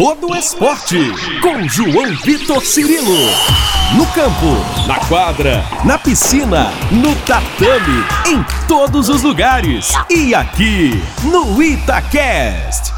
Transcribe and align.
todo 0.00 0.34
esporte. 0.34 0.96
Com 1.42 1.68
João 1.68 2.16
Vitor 2.24 2.64
Cirilo. 2.64 3.18
No 3.94 4.06
campo, 4.14 4.86
na 4.88 4.98
quadra, 5.06 5.62
na 5.84 5.98
piscina, 5.98 6.70
no 6.90 7.14
tatame, 7.26 8.02
em 8.26 8.42
todos 8.66 9.10
os 9.10 9.22
lugares. 9.22 9.92
E 10.08 10.34
aqui, 10.34 10.92
no 11.22 11.62
Itacast. 11.62 12.94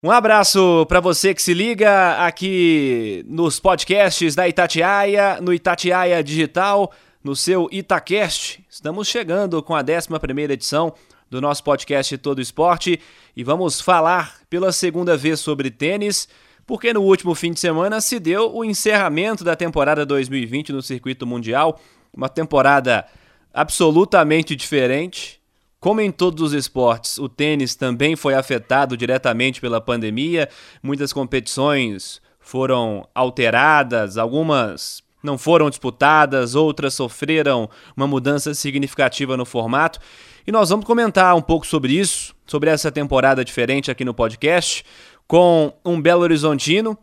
Um 0.00 0.12
abraço 0.12 0.86
para 0.86 1.00
você 1.00 1.34
que 1.34 1.42
se 1.42 1.52
liga 1.52 2.24
aqui 2.24 3.24
nos 3.28 3.58
podcasts 3.58 4.36
da 4.36 4.46
Itatiaia, 4.46 5.40
no 5.40 5.52
Itatiaia 5.52 6.22
Digital, 6.22 6.92
no 7.20 7.34
seu 7.34 7.68
Itacast. 7.72 8.64
Estamos 8.70 9.08
chegando 9.08 9.60
com 9.60 9.74
a 9.74 9.82
11ª 9.82 10.52
edição 10.52 10.94
do 11.34 11.40
nosso 11.40 11.64
podcast 11.64 12.16
Todo 12.18 12.40
Esporte. 12.40 13.00
E 13.36 13.42
vamos 13.42 13.80
falar 13.80 14.36
pela 14.48 14.70
segunda 14.70 15.16
vez 15.16 15.40
sobre 15.40 15.68
tênis, 15.68 16.28
porque 16.64 16.92
no 16.92 17.02
último 17.02 17.34
fim 17.34 17.52
de 17.52 17.58
semana 17.58 18.00
se 18.00 18.20
deu 18.20 18.54
o 18.54 18.64
encerramento 18.64 19.42
da 19.42 19.56
temporada 19.56 20.06
2020 20.06 20.72
no 20.72 20.80
circuito 20.80 21.26
mundial, 21.26 21.80
uma 22.16 22.28
temporada 22.28 23.04
absolutamente 23.52 24.54
diferente, 24.54 25.40
como 25.80 26.00
em 26.00 26.12
todos 26.12 26.40
os 26.40 26.52
esportes, 26.52 27.18
o 27.18 27.28
tênis 27.28 27.74
também 27.74 28.14
foi 28.14 28.34
afetado 28.34 28.96
diretamente 28.96 29.60
pela 29.60 29.80
pandemia. 29.80 30.48
Muitas 30.82 31.12
competições 31.12 32.22
foram 32.38 33.06
alteradas, 33.12 34.16
algumas 34.16 35.03
não 35.24 35.38
foram 35.38 35.70
disputadas, 35.70 36.54
outras 36.54 36.94
sofreram 36.94 37.68
uma 37.96 38.06
mudança 38.06 38.52
significativa 38.54 39.36
no 39.36 39.44
formato. 39.44 39.98
E 40.46 40.52
nós 40.52 40.68
vamos 40.68 40.84
comentar 40.84 41.34
um 41.34 41.40
pouco 41.40 41.66
sobre 41.66 41.94
isso, 41.94 42.34
sobre 42.46 42.68
essa 42.68 42.92
temporada 42.92 43.44
diferente 43.44 43.90
aqui 43.90 44.04
no 44.04 44.12
podcast, 44.12 44.84
com 45.26 45.72
um 45.84 46.00
Belo 46.00 46.22
Horizontino, 46.22 46.96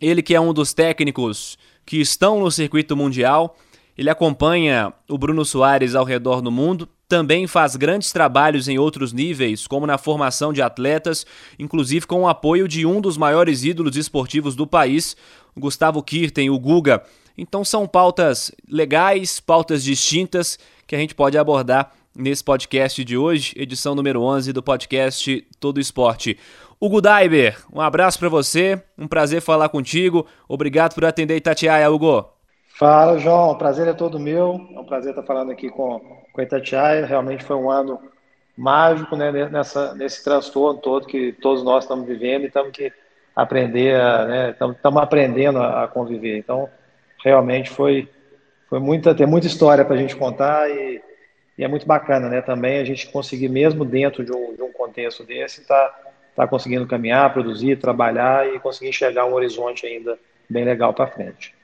ele 0.00 0.22
que 0.22 0.34
é 0.34 0.40
um 0.40 0.54
dos 0.54 0.72
técnicos 0.72 1.58
que 1.84 2.00
estão 2.00 2.40
no 2.40 2.50
circuito 2.50 2.96
mundial. 2.96 3.56
Ele 3.96 4.08
acompanha 4.08 4.92
o 5.08 5.18
Bruno 5.18 5.44
Soares 5.44 5.94
ao 5.94 6.04
redor 6.04 6.40
do 6.40 6.50
mundo, 6.50 6.88
também 7.06 7.46
faz 7.46 7.76
grandes 7.76 8.10
trabalhos 8.10 8.68
em 8.68 8.78
outros 8.78 9.12
níveis, 9.12 9.66
como 9.66 9.86
na 9.86 9.98
formação 9.98 10.50
de 10.50 10.62
atletas, 10.62 11.26
inclusive 11.58 12.06
com 12.06 12.22
o 12.22 12.28
apoio 12.28 12.66
de 12.66 12.86
um 12.86 13.02
dos 13.02 13.18
maiores 13.18 13.64
ídolos 13.64 13.98
esportivos 13.98 14.56
do 14.56 14.66
país, 14.66 15.14
Gustavo 15.54 16.02
Kirten, 16.02 16.48
o 16.48 16.58
Guga. 16.58 17.02
Então 17.36 17.64
são 17.64 17.86
pautas 17.86 18.52
legais, 18.68 19.40
pautas 19.40 19.82
distintas 19.82 20.58
que 20.86 20.94
a 20.94 20.98
gente 20.98 21.14
pode 21.14 21.38
abordar 21.38 21.92
nesse 22.14 22.44
podcast 22.44 23.02
de 23.04 23.16
hoje, 23.16 23.54
edição 23.56 23.94
número 23.94 24.22
11 24.22 24.52
do 24.52 24.62
podcast 24.62 25.46
Todo 25.58 25.80
Esporte. 25.80 26.38
Hugo 26.80 27.00
Daiber, 27.00 27.56
um 27.72 27.80
abraço 27.80 28.18
para 28.18 28.28
você, 28.28 28.82
um 28.98 29.06
prazer 29.06 29.40
falar 29.40 29.68
contigo. 29.68 30.26
Obrigado 30.48 30.94
por 30.94 31.04
atender 31.04 31.36
Itatiaia, 31.36 31.90
Hugo. 31.90 32.28
Fala, 32.74 33.18
João. 33.18 33.50
O 33.50 33.56
prazer 33.58 33.86
é 33.86 33.92
todo 33.92 34.18
meu. 34.18 34.60
É 34.74 34.80
um 34.80 34.84
prazer 34.84 35.10
estar 35.10 35.22
falando 35.22 35.52
aqui 35.52 35.70
com, 35.70 36.00
com 36.32 36.42
Itatiaia. 36.42 37.06
Realmente 37.06 37.44
foi 37.44 37.56
um 37.56 37.70
ano 37.70 38.00
mágico 38.56 39.16
né, 39.16 39.30
nessa, 39.48 39.94
nesse 39.94 40.24
transtorno 40.24 40.80
todo 40.80 41.06
que 41.06 41.32
todos 41.34 41.62
nós 41.62 41.84
estamos 41.84 42.06
vivendo 42.06 42.42
e 42.42 42.46
estamos 42.46 42.72
que 42.72 42.92
aprender, 43.34 43.98
a, 44.00 44.24
né, 44.26 44.50
estamos, 44.50 44.76
estamos 44.76 45.02
aprendendo 45.02 45.58
a, 45.58 45.84
a, 45.84 45.88
conviver. 45.88 46.38
Então, 46.38 46.68
realmente 47.24 47.70
foi, 47.70 48.08
foi 48.68 48.78
muita, 48.78 49.14
tem 49.14 49.26
muita 49.26 49.46
história 49.46 49.84
para 49.84 49.94
a 49.94 49.98
gente 49.98 50.16
contar 50.16 50.68
e, 50.70 51.00
e, 51.56 51.64
é 51.64 51.68
muito 51.68 51.86
bacana 51.86 52.28
né, 52.28 52.40
também 52.40 52.78
a 52.78 52.84
gente 52.84 53.08
conseguir, 53.08 53.48
mesmo 53.48 53.84
dentro 53.84 54.24
de 54.24 54.32
um, 54.32 54.54
de 54.54 54.62
um 54.62 54.72
contexto 54.72 55.24
desse, 55.24 55.66
tá, 55.66 55.94
tá 56.34 56.46
conseguindo 56.46 56.86
caminhar, 56.86 57.32
produzir, 57.32 57.78
trabalhar 57.78 58.46
e 58.46 58.58
conseguir 58.58 58.90
enxergar 58.90 59.26
um 59.26 59.34
horizonte 59.34 59.86
ainda 59.86 60.18
bem 60.48 60.64
legal 60.64 60.92
para 60.92 61.06
frente. 61.06 61.54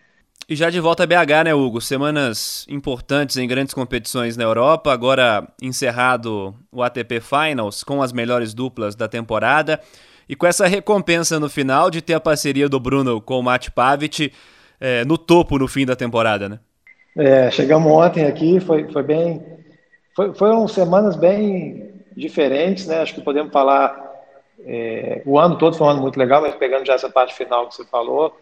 E 0.49 0.57
já 0.57 0.71
de 0.71 0.81
volta 0.81 1.03
a 1.03 1.07
BH, 1.07 1.45
né, 1.45 1.55
Hugo? 1.55 1.79
Semanas 1.79 2.65
importantes 2.71 3.37
em 3.37 3.47
grandes 3.47 3.75
competições 3.75 4.35
na 4.35 4.45
Europa. 4.45 4.91
Agora 4.91 5.47
encerrado 5.61 6.55
o 6.73 6.83
ATP 6.83 7.21
Finals 7.21 7.85
com 7.85 8.01
as 8.01 8.15
melhores 8.15 8.55
duplas 8.55 8.95
da 8.95 9.07
temporada. 9.07 9.79
E 10.27 10.35
com 10.35 10.47
essa 10.47 10.67
recompensa 10.67 11.39
no 11.39 11.51
final 11.51 11.91
de 11.91 12.01
ter 12.01 12.15
a 12.15 12.21
parceria 12.21 12.67
do 12.67 12.81
Bruno 12.81 13.21
com 13.21 13.39
o 13.39 13.43
Matt 13.43 13.69
Pavic 13.69 14.33
é, 14.81 15.05
no 15.05 15.19
topo 15.19 15.59
no 15.59 15.69
fim 15.69 15.85
da 15.85 15.97
temporada, 15.97 16.49
né? 16.49 16.61
É, 17.17 17.51
chegamos 17.51 17.91
ontem 17.91 18.27
aqui, 18.27 18.61
foi, 18.61 18.91
foi 18.93 19.03
bem. 19.03 19.43
Foi, 20.15 20.35
foram 20.35 20.67
semanas 20.69 21.17
bem 21.17 21.93
diferentes, 22.17 22.87
né? 22.87 23.01
Acho 23.01 23.15
que 23.15 23.21
podemos 23.21 23.53
falar. 23.53 24.07
É, 24.67 25.23
o 25.25 25.39
ano 25.39 25.57
todo 25.57 25.77
foi 25.77 25.87
um 25.87 25.91
ano 25.91 26.03
muito 26.03 26.19
legal, 26.19 26.43
mas 26.43 26.55
pegando 26.55 26.87
já 26.87 26.95
essa 26.95 27.09
parte 27.09 27.35
final 27.35 27.69
que 27.69 27.75
você 27.75 27.85
falou 27.85 28.37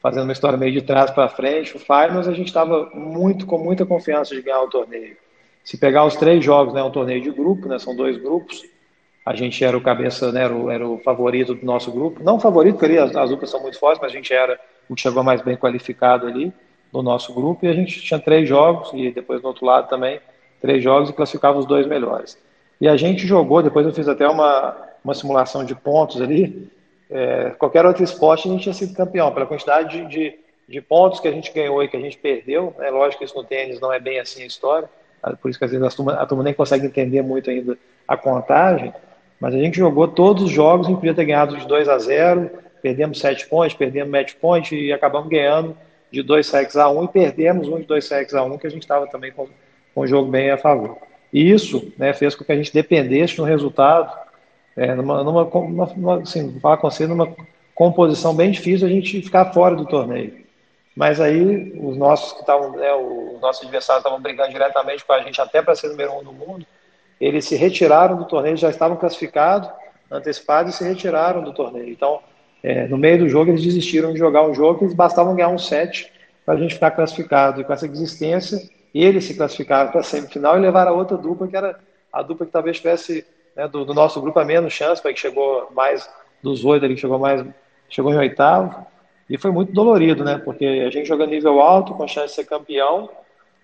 fazendo 0.00 0.24
uma 0.24 0.32
história 0.32 0.56
meio 0.58 0.72
de 0.72 0.82
trás 0.82 1.10
para 1.10 1.28
frente, 1.28 1.76
o 1.76 1.78
Finals 1.78 2.28
a 2.28 2.32
gente 2.32 2.46
estava 2.46 2.90
muito 2.94 3.46
com 3.46 3.58
muita 3.58 3.84
confiança 3.84 4.34
de 4.34 4.42
ganhar 4.42 4.62
o 4.62 4.70
torneio. 4.70 5.16
Se 5.64 5.76
pegar 5.76 6.04
os 6.04 6.16
três 6.16 6.44
jogos, 6.44 6.72
né, 6.72 6.82
um 6.82 6.90
torneio 6.90 7.20
de 7.20 7.30
grupo, 7.30 7.68
né, 7.68 7.78
são 7.78 7.94
dois 7.94 8.16
grupos, 8.16 8.62
a 9.26 9.34
gente 9.34 9.62
era 9.62 9.76
o 9.76 9.80
cabeça, 9.80 10.32
né, 10.32 10.44
era, 10.44 10.54
o, 10.54 10.70
era 10.70 10.88
o 10.88 10.98
favorito 10.98 11.54
do 11.54 11.66
nosso 11.66 11.90
grupo. 11.90 12.22
Não 12.22 12.40
favorito, 12.40 12.74
porque 12.74 12.86
ali 12.86 12.98
as, 12.98 13.14
as 13.14 13.30
duplas 13.30 13.50
são 13.50 13.60
muito 13.60 13.78
fortes, 13.78 14.00
mas 14.00 14.12
a 14.12 14.14
gente 14.14 14.32
era 14.32 14.58
o 14.88 14.94
que 14.94 15.00
chegou 15.00 15.22
mais 15.22 15.42
bem 15.42 15.56
qualificado 15.56 16.26
ali 16.26 16.52
no 16.92 17.02
nosso 17.02 17.32
grupo. 17.34 17.64
E 17.64 17.68
a 17.68 17.72
gente 17.72 18.00
tinha 18.00 18.18
três 18.18 18.48
jogos, 18.48 18.90
e 18.94 19.10
depois 19.10 19.40
do 19.42 19.48
outro 19.48 19.66
lado 19.66 19.88
também, 19.88 20.20
três 20.60 20.82
jogos 20.82 21.10
e 21.10 21.12
classificava 21.12 21.58
os 21.58 21.66
dois 21.66 21.86
melhores. 21.86 22.38
E 22.80 22.88
a 22.88 22.96
gente 22.96 23.26
jogou, 23.26 23.62
depois 23.62 23.86
eu 23.86 23.92
fiz 23.92 24.08
até 24.08 24.28
uma, 24.28 24.76
uma 25.04 25.14
simulação 25.14 25.64
de 25.64 25.74
pontos 25.74 26.20
ali, 26.20 26.70
é, 27.10 27.50
qualquer 27.58 27.86
outro 27.86 28.04
esporte 28.04 28.48
a 28.48 28.52
gente 28.52 28.62
tinha 28.62 28.74
sido 28.74 28.94
campeão, 28.94 29.32
pela 29.32 29.46
quantidade 29.46 29.96
de, 29.96 30.08
de, 30.08 30.38
de, 30.68 30.80
pontos 30.80 31.20
que 31.20 31.28
a 31.28 31.32
gente 31.32 31.52
ganhou 31.52 31.82
e 31.82 31.88
que 31.88 31.96
a 31.96 32.00
gente 32.00 32.18
perdeu. 32.18 32.74
É 32.78 32.90
lógico 32.90 33.20
que 33.20 33.24
isso 33.24 33.36
no 33.36 33.44
tênis 33.44 33.80
não 33.80 33.92
é 33.92 33.98
bem 33.98 34.20
assim 34.20 34.42
a 34.42 34.46
história, 34.46 34.88
tá? 35.22 35.34
por 35.40 35.48
isso 35.48 35.58
que 35.58 35.64
às 35.64 35.70
vezes 35.70 35.86
a 35.86 35.90
turma, 35.90 36.12
a 36.14 36.26
turma 36.26 36.44
nem 36.44 36.54
consegue 36.54 36.86
entender 36.86 37.22
muito 37.22 37.50
ainda 37.50 37.78
a 38.06 38.16
contagem, 38.16 38.92
mas 39.40 39.54
a 39.54 39.58
gente 39.58 39.78
jogou 39.78 40.06
todos 40.08 40.44
os 40.44 40.50
jogos 40.50 40.88
e 40.88 40.94
podia 40.94 41.14
ter 41.14 41.24
ganhado 41.24 41.56
de 41.56 41.66
2 41.66 41.88
a 41.88 41.98
0, 41.98 42.50
perdemos 42.80 43.18
7 43.18 43.46
pontos, 43.48 43.74
perdemos 43.74 44.10
match 44.10 44.34
point 44.34 44.74
e 44.74 44.92
acabamos 44.92 45.28
ganhando 45.28 45.76
de 46.10 46.22
2 46.22 46.46
sets 46.46 46.76
a 46.76 46.88
1 46.88 46.98
um, 46.98 47.04
e 47.04 47.08
perdemos 47.08 47.68
um 47.68 47.78
de 47.78 47.84
2 47.84 48.04
sets 48.04 48.34
a 48.34 48.42
1, 48.42 48.52
um, 48.52 48.58
que 48.58 48.66
a 48.66 48.70
gente 48.70 48.82
estava 48.82 49.06
também 49.06 49.30
com, 49.32 49.48
com 49.94 50.00
o 50.00 50.06
jogo 50.06 50.30
bem 50.30 50.50
a 50.50 50.58
favor. 50.58 50.98
E 51.32 51.50
isso 51.50 51.92
né, 51.98 52.12
fez 52.14 52.34
com 52.34 52.44
que 52.44 52.52
a 52.52 52.56
gente 52.56 52.72
dependesse 52.72 53.34
de 53.34 53.42
um 53.42 53.44
resultado 53.44 54.16
é, 54.76 54.94
numa, 54.94 55.22
numa, 55.22 55.44
numa, 55.44 56.22
assim, 56.22 56.58
falar 56.60 56.78
com 56.78 56.90
você, 56.90 57.06
numa 57.06 57.34
composição 57.74 58.34
bem 58.34 58.50
difícil 58.50 58.86
a 58.86 58.90
gente 58.90 59.20
ficar 59.22 59.52
fora 59.52 59.76
do 59.76 59.84
torneio. 59.84 60.46
Mas 60.96 61.20
aí 61.20 61.72
os 61.80 61.96
nossos 61.96 62.32
que 62.32 62.40
estavam, 62.40 62.72
né, 62.72 62.92
os 62.92 63.40
nossos 63.40 63.62
adversários 63.62 64.04
estavam 64.04 64.20
brigando 64.20 64.50
diretamente 64.50 65.04
com 65.04 65.12
a 65.12 65.20
gente 65.20 65.40
até 65.40 65.62
para 65.62 65.76
ser 65.76 65.88
número 65.88 66.12
um 66.12 66.24
do 66.24 66.32
mundo, 66.32 66.66
eles 67.20 67.44
se 67.44 67.56
retiraram 67.56 68.16
do 68.16 68.24
torneio, 68.24 68.56
já 68.56 68.70
estavam 68.70 68.96
classificados, 68.96 69.70
antecipados 70.10 70.74
e 70.74 70.78
se 70.78 70.84
retiraram 70.84 71.42
do 71.42 71.52
torneio. 71.52 71.90
Então, 71.90 72.20
é, 72.62 72.86
no 72.88 72.98
meio 72.98 73.18
do 73.18 73.28
jogo 73.28 73.50
eles 73.50 73.62
desistiram 73.62 74.12
de 74.12 74.18
jogar 74.18 74.42
um 74.46 74.54
jogo, 74.54 74.84
eles 74.84 74.94
bastavam 74.94 75.34
ganhar 75.34 75.48
um 75.48 75.58
set 75.58 76.10
para 76.44 76.54
a 76.54 76.56
gente 76.56 76.74
ficar 76.74 76.90
classificado. 76.90 77.60
E 77.60 77.64
com 77.64 77.72
essa 77.72 77.86
existência, 77.86 78.58
eles 78.94 79.24
se 79.24 79.34
classificaram 79.34 79.90
para 79.90 80.00
a 80.00 80.04
semifinal 80.04 80.56
e 80.56 80.60
levaram 80.60 80.92
a 80.92 80.94
outra 80.94 81.16
dupla, 81.16 81.46
que 81.46 81.56
era 81.56 81.78
a 82.12 82.22
dupla 82.22 82.46
que 82.46 82.52
talvez 82.52 82.78
tivesse 82.78 83.24
né, 83.54 83.68
do, 83.68 83.84
do, 83.84 83.94
nosso 83.94 84.20
grupo 84.20 84.38
a 84.38 84.44
menos 84.44 84.72
chance, 84.72 85.00
para 85.00 85.12
que 85.12 85.20
chegou 85.20 85.68
mais 85.74 86.08
dos 86.42 86.64
oito 86.64 86.84
ali, 86.84 86.96
chegou 86.96 87.18
mais, 87.18 87.44
chegou 87.88 88.12
em 88.12 88.16
oitavo. 88.16 88.86
E 89.28 89.36
foi 89.36 89.50
muito 89.50 89.72
dolorido, 89.72 90.24
né? 90.24 90.40
Porque 90.42 90.64
a 90.64 90.90
gente 90.90 91.06
joga 91.06 91.26
nível 91.26 91.60
alto, 91.60 91.92
com 91.94 92.08
chance 92.08 92.28
de 92.28 92.34
ser 92.34 92.44
campeão, 92.46 93.10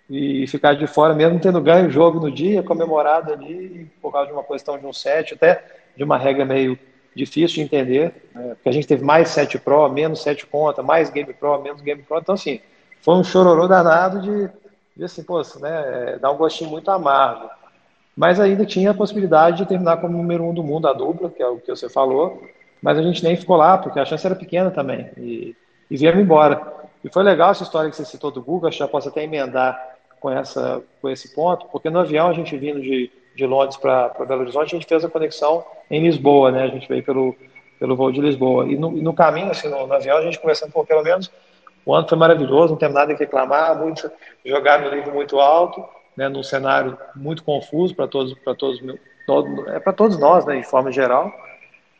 e 0.09 0.47
ficar 0.47 0.75
de 0.75 0.87
fora, 0.87 1.15
mesmo 1.15 1.41
tendo 1.41 1.61
ganho 1.61 1.88
o 1.88 1.91
jogo 1.91 2.21
no 2.21 2.31
dia, 2.31 2.62
comemorado 2.62 3.32
ali, 3.32 3.91
por 4.03 4.12
causa 4.12 4.26
de 4.26 4.32
uma 4.34 4.44
questão 4.44 4.78
de 4.78 4.84
um 4.84 4.93
set, 4.93 5.32
até 5.32 5.65
de 5.97 6.05
uma 6.05 6.19
regra 6.19 6.44
meio 6.44 6.78
difícil 7.14 7.56
de 7.56 7.62
entender, 7.62 8.14
né? 8.34 8.55
porque 8.55 8.69
a 8.69 8.72
gente 8.72 8.87
teve 8.87 9.05
mais 9.05 9.28
set 9.28 9.58
pro, 9.58 9.88
menos 9.88 10.22
set 10.22 10.46
conta, 10.46 10.82
mais 10.82 11.11
game 11.11 11.32
pro, 11.32 11.61
menos 11.62 11.81
game 11.81 12.02
pro, 12.02 12.19
então 12.19 12.34
assim, 12.34 12.61
foi 13.00 13.14
um 13.14 13.25
chororô 13.25 13.69
danado 13.69 14.20
de, 14.20 14.50
de 14.96 15.05
assim, 15.05 15.22
pô, 15.22 15.40
né, 15.61 16.19
dar 16.20 16.31
um 16.31 16.37
gostinho 16.37 16.70
muito 16.70 16.90
amargo 16.90 17.49
mas 18.16 18.38
ainda 18.38 18.64
tinha 18.64 18.93
a 18.93 18.94
possibilidade 18.94 19.58
de 19.58 19.66
terminar 19.66 19.96
como 19.96 20.16
número 20.16 20.44
um 20.44 20.55
do 20.55 20.62
mundo, 20.62 20.87
a 20.87 20.93
dupla, 20.93 21.31
que 21.31 21.43
é 21.43 21.46
o 21.46 21.58
que 21.58 21.70
você 21.70 21.88
falou, 21.88 22.43
mas 22.81 22.99
a 22.99 23.02
gente 23.02 23.25
nem 23.25 23.37
ficou 23.37 23.56
lá, 23.56 23.76
porque 23.76 23.99
a 23.99 24.05
chance 24.05 24.25
era 24.25 24.37
pequena 24.37 24.70
também, 24.70 25.10
e, 25.17 25.56
e 25.90 25.96
viemos 25.96 26.20
embora. 26.20 26.72
E 27.02 27.12
foi 27.12 27.22
legal 27.22 27.50
essa 27.50 27.64
história 27.64 27.90
que 27.90 27.96
você 27.96 28.05
citou 28.05 28.31
do 28.31 28.43
Google, 28.43 28.69
acho 28.69 28.78
que 28.78 28.84
já 28.84 28.88
posso 28.88 29.08
até 29.08 29.25
emendar 29.25 29.78
com, 30.20 30.31
essa, 30.31 30.82
com 31.02 31.10
esse 31.10 31.34
ponto, 31.34 31.67
porque 31.67 31.90
no 31.90 31.99
avião, 31.99 32.28
a 32.28 32.32
gente 32.32 32.56
vindo 32.56 32.81
de, 32.81 33.10
de 33.34 33.46
Londres 33.46 33.76
para 33.76 34.08
Belo 34.26 34.42
Horizonte, 34.42 34.75
a 34.75 34.78
gente 34.78 34.86
fez 34.86 35.04
a 35.04 35.08
conexão 35.08 35.64
em 35.90 36.02
Lisboa, 36.02 36.50
né? 36.50 36.64
A 36.64 36.69
gente 36.69 36.88
veio 36.88 37.02
pelo, 37.02 37.34
pelo 37.78 37.96
voo 37.96 38.12
de 38.12 38.20
Lisboa. 38.20 38.66
E 38.66 38.76
no, 38.76 38.90
no 38.90 39.12
caminho, 39.12 39.50
assim, 39.50 39.69
no, 39.69 39.86
no, 39.86 39.92
avião, 39.92 40.19
a 40.19 40.22
gente 40.22 40.38
conversando, 40.38 40.72
pô, 40.72 40.84
pelo 40.84 41.02
menos 41.02 41.31
o 41.84 41.94
ano 41.94 42.08
foi 42.08 42.16
maravilhoso, 42.16 42.72
não 42.72 42.78
temos 42.78 42.94
nada 42.94 43.12
a 43.12 43.16
reclamar, 43.16 43.78
muito, 43.78 44.10
jogar 44.44 44.81
no 44.81 44.94
nível 44.94 45.12
muito 45.12 45.38
alto, 45.38 45.84
né, 46.16 46.28
num 46.28 46.42
cenário 46.42 46.96
muito 47.14 47.42
confuso 47.44 47.94
para 47.94 48.06
todos, 48.06 48.32
para 48.34 48.54
todos, 48.54 48.81
todo, 49.26 49.69
é 49.69 49.78
para 49.78 49.92
todos 49.92 50.19
nós, 50.19 50.46
né, 50.46 50.56
de 50.56 50.66
forma 50.66 50.90
geral. 50.90 51.31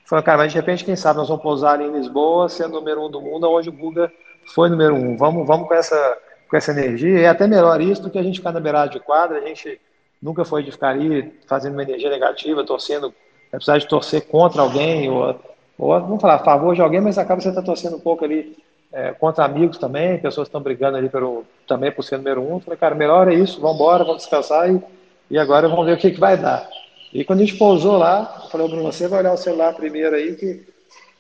Falei, 0.07 0.25
cara, 0.25 0.39
mas 0.39 0.53
de 0.53 0.59
repente, 0.59 0.85
quem 0.85 0.97
sabe 0.97 1.19
nós 1.19 1.29
vamos 1.29 1.43
pousar 1.43 1.75
ali 1.75 1.85
em 1.85 1.93
Lisboa, 1.93 2.49
sendo 2.49 2.75
número 2.75 3.05
um 3.05 3.11
do 3.11 3.21
mundo, 3.21 3.51
onde 3.51 3.69
o 3.69 3.73
Guga 3.73 4.13
foi 4.55 4.69
número 4.69 4.95
um. 4.95 5.17
Vamos, 5.17 5.47
vamos 5.47 5.67
com, 5.67 5.75
essa, 5.75 6.19
com 6.49 6.57
essa 6.57 6.71
energia. 6.73 7.21
É 7.21 7.29
até 7.29 7.47
melhor 7.47 7.81
isso 7.81 8.03
do 8.03 8.11
que 8.11 8.19
a 8.19 8.23
gente 8.23 8.39
ficar 8.39 8.53
na 8.53 8.61
beirada 8.61 8.91
de 8.91 9.01
quadra. 9.01 9.39
A 9.39 9.41
gente 9.41 9.81
nunca 10.25 10.43
foi 10.43 10.63
de 10.63 10.73
ficar 10.73 10.89
ali 10.89 11.31
fazendo 11.47 11.75
uma 11.75 11.83
energia 11.83 12.09
negativa, 12.09 12.65
torcendo, 12.65 13.13
apesar 13.53 13.77
de 13.77 13.87
torcer 13.87 14.27
contra 14.27 14.63
alguém, 14.63 15.11
ou, 15.11 15.39
ou 15.79 16.01
vamos 16.01 16.21
falar, 16.23 16.37
a 16.37 16.39
favor 16.39 16.75
de 16.75 16.81
alguém, 16.81 17.03
mas 17.03 17.19
acaba 17.19 17.43
você 17.43 17.53
tá 17.53 17.61
torcendo 17.61 17.97
um 17.97 18.01
pouco 18.01 18.25
ali 18.25 18.57
é, 18.91 19.13
contra 19.13 19.45
amigos 19.45 19.77
também, 19.77 20.19
pessoas 20.19 20.49
estão 20.49 20.63
brigando 20.63 20.97
ali 20.97 21.11
pelo, 21.11 21.45
também 21.67 21.93
por 21.93 22.03
ser 22.03 22.17
número 22.17 22.41
um. 22.41 22.59
Falei, 22.59 22.79
cara, 22.79 22.95
melhor 22.95 23.29
é 23.29 23.35
isso, 23.35 23.61
vamos 23.61 23.77
embora, 23.77 24.03
vamos 24.03 24.23
descansar 24.23 24.75
e, 24.75 24.83
e 25.31 25.39
agora 25.39 25.69
vamos 25.69 25.85
ver 25.85 25.93
o 25.93 25.99
que, 25.99 26.11
que 26.11 26.19
vai 26.21 26.39
dar. 26.39 26.71
E 27.13 27.23
quando 27.23 27.41
a 27.41 27.45
gente 27.45 27.59
pousou 27.59 27.99
lá, 27.99 28.41
eu 28.45 28.49
falei, 28.49 28.67
Bruno, 28.67 28.91
você 28.91 29.07
vai 29.07 29.19
olhar 29.19 29.35
o 29.35 29.37
celular 29.37 29.75
primeiro 29.75 30.17
aí, 30.17 30.37
que 30.37 30.67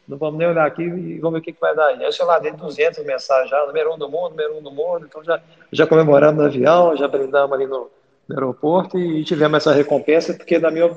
não 0.08 0.16
vamos 0.16 0.38
nem 0.38 0.48
olhar 0.48 0.66
aqui 0.66 0.82
e 0.82 1.18
vamos 1.18 1.34
ver 1.34 1.40
o 1.40 1.42
que, 1.42 1.52
que 1.52 1.60
vai 1.60 1.76
dar. 1.76 1.92
E 1.92 2.02
aí 2.02 2.08
o 2.08 2.12
celular 2.12 2.38
dele, 2.38 2.56
200 2.56 3.04
mensagens 3.04 3.50
já, 3.50 3.66
número 3.66 3.92
um 3.92 3.98
do 3.98 4.08
mundo, 4.08 4.30
número 4.30 4.56
um 4.56 4.62
do 4.62 4.70
mundo, 4.70 5.04
então 5.04 5.22
já, 5.22 5.42
já 5.70 5.86
comemoramos 5.86 6.40
no 6.40 6.46
avião, 6.46 6.96
já 6.96 7.06
brindamos 7.06 7.52
ali 7.52 7.66
no, 7.66 7.90
no 8.28 8.34
aeroporto 8.34 8.98
e, 8.98 9.24
tivemos 9.24 9.58
essa 9.58 9.72
recompensa, 9.72 10.34
porque 10.34 10.58
na 10.58 10.70
minha 10.70 10.90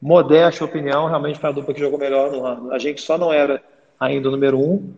modesta 0.00 0.64
opinião, 0.64 1.06
realmente 1.06 1.38
foi 1.38 1.50
a 1.50 1.52
dupla 1.52 1.72
que 1.72 1.80
jogou 1.80 1.98
melhor 1.98 2.30
no 2.30 2.44
ano. 2.44 2.72
A 2.72 2.78
gente 2.78 3.00
só 3.00 3.16
não 3.16 3.32
era 3.32 3.62
ainda 3.98 4.28
o 4.28 4.30
número 4.30 4.58
um, 4.58 4.92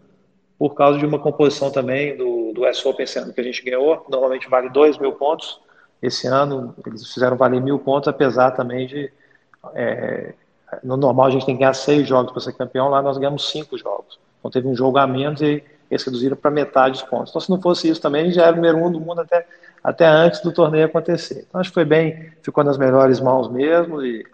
por 0.59 0.75
causa 0.75 0.99
de 0.99 1.07
uma 1.07 1.19
composição 1.19 1.71
também 1.71 2.17
do, 2.17 2.53
do 2.53 2.65
S 2.65 2.87
Open 2.87 3.05
esse 3.05 3.19
ano 3.19 3.33
que 3.33 3.41
a 3.41 3.45
gente 3.45 3.63
ganhou. 3.63 4.05
Normalmente 4.09 4.49
vale 4.49 4.69
2 4.71 4.99
mil 4.99 5.13
pontos. 5.13 5.61
Esse 6.03 6.27
ano 6.27 6.75
eles 6.87 7.13
fizeram 7.13 7.37
valer 7.37 7.61
mil 7.61 7.79
pontos, 7.79 8.09
apesar 8.09 8.51
também 8.53 8.87
de. 8.87 9.11
É, 9.75 10.35
no 10.83 10.97
normal 10.97 11.27
a 11.27 11.31
gente 11.31 11.47
tem 11.47 11.55
que 11.55 11.61
ganhar 11.61 11.75
seis 11.75 12.07
jogos 12.07 12.33
para 12.33 12.41
ser 12.41 12.53
campeão, 12.53 12.89
lá 12.89 13.01
nós 13.01 13.19
ganhamos 13.19 13.51
cinco 13.51 13.79
jogos. 13.79 14.19
Então 14.39 14.51
teve 14.51 14.67
um 14.69 14.75
jogo 14.75 14.99
a 14.99 15.07
menos 15.07 15.41
e 15.41 15.63
eles 15.91 16.05
reduziram 16.05 16.37
para 16.37 16.51
metade 16.51 16.99
dos 16.99 17.09
pontos. 17.09 17.31
Então 17.31 17.41
se 17.41 17.51
não 17.51 17.61
fosse 17.61 17.89
isso 17.89 18.01
também, 18.01 18.31
já 18.31 18.47
era 18.47 18.53
o 18.53 18.57
número 18.57 18.79
um 18.79 18.93
do 18.93 19.01
mundo 19.01 19.21
até, 19.21 19.47
até 19.87 20.05
antes 20.05 20.41
do 20.41 20.51
torneio 20.51 20.87
acontecer. 20.87 21.47
Então 21.49 21.61
acho 21.61 21.71
que 21.71 21.75
foi 21.75 21.85
bem, 21.85 22.33
ficou 22.43 22.65
nas 22.65 22.77
melhores 22.77 23.21
mãos 23.21 23.49
mesmo 23.49 24.03
e 24.03 24.27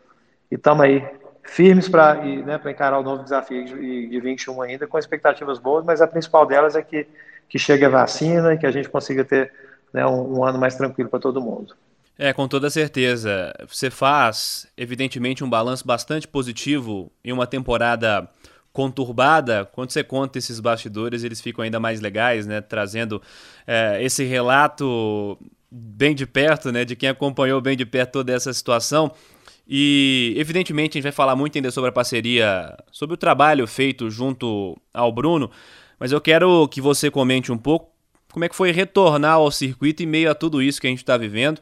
estamos 0.50 0.82
aí 0.82 1.06
firmes 1.42 1.90
para 1.90 2.14
né, 2.14 2.58
encarar 2.70 2.98
o 2.98 3.02
novo 3.02 3.22
desafio 3.22 3.62
de, 3.66 4.08
de 4.08 4.18
21 4.18 4.62
ainda, 4.62 4.86
com 4.86 4.98
expectativas 4.98 5.58
boas, 5.58 5.84
mas 5.84 6.00
a 6.00 6.06
principal 6.06 6.46
delas 6.46 6.74
é 6.74 6.80
que, 6.80 7.06
que 7.50 7.58
chegue 7.58 7.84
a 7.84 7.90
vacina 7.90 8.54
e 8.54 8.58
que 8.58 8.64
a 8.64 8.70
gente 8.70 8.88
consiga 8.88 9.26
ter 9.26 9.52
né, 9.92 10.06
um, 10.06 10.38
um 10.38 10.42
ano 10.42 10.58
mais 10.58 10.74
tranquilo 10.74 11.10
para 11.10 11.20
todo 11.20 11.38
mundo. 11.38 11.74
É, 12.18 12.32
com 12.32 12.48
toda 12.48 12.70
certeza. 12.70 13.52
Você 13.68 13.90
faz, 13.90 14.66
evidentemente, 14.74 15.44
um 15.44 15.50
balanço 15.50 15.86
bastante 15.86 16.26
positivo 16.26 17.12
em 17.22 17.30
uma 17.30 17.46
temporada 17.46 18.26
conturbada. 18.72 19.68
Quando 19.72 19.90
você 19.90 20.02
conta 20.02 20.38
esses 20.38 20.60
bastidores, 20.60 21.24
eles 21.24 21.40
ficam 21.40 21.62
ainda 21.64 21.78
mais 21.78 22.00
legais, 22.00 22.46
né? 22.46 22.60
Trazendo 22.60 23.20
é, 23.66 24.02
esse 24.02 24.24
relato 24.24 25.38
bem 25.70 26.14
de 26.14 26.26
perto, 26.26 26.72
né? 26.72 26.84
De 26.84 26.96
quem 26.96 27.08
acompanhou 27.08 27.60
bem 27.60 27.76
de 27.76 27.84
perto 27.84 28.12
toda 28.12 28.32
essa 28.32 28.52
situação. 28.52 29.12
E, 29.66 30.34
evidentemente, 30.36 30.92
a 30.92 30.98
gente 30.98 31.04
vai 31.04 31.12
falar 31.12 31.36
muito 31.36 31.56
ainda 31.56 31.70
sobre 31.70 31.90
a 31.90 31.92
parceria, 31.92 32.76
sobre 32.90 33.14
o 33.14 33.16
trabalho 33.16 33.66
feito 33.66 34.10
junto 34.10 34.76
ao 34.92 35.12
Bruno, 35.12 35.50
mas 35.98 36.10
eu 36.10 36.20
quero 36.20 36.66
que 36.68 36.80
você 36.80 37.10
comente 37.10 37.52
um 37.52 37.58
pouco 37.58 37.92
como 38.32 38.44
é 38.44 38.48
que 38.48 38.56
foi 38.56 38.72
retornar 38.72 39.34
ao 39.34 39.50
circuito 39.50 40.02
em 40.02 40.06
meio 40.06 40.30
a 40.30 40.34
tudo 40.34 40.62
isso 40.62 40.80
que 40.80 40.86
a 40.86 40.90
gente 40.90 40.98
está 40.98 41.16
vivendo, 41.16 41.60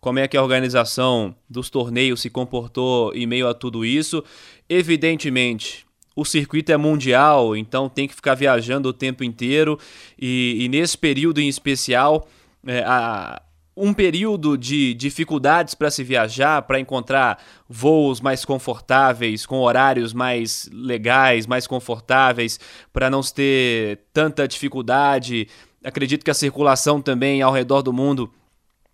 como 0.00 0.18
é 0.18 0.28
que 0.28 0.36
a 0.36 0.42
organização 0.42 1.34
dos 1.48 1.68
torneios 1.68 2.20
se 2.20 2.30
comportou 2.30 3.12
em 3.14 3.26
meio 3.26 3.48
a 3.48 3.54
tudo 3.54 3.84
isso. 3.84 4.24
Evidentemente, 4.68 5.83
o 6.16 6.24
circuito 6.24 6.70
é 6.70 6.76
mundial, 6.76 7.56
então 7.56 7.88
tem 7.88 8.06
que 8.06 8.14
ficar 8.14 8.34
viajando 8.34 8.88
o 8.88 8.92
tempo 8.92 9.24
inteiro, 9.24 9.78
e, 10.18 10.58
e 10.60 10.68
nesse 10.68 10.96
período 10.96 11.40
em 11.40 11.48
especial, 11.48 12.28
é, 12.66 12.82
a, 12.86 13.42
um 13.76 13.92
período 13.92 14.56
de 14.56 14.94
dificuldades 14.94 15.74
para 15.74 15.90
se 15.90 16.04
viajar, 16.04 16.62
para 16.62 16.78
encontrar 16.78 17.42
voos 17.68 18.20
mais 18.20 18.44
confortáveis, 18.44 19.44
com 19.44 19.58
horários 19.58 20.12
mais 20.12 20.68
legais, 20.72 21.46
mais 21.46 21.66
confortáveis, 21.66 22.60
para 22.92 23.10
não 23.10 23.20
ter 23.20 24.00
tanta 24.12 24.46
dificuldade. 24.46 25.48
Acredito 25.82 26.24
que 26.24 26.30
a 26.30 26.34
circulação 26.34 27.02
também 27.02 27.42
ao 27.42 27.52
redor 27.52 27.82
do 27.82 27.92
mundo 27.92 28.32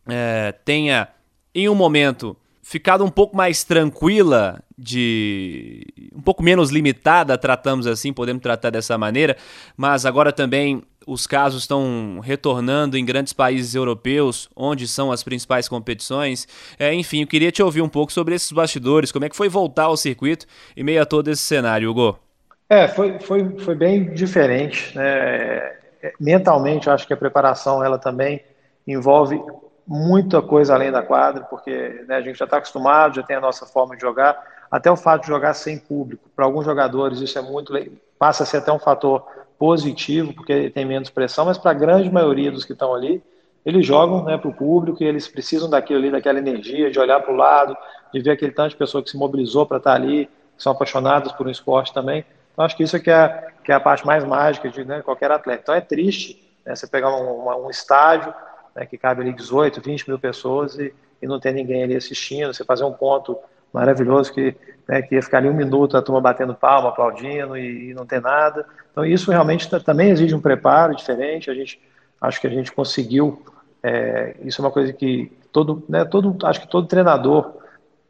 é, 0.08 0.52
tenha, 0.64 1.08
em 1.54 1.68
um 1.68 1.74
momento, 1.74 2.34
ficado 2.70 3.04
um 3.04 3.10
pouco 3.10 3.36
mais 3.36 3.64
tranquila, 3.64 4.62
de 4.78 5.84
um 6.14 6.20
pouco 6.20 6.40
menos 6.40 6.70
limitada, 6.70 7.36
tratamos 7.36 7.84
assim, 7.84 8.12
podemos 8.12 8.40
tratar 8.40 8.70
dessa 8.70 8.96
maneira, 8.96 9.36
mas 9.76 10.06
agora 10.06 10.32
também 10.32 10.80
os 11.04 11.26
casos 11.26 11.62
estão 11.64 12.20
retornando 12.22 12.96
em 12.96 13.04
grandes 13.04 13.32
países 13.32 13.74
europeus, 13.74 14.48
onde 14.54 14.86
são 14.86 15.10
as 15.10 15.24
principais 15.24 15.68
competições. 15.68 16.46
É, 16.78 16.94
enfim, 16.94 17.22
eu 17.22 17.26
queria 17.26 17.50
te 17.50 17.60
ouvir 17.60 17.82
um 17.82 17.88
pouco 17.88 18.12
sobre 18.12 18.36
esses 18.36 18.52
bastidores, 18.52 19.10
como 19.10 19.24
é 19.24 19.28
que 19.28 19.36
foi 19.36 19.48
voltar 19.48 19.86
ao 19.86 19.96
circuito 19.96 20.46
em 20.76 20.84
meio 20.84 21.02
a 21.02 21.04
todo 21.04 21.26
esse 21.26 21.42
cenário, 21.42 21.90
Hugo? 21.90 22.20
É, 22.68 22.86
foi, 22.86 23.18
foi, 23.18 23.58
foi 23.58 23.74
bem 23.74 24.14
diferente. 24.14 24.96
Né? 24.96 25.02
É, 25.04 26.12
mentalmente, 26.20 26.86
eu 26.86 26.92
acho 26.92 27.04
que 27.04 27.12
a 27.12 27.16
preparação 27.16 27.82
ela 27.82 27.98
também 27.98 28.40
envolve 28.86 29.42
muita 29.90 30.40
coisa 30.40 30.72
além 30.72 30.92
da 30.92 31.02
quadra, 31.02 31.42
porque 31.42 32.04
né, 32.06 32.14
a 32.14 32.20
gente 32.20 32.38
já 32.38 32.44
está 32.44 32.58
acostumado, 32.58 33.16
já 33.16 33.24
tem 33.24 33.34
a 33.34 33.40
nossa 33.40 33.66
forma 33.66 33.96
de 33.96 34.00
jogar. 34.00 34.40
Até 34.70 34.88
o 34.88 34.96
fato 34.96 35.22
de 35.22 35.26
jogar 35.26 35.52
sem 35.52 35.76
público, 35.76 36.30
para 36.36 36.44
alguns 36.44 36.64
jogadores 36.64 37.18
isso 37.18 37.36
é 37.36 37.42
muito 37.42 37.74
passa 38.16 38.44
a 38.44 38.46
ser 38.46 38.58
até 38.58 38.70
um 38.70 38.78
fator 38.78 39.26
positivo, 39.58 40.32
porque 40.32 40.70
tem 40.70 40.84
menos 40.84 41.10
pressão, 41.10 41.44
mas 41.44 41.58
para 41.58 41.72
a 41.72 41.74
grande 41.74 42.08
maioria 42.08 42.52
dos 42.52 42.64
que 42.64 42.72
estão 42.72 42.94
ali, 42.94 43.20
eles 43.66 43.84
jogam 43.84 44.22
né, 44.22 44.38
para 44.38 44.48
o 44.48 44.54
público 44.54 45.02
e 45.02 45.06
eles 45.06 45.26
precisam 45.26 45.68
daquilo 45.68 45.98
ali, 45.98 46.10
daquela 46.12 46.38
energia, 46.38 46.88
de 46.88 47.00
olhar 47.00 47.20
para 47.20 47.32
o 47.32 47.36
lado, 47.36 47.76
de 48.14 48.20
ver 48.20 48.30
aquele 48.30 48.52
tanto 48.52 48.70
de 48.70 48.76
pessoa 48.76 49.02
que 49.02 49.10
se 49.10 49.16
mobilizou 49.16 49.66
para 49.66 49.78
estar 49.78 49.90
tá 49.90 49.96
ali, 49.96 50.26
que 50.56 50.62
são 50.62 50.70
apaixonadas 50.70 51.32
por 51.32 51.48
um 51.48 51.50
esporte 51.50 51.92
também. 51.92 52.24
Então, 52.52 52.64
acho 52.64 52.76
que 52.76 52.84
isso 52.84 52.94
é 52.94 53.00
que 53.00 53.10
é, 53.10 53.48
que 53.64 53.72
é 53.72 53.74
a 53.74 53.80
parte 53.80 54.06
mais 54.06 54.24
mágica 54.24 54.68
de 54.68 54.84
né, 54.84 55.02
qualquer 55.02 55.32
atleta. 55.32 55.62
Então, 55.64 55.74
é 55.74 55.80
triste 55.80 56.48
né, 56.64 56.76
você 56.76 56.86
pegar 56.86 57.10
um, 57.10 57.66
um 57.66 57.70
estádio 57.70 58.32
né, 58.74 58.86
que 58.86 58.96
cabe 58.96 59.22
ali 59.22 59.32
18, 59.32 59.80
20 59.80 60.08
mil 60.08 60.18
pessoas 60.18 60.78
e, 60.78 60.92
e 61.20 61.26
não 61.26 61.40
ter 61.40 61.52
ninguém 61.52 61.82
ali 61.82 61.96
assistindo, 61.96 62.52
você 62.52 62.64
fazer 62.64 62.84
um 62.84 62.92
ponto 62.92 63.38
maravilhoso 63.72 64.32
que, 64.32 64.54
né, 64.88 65.02
que 65.02 65.14
ia 65.14 65.22
ficar 65.22 65.38
ali 65.38 65.48
um 65.48 65.54
minuto 65.54 65.96
a 65.96 66.02
turma 66.02 66.20
batendo 66.20 66.54
palma, 66.54 66.88
aplaudindo 66.88 67.56
e, 67.56 67.90
e 67.90 67.94
não 67.94 68.06
ter 68.06 68.20
nada. 68.20 68.66
Então 68.90 69.04
isso 69.04 69.30
realmente 69.30 69.68
também 69.80 70.10
exige 70.10 70.34
um 70.34 70.40
preparo 70.40 70.94
diferente. 70.94 71.50
A 71.50 71.54
gente 71.54 71.80
acho 72.20 72.40
que 72.40 72.46
a 72.46 72.50
gente 72.50 72.72
conseguiu. 72.72 73.42
É, 73.82 74.36
isso 74.42 74.60
é 74.60 74.64
uma 74.64 74.70
coisa 74.70 74.92
que 74.92 75.32
todo, 75.52 75.82
né, 75.88 76.04
todo, 76.04 76.36
acho 76.46 76.60
que 76.60 76.68
todo 76.68 76.86
treinador 76.86 77.60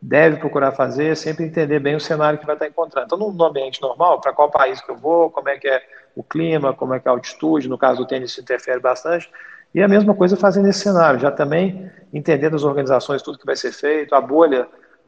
deve 0.02 0.38
procurar 0.38 0.72
fazer, 0.72 1.08
é 1.08 1.14
sempre 1.14 1.44
entender 1.44 1.78
bem 1.78 1.94
o 1.94 2.00
cenário 2.00 2.38
que 2.38 2.46
vai 2.46 2.54
estar 2.54 2.66
encontrando. 2.66 3.06
Então, 3.06 3.30
no 3.30 3.44
ambiente 3.44 3.82
normal, 3.82 4.20
para 4.20 4.32
qual 4.32 4.50
país 4.50 4.80
que 4.80 4.90
eu 4.90 4.96
vou, 4.96 5.30
como 5.30 5.48
é 5.48 5.58
que 5.58 5.68
é 5.68 5.82
o 6.16 6.22
clima, 6.22 6.72
como 6.72 6.94
é 6.94 7.00
que 7.00 7.06
é 7.06 7.10
a 7.10 7.12
altitude, 7.12 7.68
no 7.68 7.76
caso 7.76 7.98
do 7.98 8.06
tênis 8.06 8.36
interfere 8.38 8.80
bastante, 8.80 9.30
e 9.74 9.82
a 9.82 9.88
mesma 9.88 10.14
coisa 10.14 10.36
fazer 10.36 10.62
nesse 10.62 10.80
cenário, 10.80 11.20
já 11.20 11.30
também 11.30 11.90
entendendo 12.12 12.56
as 12.56 12.64
organizações, 12.64 13.22
tudo 13.22 13.38
que 13.38 13.46
vai 13.46 13.56
ser 13.56 13.72
feito, 13.72 14.14
a 14.14 14.20
bolha 14.20 14.66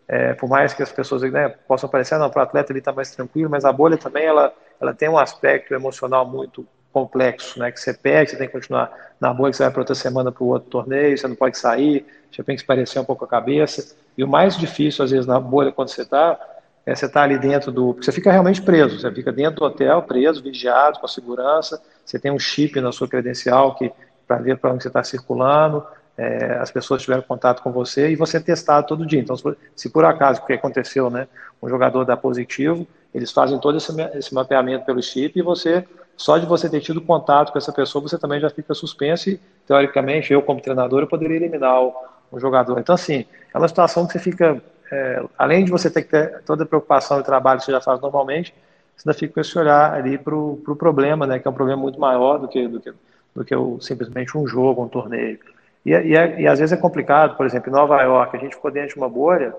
é, 0.08 0.34
por 0.34 0.48
mais 0.48 0.74
que 0.74 0.82
as 0.82 0.92
pessoas 0.92 1.22
né, 1.22 1.48
possam 1.66 1.88
parecer, 1.88 2.18
não, 2.18 2.28
para 2.28 2.40
o 2.40 2.42
atleta 2.42 2.72
ele 2.72 2.80
está 2.80 2.92
mais 2.92 3.10
tranquilo, 3.10 3.50
mas 3.50 3.64
a 3.64 3.72
bolha 3.72 3.96
também 3.96 4.24
ela, 4.24 4.52
ela 4.80 4.92
tem 4.92 5.08
um 5.08 5.18
aspecto 5.18 5.72
emocional 5.74 6.26
muito 6.26 6.66
complexo, 6.92 7.58
né, 7.58 7.72
que 7.72 7.80
você 7.80 7.94
perde, 7.94 8.32
você 8.32 8.36
tem 8.36 8.46
que 8.46 8.52
continuar 8.52 8.92
na 9.18 9.32
bolha, 9.32 9.52
você 9.52 9.62
vai 9.62 9.72
para 9.72 9.80
outra 9.80 9.94
semana 9.94 10.30
para 10.30 10.44
o 10.44 10.48
outro 10.48 10.68
torneio, 10.68 11.16
você 11.16 11.26
não 11.26 11.34
pode 11.34 11.56
sair, 11.56 12.04
você 12.30 12.42
tem 12.42 12.54
que 12.54 12.60
esparecer 12.60 13.00
um 13.00 13.04
pouco 13.04 13.24
a 13.24 13.28
cabeça, 13.28 13.96
e 14.16 14.22
o 14.22 14.28
mais 14.28 14.58
difícil, 14.58 15.04
às 15.04 15.10
vezes, 15.10 15.26
na 15.26 15.40
bolha, 15.40 15.72
quando 15.72 15.88
você 15.88 16.02
está, 16.02 16.38
é 16.84 16.94
você 16.94 17.06
estar 17.06 17.20
tá 17.20 17.24
ali 17.24 17.38
dentro 17.38 17.72
do... 17.72 17.94
Você 17.94 18.12
fica 18.12 18.30
realmente 18.30 18.60
preso, 18.60 19.00
você 19.00 19.10
fica 19.10 19.32
dentro 19.32 19.60
do 19.60 19.64
hotel, 19.64 20.02
preso, 20.02 20.42
vigiado, 20.42 20.98
com 20.98 21.08
segurança, 21.08 21.80
você 22.04 22.18
tem 22.18 22.30
um 22.30 22.38
chip 22.38 22.78
na 22.80 22.92
sua 22.92 23.08
credencial 23.08 23.74
que 23.74 23.90
para 24.32 24.36
ver 24.38 24.56
para 24.56 24.72
onde 24.72 24.82
você 24.82 24.88
está 24.88 25.04
circulando, 25.04 25.84
é, 26.16 26.58
as 26.60 26.70
pessoas 26.70 27.02
tiveram 27.02 27.22
contato 27.22 27.62
com 27.62 27.70
você 27.70 28.10
e 28.10 28.16
você 28.16 28.38
é 28.38 28.40
testado 28.40 28.86
todo 28.86 29.04
dia. 29.04 29.20
Então, 29.20 29.36
se 29.76 29.90
por 29.90 30.04
acaso, 30.04 30.40
o 30.40 30.46
que 30.46 30.52
aconteceu, 30.54 31.10
né, 31.10 31.28
um 31.62 31.68
jogador 31.68 32.04
dá 32.04 32.16
positivo, 32.16 32.86
eles 33.14 33.30
fazem 33.30 33.58
todo 33.58 33.76
esse, 33.76 33.92
esse 34.14 34.34
mapeamento 34.34 34.86
pelo 34.86 35.02
chip 35.02 35.38
e 35.38 35.42
você, 35.42 35.86
só 36.16 36.38
de 36.38 36.46
você 36.46 36.68
ter 36.68 36.80
tido 36.80 37.00
contato 37.00 37.52
com 37.52 37.58
essa 37.58 37.72
pessoa, 37.72 38.02
você 38.02 38.18
também 38.18 38.40
já 38.40 38.48
fica 38.48 38.72
suspenso 38.72 39.30
e, 39.30 39.40
teoricamente, 39.66 40.32
eu 40.32 40.40
como 40.40 40.60
treinador, 40.60 41.02
eu 41.02 41.06
poderia 41.06 41.36
eliminar 41.36 41.82
o, 41.82 41.94
o 42.30 42.40
jogador. 42.40 42.78
Então, 42.78 42.94
assim, 42.94 43.26
é 43.52 43.58
uma 43.58 43.68
situação 43.68 44.06
que 44.06 44.14
você 44.14 44.18
fica, 44.18 44.62
é, 44.90 45.22
além 45.36 45.64
de 45.64 45.70
você 45.70 45.90
ter 45.90 46.02
que 46.02 46.10
ter 46.10 46.42
toda 46.44 46.64
a 46.64 46.66
preocupação 46.66 47.20
e 47.20 47.22
trabalho 47.22 47.58
que 47.58 47.66
você 47.66 47.72
já 47.72 47.80
faz 47.80 48.00
normalmente, 48.00 48.54
você 48.96 49.08
ainda 49.08 49.18
fica 49.18 49.34
com 49.34 49.40
esse 49.40 49.58
olhar 49.58 49.92
ali 49.92 50.16
para 50.16 50.34
o 50.34 50.60
pro 50.64 50.76
problema, 50.76 51.26
né, 51.26 51.38
que 51.38 51.46
é 51.46 51.50
um 51.50 51.54
problema 51.54 51.80
muito 51.80 51.98
maior 52.00 52.38
do 52.38 52.48
que, 52.48 52.68
do 52.68 52.80
que, 52.80 52.92
do 53.34 53.44
que 53.44 53.54
o, 53.54 53.80
simplesmente 53.80 54.36
um 54.36 54.46
jogo, 54.46 54.82
um 54.82 54.88
torneio. 54.88 55.38
E, 55.84 55.92
e, 55.92 56.12
e, 56.12 56.46
às 56.46 56.58
vezes 56.58 56.72
é 56.72 56.76
complicado, 56.76 57.36
por 57.36 57.46
exemplo, 57.46 57.70
em 57.70 57.72
Nova 57.72 58.00
York, 58.02 58.36
a 58.36 58.40
gente 58.40 58.54
ficou 58.54 58.70
dentro 58.70 58.94
de 58.94 58.96
uma 58.96 59.08
bolha 59.08 59.54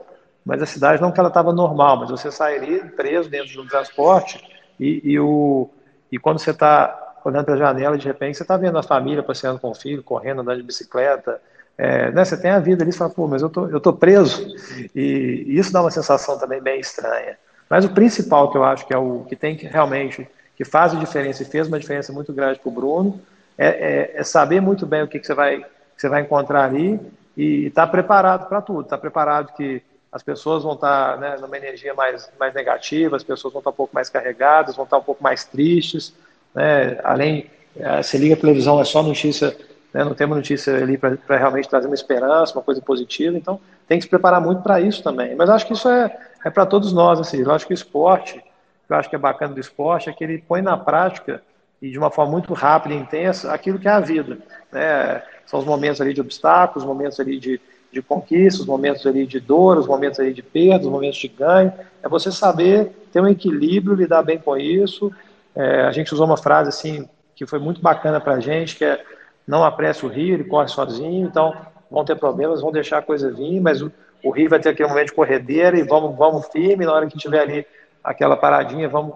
mas 0.46 0.62
a 0.62 0.65
cidade 0.65 1.01
não 1.01 1.12
que 1.12 1.20
ela 1.20 1.30
estava 1.30 1.53
normal, 1.53 1.98
mas 1.98 2.10
você 2.10 2.32
sairia 2.32 2.86
preso 2.86 3.30
dentro 3.30 3.53
do 3.53 3.68
transporte 3.68 4.44
e, 4.80 5.01
e, 5.03 5.20
o, 5.20 5.70
e 6.12 6.20
quando 6.20 6.39
você 6.39 6.51
está 6.51 7.15
olhando 7.24 7.46
pela 7.46 7.58
janela, 7.58 7.98
de 7.98 8.06
repente 8.06 8.38
você 8.38 8.44
está 8.44 8.58
vendo 8.58 8.77
a 8.77 8.84
família 8.84 9.24
passeando 9.24 9.60
com 9.60 9.72
o 9.72 9.75
filho, 9.75 10.03
correndo, 10.03 10.42
andando 10.42 10.58
de 10.58 10.63
bicicleta, 10.63 11.39
é, 11.77 12.12
né, 12.12 12.25
você 12.25 12.36
tem 12.36 12.51
a 12.51 12.60
vida 12.60 12.84
ali, 12.84 12.92
você 12.92 12.98
fala, 12.98 13.10
pô, 13.10 13.27
mas 13.27 13.42
eu 13.42 13.50
tô, 13.50 13.68
eu 13.68 13.80
tô 13.80 13.94
preso, 13.94 14.46
e, 14.94 15.46
e, 15.48 15.58
isso 15.58 15.72
dá 15.72 15.82
uma 15.82 15.89
sensação 15.89 16.38
também 16.38 16.62
bem 16.62 16.80
estranha. 16.80 17.38
Mas 17.70 17.86
o 17.86 17.89
principal 17.89 18.51
que 18.51 18.58
eu 18.58 18.63
acho 18.63 18.86
que 18.86 18.94
é 18.94 18.98
o 18.98 19.25
que 19.27 19.36
tem 19.36 19.56
que 19.56 19.65
realmente, 19.65 20.27
que 20.56 20.65
faz 20.65 20.94
a 20.94 21.00
diferença 21.00 21.42
e 21.42 21.46
fez 21.46 21.68
uma 21.68 21.80
diferença 21.80 22.12
muito 22.12 22.34
grande 22.34 22.60
para 22.60 22.70
o 22.70 22.72
Bruno, 22.72 23.20
é, 23.57 23.67
é, 23.67 24.12
é, 24.15 24.24
saber 24.24 24.62
muito 24.62 24.86
bem 24.86 25.03
o 25.03 25.07
que, 25.07 25.19
que 25.19 25.27
você 25.27 25.33
vai, 25.33 25.60
que 25.60 25.65
você 25.98 26.10
vai 26.10 26.22
encontrar 26.22 26.65
ali 26.65 27.00
e 27.38 27.67
estar 27.67 27.86
tá 27.86 27.91
preparado 27.91 28.48
para 28.48 28.62
tudo, 28.62 28.81
estar 28.81 28.98
tá 28.98 29.01
preparado 29.01 29.53
que 29.53 29.81
as 30.12 30.22
pessoas 30.22 30.63
vão 30.63 30.74
estar 30.74 31.17
né, 31.17 31.38
numa 31.41 31.57
energia 31.57 31.93
mais, 31.93 32.29
mais 32.39 32.53
negativa, 32.53 33.15
as 33.15 33.24
pessoas 33.24 33.53
vão 33.53 33.60
estar 33.60 33.72
um 33.72 33.74
pouco 33.74 33.95
mais 33.95 34.10
carregadas, 34.10 34.75
vão 34.75 34.86
estar 34.86 34.98
um 34.98 35.03
pouco 35.03 35.24
mais 35.24 35.43
tristes, 35.43 36.13
né, 36.53 37.00
além, 37.03 37.50
é, 37.75 38.01
você 38.01 38.17
liga 38.17 38.36
a 38.36 38.38
televisão, 38.38 38.79
é 38.79 38.86
só 38.86 39.01
notícia, 39.01 39.55
né, 39.91 40.03
não 40.03 40.13
temos 40.13 40.38
notícia 40.38 40.75
ali 40.75 40.98
para 40.98 41.38
realmente 41.38 41.67
trazer 41.67 41.88
uma 41.88 41.95
esperança, 41.95 42.53
uma 42.53 42.62
coisa 42.62 42.81
positiva, 42.81 43.36
então 43.36 43.60
tem 43.88 43.98
que 43.98 44.03
se 44.03 44.10
preparar 44.10 44.39
muito 44.39 44.62
para 44.62 44.79
isso 44.79 45.01
também, 45.01 45.36
mas 45.36 45.50
acho 45.50 45.65
que 45.65 45.74
isso 45.74 45.89
é, 45.89 46.15
é 46.45 46.50
para 46.50 46.65
todos 46.65 46.93
nós, 46.93 47.19
assim, 47.19 47.41
eu 47.41 47.51
acho 47.51 47.65
que 47.65 47.74
o 47.74 47.75
esporte, 47.75 48.43
eu 48.88 48.95
acho 48.95 49.10
que 49.10 49.15
é 49.15 49.19
bacana 49.19 49.55
do 49.55 49.60
esporte, 49.60 50.10
é 50.10 50.13
que 50.13 50.24
ele 50.24 50.43
põe 50.48 50.62
na 50.62 50.77
prática 50.77 51.41
e 51.83 51.91
de 51.91 51.99
uma 51.99 52.09
forma 52.09 52.31
muito 52.31 52.51
rápida 52.53 52.95
e 52.95 52.97
intensa 52.97 53.53
aquilo 53.53 53.77
que 53.77 53.87
é 53.87 53.91
a 53.91 53.99
vida, 53.99 54.39
né, 54.71 55.21
são 55.45 55.59
os 55.59 55.65
momentos 55.65 56.01
ali 56.01 56.13
de 56.13 56.21
obstáculos, 56.21 56.83
os 56.83 56.89
momentos 56.89 57.19
ali 57.19 57.37
de 57.37 57.61
de 57.93 58.01
conquista, 58.01 58.61
os 58.61 58.67
momentos 58.67 59.05
ali 59.05 59.25
de 59.25 59.39
dor, 59.39 59.77
os 59.77 59.87
momentos 59.87 60.19
ali 60.19 60.33
de 60.33 60.41
perda, 60.41 60.85
os 60.85 60.91
momentos 60.91 61.19
de 61.19 61.27
ganho. 61.27 61.71
É 62.01 62.09
você 62.09 62.31
saber 62.31 62.91
ter 63.13 63.21
um 63.21 63.27
equilíbrio, 63.27 63.95
lidar 63.95 64.23
bem 64.23 64.39
com 64.39 64.57
isso. 64.57 65.11
É, 65.55 65.83
a 65.83 65.91
gente 65.91 66.11
usou 66.11 66.25
uma 66.25 66.35
frase 66.35 66.69
assim 66.69 67.07
que 67.35 67.45
foi 67.45 67.59
muito 67.59 67.81
bacana 67.81 68.19
para 68.19 68.33
a 68.33 68.39
gente, 68.39 68.75
que 68.75 68.83
é 68.83 69.03
não 69.47 69.63
apresse 69.63 70.05
o 70.05 70.09
rio, 70.09 70.33
ele 70.33 70.45
corre 70.45 70.67
sozinho, 70.69 71.27
então 71.27 71.53
vão 71.91 72.03
ter 72.03 72.15
problemas, 72.15 72.61
vão 72.61 72.71
deixar 72.71 72.99
a 72.99 73.01
coisa 73.01 73.29
vir, 73.29 73.59
mas 73.59 73.81
o, 73.81 73.91
o 74.23 74.31
rio 74.31 74.49
vai 74.49 74.59
ter 74.59 74.69
aquele 74.69 74.89
momento 74.89 75.07
de 75.07 75.13
corredeira 75.13 75.77
e 75.77 75.83
vamos, 75.83 76.17
vamos 76.17 76.47
firme, 76.47 76.85
na 76.85 76.93
hora 76.93 77.07
que 77.07 77.17
tiver 77.17 77.41
ali 77.41 77.65
aquela 78.03 78.37
paradinha, 78.37 78.87
vamos 78.87 79.15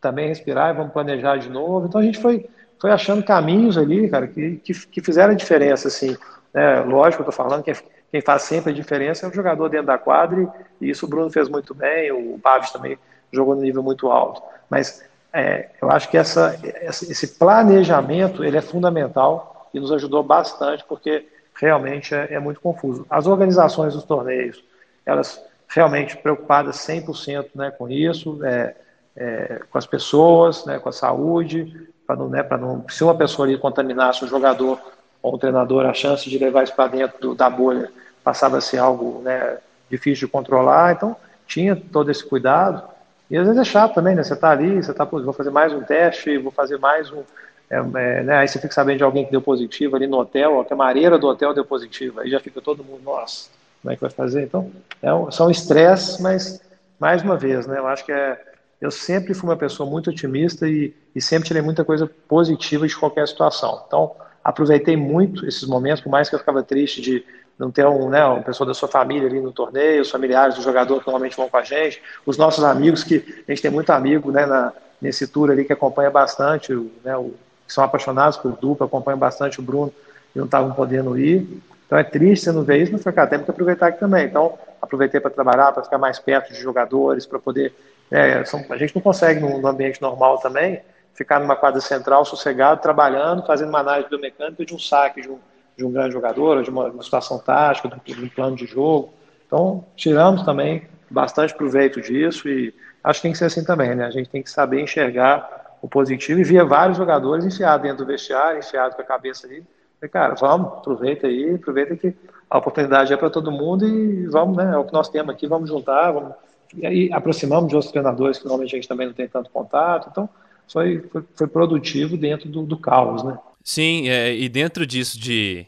também 0.00 0.28
respirar 0.28 0.70
e 0.70 0.76
vamos 0.76 0.92
planejar 0.92 1.36
de 1.36 1.48
novo. 1.48 1.86
Então 1.86 2.00
a 2.00 2.04
gente 2.04 2.18
foi, 2.18 2.48
foi 2.80 2.90
achando 2.90 3.22
caminhos 3.22 3.76
ali, 3.76 4.08
cara, 4.08 4.26
que, 4.26 4.56
que, 4.56 4.72
que 4.72 5.00
fizeram 5.02 5.32
a 5.32 5.36
diferença, 5.36 5.88
assim. 5.88 6.16
É, 6.52 6.80
lógico, 6.80 7.22
eu 7.22 7.26
tô 7.26 7.32
falando 7.32 7.62
que 7.62 7.72
quem 8.10 8.20
faz 8.20 8.42
sempre 8.42 8.72
a 8.72 8.74
diferença 8.74 9.26
é 9.26 9.28
o 9.28 9.32
jogador 9.32 9.68
dentro 9.68 9.86
da 9.86 9.98
quadra, 9.98 10.52
e 10.80 10.90
isso 10.90 11.06
o 11.06 11.08
Bruno 11.08 11.30
fez 11.30 11.48
muito 11.48 11.74
bem, 11.74 12.10
o 12.10 12.38
Paves 12.38 12.70
também 12.70 12.98
jogou 13.32 13.54
no 13.54 13.62
nível 13.62 13.82
muito 13.82 14.10
alto. 14.10 14.42
Mas 14.68 15.04
é, 15.32 15.68
eu 15.80 15.90
acho 15.90 16.08
que 16.10 16.16
essa, 16.16 16.58
esse 16.82 17.28
planejamento 17.38 18.42
ele 18.42 18.56
é 18.56 18.60
fundamental 18.60 19.70
e 19.72 19.78
nos 19.78 19.92
ajudou 19.92 20.22
bastante, 20.22 20.84
porque 20.88 21.26
realmente 21.54 22.14
é, 22.14 22.34
é 22.34 22.40
muito 22.40 22.60
confuso. 22.60 23.06
As 23.08 23.26
organizações 23.26 23.94
dos 23.94 24.02
torneios, 24.02 24.64
elas 25.06 25.40
realmente 25.68 26.16
preocupadas 26.16 26.76
100% 26.78 27.50
né, 27.54 27.70
com 27.70 27.88
isso, 27.88 28.44
é, 28.44 28.74
é, 29.16 29.62
com 29.70 29.78
as 29.78 29.86
pessoas, 29.86 30.64
né, 30.64 30.78
com 30.78 30.88
a 30.88 30.92
saúde, 30.92 31.88
para 32.06 32.16
não, 32.16 32.28
né, 32.28 32.46
não, 32.58 32.84
se 32.88 33.04
uma 33.04 33.14
pessoa 33.14 33.46
ali 33.46 33.58
contaminasse 33.58 34.24
o 34.24 34.28
jogador 34.28 34.80
ou 35.22 35.34
o 35.34 35.38
treinador, 35.38 35.86
a 35.86 35.94
chance 35.94 36.28
de 36.28 36.38
levar 36.38 36.64
isso 36.64 36.74
para 36.74 36.88
dentro 36.88 37.20
do, 37.20 37.34
da 37.34 37.50
bolha 37.50 37.90
passava 38.24 38.58
a 38.58 38.60
ser 38.60 38.78
algo 38.78 39.20
né, 39.22 39.58
difícil 39.90 40.26
de 40.26 40.32
controlar, 40.32 40.92
então 40.92 41.16
tinha 41.46 41.74
todo 41.74 42.10
esse 42.10 42.24
cuidado. 42.24 42.82
E 43.30 43.36
às 43.36 43.46
vezes 43.46 43.60
é 43.60 43.64
chato 43.64 43.94
também, 43.94 44.14
né? 44.14 44.22
Você 44.22 44.34
está 44.34 44.50
ali, 44.50 44.82
você 44.82 44.90
está, 44.90 45.04
vou 45.04 45.32
fazer 45.32 45.50
mais 45.50 45.72
um 45.72 45.82
teste, 45.82 46.36
vou 46.38 46.50
fazer 46.50 46.78
mais 46.78 47.10
um. 47.12 47.22
É, 47.70 47.76
é, 47.76 48.22
né? 48.22 48.36
Aí 48.38 48.48
você 48.48 48.58
fica 48.58 48.74
sabendo 48.74 48.98
de 48.98 49.04
alguém 49.04 49.24
que 49.24 49.30
deu 49.30 49.40
positivo 49.40 49.94
ali 49.94 50.06
no 50.06 50.18
hotel, 50.18 50.66
a 50.68 50.74
mareira 50.74 51.16
do 51.16 51.28
hotel 51.28 51.54
deu 51.54 51.64
positivo, 51.64 52.20
aí 52.20 52.30
já 52.30 52.40
fica 52.40 52.60
todo 52.60 52.82
mundo, 52.82 53.02
nossa, 53.04 53.48
como 53.80 53.92
é 53.92 53.94
que 53.94 54.00
vai 54.00 54.10
fazer? 54.10 54.42
Então, 54.42 54.70
é 55.00 55.12
um, 55.14 55.30
são 55.30 55.48
estresse, 55.48 56.20
mas, 56.20 56.60
mais 56.98 57.22
uma 57.22 57.36
vez, 57.36 57.66
né? 57.66 57.78
Eu 57.78 57.86
acho 57.86 58.04
que 58.04 58.12
é. 58.12 58.49
Eu 58.80 58.90
sempre 58.90 59.34
fui 59.34 59.48
uma 59.48 59.56
pessoa 59.56 59.88
muito 59.88 60.10
otimista 60.10 60.68
e, 60.68 60.94
e 61.14 61.20
sempre 61.20 61.48
tirei 61.48 61.62
muita 61.62 61.84
coisa 61.84 62.06
positiva 62.06 62.86
de 62.86 62.96
qualquer 62.96 63.28
situação. 63.28 63.84
Então, 63.86 64.12
aproveitei 64.42 64.96
muito 64.96 65.46
esses 65.46 65.64
momentos, 65.64 66.00
por 66.00 66.10
mais 66.10 66.28
que 66.28 66.34
eu 66.34 66.38
ficava 66.38 66.62
triste 66.62 67.00
de 67.00 67.24
não 67.58 67.70
ter 67.70 67.86
um, 67.86 68.08
né, 68.08 68.24
uma 68.24 68.40
pessoa 68.40 68.66
da 68.66 68.72
sua 68.72 68.88
família 68.88 69.28
ali 69.28 69.38
no 69.38 69.52
torneio, 69.52 70.00
os 70.00 70.10
familiares 70.10 70.54
do 70.54 70.62
jogador 70.62 70.98
que 71.00 71.06
normalmente 71.06 71.36
vão 71.36 71.48
com 71.48 71.58
a 71.58 71.62
gente, 71.62 72.02
os 72.24 72.38
nossos 72.38 72.64
amigos, 72.64 73.04
que 73.04 73.44
a 73.46 73.52
gente 73.52 73.60
tem 73.60 73.70
muito 73.70 73.90
amigo 73.90 74.32
né, 74.32 74.46
na, 74.46 74.72
nesse 74.98 75.26
tour 75.26 75.50
ali 75.50 75.64
que 75.64 75.72
acompanha 75.72 76.10
bastante, 76.10 76.72
né, 77.04 77.14
o, 77.18 77.34
que 77.66 77.74
são 77.74 77.84
apaixonados 77.84 78.38
por 78.38 78.52
dupla, 78.52 78.86
acompanham 78.86 79.18
bastante 79.18 79.60
o 79.60 79.62
Bruno 79.62 79.92
e 80.34 80.38
não 80.38 80.46
estavam 80.46 80.72
podendo 80.72 81.18
ir. 81.18 81.62
Então 81.86 81.98
é 81.98 82.02
triste 82.02 82.44
você 82.44 82.52
não 82.52 82.62
ver 82.62 82.78
isso, 82.78 82.92
mas 82.92 83.02
foi, 83.02 83.12
cara, 83.12 83.28
temos 83.28 83.44
que 83.44 83.50
aproveitar 83.50 83.88
aqui 83.88 84.00
também. 84.00 84.26
Então, 84.26 84.58
aproveitei 84.80 85.20
para 85.20 85.30
trabalhar, 85.30 85.72
para 85.72 85.84
ficar 85.84 85.98
mais 85.98 86.18
perto 86.18 86.52
de 86.52 86.60
jogadores, 86.60 87.26
para 87.26 87.38
poder. 87.38 87.74
É, 88.10 88.44
são, 88.44 88.64
a 88.70 88.76
gente 88.76 88.94
não 88.94 89.02
consegue, 89.02 89.40
no, 89.40 89.60
no, 89.60 89.68
ambiente 89.68 90.02
normal 90.02 90.38
também, 90.38 90.80
ficar 91.14 91.38
numa 91.38 91.54
quadra 91.54 91.80
central, 91.80 92.24
sossegado, 92.24 92.80
trabalhando, 92.80 93.46
fazendo 93.46 93.68
uma 93.68 93.80
análise 93.80 94.08
biomecânica 94.08 94.64
de 94.64 94.74
um 94.74 94.78
saque, 94.78 95.22
de 95.22 95.30
um, 95.30 95.38
de 95.76 95.84
um 95.84 95.92
grande 95.92 96.12
jogador, 96.12 96.62
de 96.62 96.70
uma, 96.70 96.86
uma 96.86 97.02
situação 97.02 97.38
tática, 97.38 97.88
de 98.04 98.24
um 98.24 98.28
plano 98.28 98.56
de 98.56 98.66
jogo. 98.66 99.12
Então, 99.46 99.84
tiramos 99.94 100.42
também 100.42 100.82
bastante 101.10 101.54
proveito 101.54 102.00
disso 102.00 102.48
e 102.48 102.74
acho 103.02 103.20
que 103.20 103.22
tem 103.22 103.32
que 103.32 103.38
ser 103.38 103.46
assim 103.46 103.64
também, 103.64 103.94
né? 103.94 104.06
A 104.06 104.10
gente 104.10 104.28
tem 104.28 104.42
que 104.42 104.50
saber 104.50 104.80
enxergar 104.80 105.76
o 105.82 105.88
positivo 105.88 106.40
e 106.40 106.44
via 106.44 106.64
vários 106.64 106.96
jogadores 106.96 107.44
enfiados 107.44 107.82
dentro 107.82 108.04
do 108.04 108.06
vestiário, 108.06 108.58
enfiados 108.58 108.94
com 108.94 109.02
a 109.02 109.04
cabeça 109.04 109.46
ali. 109.46 109.64
E, 110.02 110.08
cara, 110.08 110.34
vamos, 110.34 110.78
aproveita 110.78 111.26
aí, 111.26 111.54
aproveita 111.54 111.96
que 111.96 112.14
a 112.48 112.58
oportunidade 112.58 113.12
é 113.12 113.16
para 113.16 113.30
todo 113.30 113.50
mundo 113.50 113.86
e 113.86 114.26
vamos, 114.26 114.56
né? 114.56 114.72
É 114.72 114.76
o 114.76 114.84
que 114.84 114.92
nós 114.92 115.08
temos 115.08 115.34
aqui, 115.34 115.46
vamos 115.46 115.68
juntar, 115.68 116.10
vamos. 116.12 116.34
E 116.76 116.86
aí 116.86 117.12
aproximamos 117.12 117.68
de 117.68 117.74
outros 117.74 117.90
treinadores 117.90 118.38
que 118.38 118.44
normalmente 118.44 118.74
a 118.74 118.78
gente 118.78 118.88
também 118.88 119.06
não 119.06 119.14
tem 119.14 119.28
tanto 119.28 119.50
contato. 119.50 120.08
Então, 120.10 120.28
foi, 120.70 121.00
foi, 121.12 121.24
foi 121.34 121.46
produtivo 121.46 122.16
dentro 122.16 122.48
do, 122.48 122.62
do 122.62 122.76
caos, 122.78 123.22
né? 123.24 123.38
Sim, 123.62 124.08
é, 124.08 124.34
e 124.34 124.48
dentro 124.48 124.86
disso 124.86 125.18
de 125.18 125.66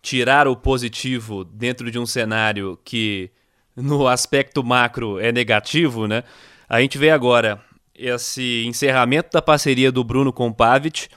tirar 0.00 0.48
o 0.48 0.56
positivo 0.56 1.44
dentro 1.44 1.90
de 1.90 1.98
um 1.98 2.06
cenário 2.06 2.78
que 2.84 3.30
no 3.76 4.06
aspecto 4.06 4.62
macro 4.62 5.18
é 5.18 5.32
negativo, 5.32 6.06
né? 6.06 6.24
A 6.68 6.80
gente 6.80 6.98
vê 6.98 7.10
agora 7.10 7.60
esse 7.94 8.64
encerramento 8.66 9.30
da 9.32 9.40
parceria 9.40 9.92
do 9.92 10.02
Bruno 10.02 10.32
com 10.32 10.48
o 10.48 10.54
Pavic, 10.54 11.08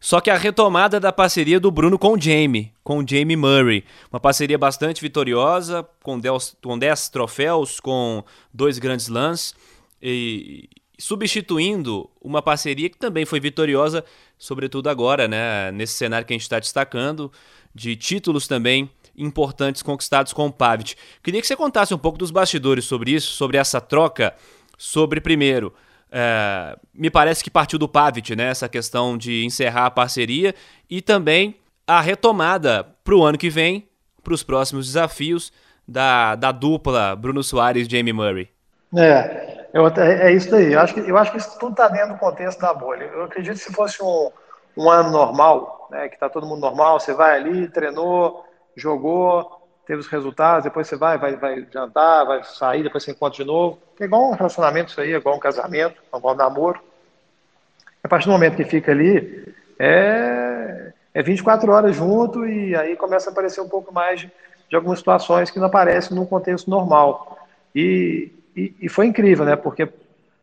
só 0.00 0.18
que 0.18 0.30
a 0.30 0.36
retomada 0.38 0.98
da 0.98 1.12
parceria 1.12 1.60
do 1.60 1.70
Bruno 1.70 1.98
com 1.98 2.14
o 2.14 2.20
Jamie, 2.20 2.72
com 2.82 2.98
o 2.98 3.06
Jamie 3.06 3.36
Murray. 3.36 3.84
Uma 4.10 4.18
parceria 4.18 4.56
bastante 4.56 5.02
vitoriosa, 5.02 5.86
com 6.02 6.18
10, 6.18 6.56
com 6.62 6.78
troféus, 7.12 7.78
com 7.78 8.24
dois 8.52 8.78
grandes 8.78 9.08
lãs, 9.08 9.54
e 10.02 10.70
substituindo 10.98 12.08
uma 12.20 12.40
parceria 12.40 12.88
que 12.88 12.96
também 12.96 13.26
foi 13.26 13.40
vitoriosa, 13.40 14.02
sobretudo 14.38 14.88
agora, 14.88 15.28
né? 15.28 15.70
Nesse 15.72 15.92
cenário 15.92 16.26
que 16.26 16.32
a 16.32 16.36
gente 16.36 16.42
está 16.42 16.58
destacando, 16.58 17.30
de 17.74 17.94
títulos 17.94 18.48
também 18.48 18.90
importantes 19.14 19.82
conquistados 19.82 20.32
com 20.32 20.46
o 20.46 20.52
Pavic. 20.52 20.94
Queria 21.22 21.42
que 21.42 21.46
você 21.46 21.56
contasse 21.56 21.92
um 21.92 21.98
pouco 21.98 22.16
dos 22.16 22.30
bastidores 22.30 22.86
sobre 22.86 23.12
isso, 23.12 23.32
sobre 23.32 23.58
essa 23.58 23.82
troca, 23.82 24.34
sobre 24.78 25.20
primeiro. 25.20 25.74
É, 26.12 26.76
me 26.92 27.10
parece 27.10 27.42
que 27.42 27.50
partiu 27.50 27.78
do 27.78 27.88
Pavic, 27.88 28.34
né? 28.34 28.48
Essa 28.48 28.68
questão 28.68 29.16
de 29.16 29.44
encerrar 29.44 29.86
a 29.86 29.90
parceria 29.90 30.54
e 30.88 31.00
também 31.00 31.56
a 31.86 32.00
retomada 32.00 32.86
para 33.04 33.14
o 33.14 33.22
ano 33.22 33.38
que 33.38 33.50
vem, 33.50 33.88
para 34.22 34.34
os 34.34 34.42
próximos 34.42 34.86
desafios 34.86 35.52
da, 35.86 36.34
da 36.36 36.52
dupla 36.52 37.16
Bruno 37.16 37.42
Soares 37.42 37.86
e 37.86 37.90
Jamie 37.90 38.12
Murray. 38.12 38.48
É, 38.96 39.68
eu, 39.72 39.86
é 39.86 40.32
isso 40.32 40.54
aí. 40.54 40.72
Eu 40.72 40.80
acho, 40.80 40.94
que, 40.94 41.00
eu 41.00 41.16
acho 41.16 41.30
que 41.30 41.38
isso 41.38 41.58
tudo 41.58 41.72
está 41.72 41.88
dentro 41.88 42.14
do 42.14 42.18
contexto 42.18 42.60
da 42.60 42.74
bolha. 42.74 43.04
Eu 43.04 43.24
acredito 43.24 43.54
que 43.54 43.64
se 43.64 43.72
fosse 43.72 44.02
um, 44.02 44.30
um 44.76 44.90
ano 44.90 45.10
normal, 45.10 45.88
né, 45.90 46.08
que 46.08 46.14
está 46.14 46.28
todo 46.28 46.46
mundo 46.46 46.60
normal, 46.60 46.98
você 46.98 47.14
vai 47.14 47.36
ali, 47.36 47.68
treinou, 47.68 48.44
jogou, 48.76 49.59
teve 49.90 50.02
os 50.02 50.06
resultados, 50.06 50.62
depois 50.62 50.86
você 50.86 50.94
vai, 50.94 51.18
vai, 51.18 51.34
vai 51.34 51.66
jantar, 51.68 52.24
vai 52.24 52.44
sair, 52.44 52.84
depois 52.84 53.02
você 53.02 53.10
encontra 53.10 53.38
de 53.38 53.44
novo. 53.44 53.76
É 53.98 54.04
igual 54.04 54.30
um 54.30 54.34
relacionamento 54.34 54.92
isso 54.92 55.00
aí, 55.00 55.12
é 55.12 55.16
igual 55.16 55.34
um 55.34 55.40
casamento, 55.40 56.00
é 56.12 56.16
igual 56.16 56.32
um 56.32 56.36
namoro. 56.36 56.80
A 58.00 58.06
partir 58.06 58.26
do 58.26 58.30
momento 58.30 58.54
que 58.54 58.62
fica 58.62 58.92
ali, 58.92 59.52
é, 59.80 60.92
é 61.12 61.22
24 61.24 61.72
horas 61.72 61.96
junto 61.96 62.46
e 62.46 62.76
aí 62.76 62.94
começa 62.94 63.30
a 63.30 63.32
aparecer 63.32 63.60
um 63.62 63.68
pouco 63.68 63.92
mais 63.92 64.20
de, 64.20 64.32
de 64.68 64.76
algumas 64.76 65.00
situações 65.00 65.50
que 65.50 65.58
não 65.58 65.66
aparecem 65.66 66.16
num 66.16 66.24
contexto 66.24 66.70
normal. 66.70 67.36
E, 67.74 68.30
e, 68.54 68.72
e 68.82 68.88
foi 68.88 69.06
incrível, 69.06 69.44
né? 69.44 69.56
Porque 69.56 69.88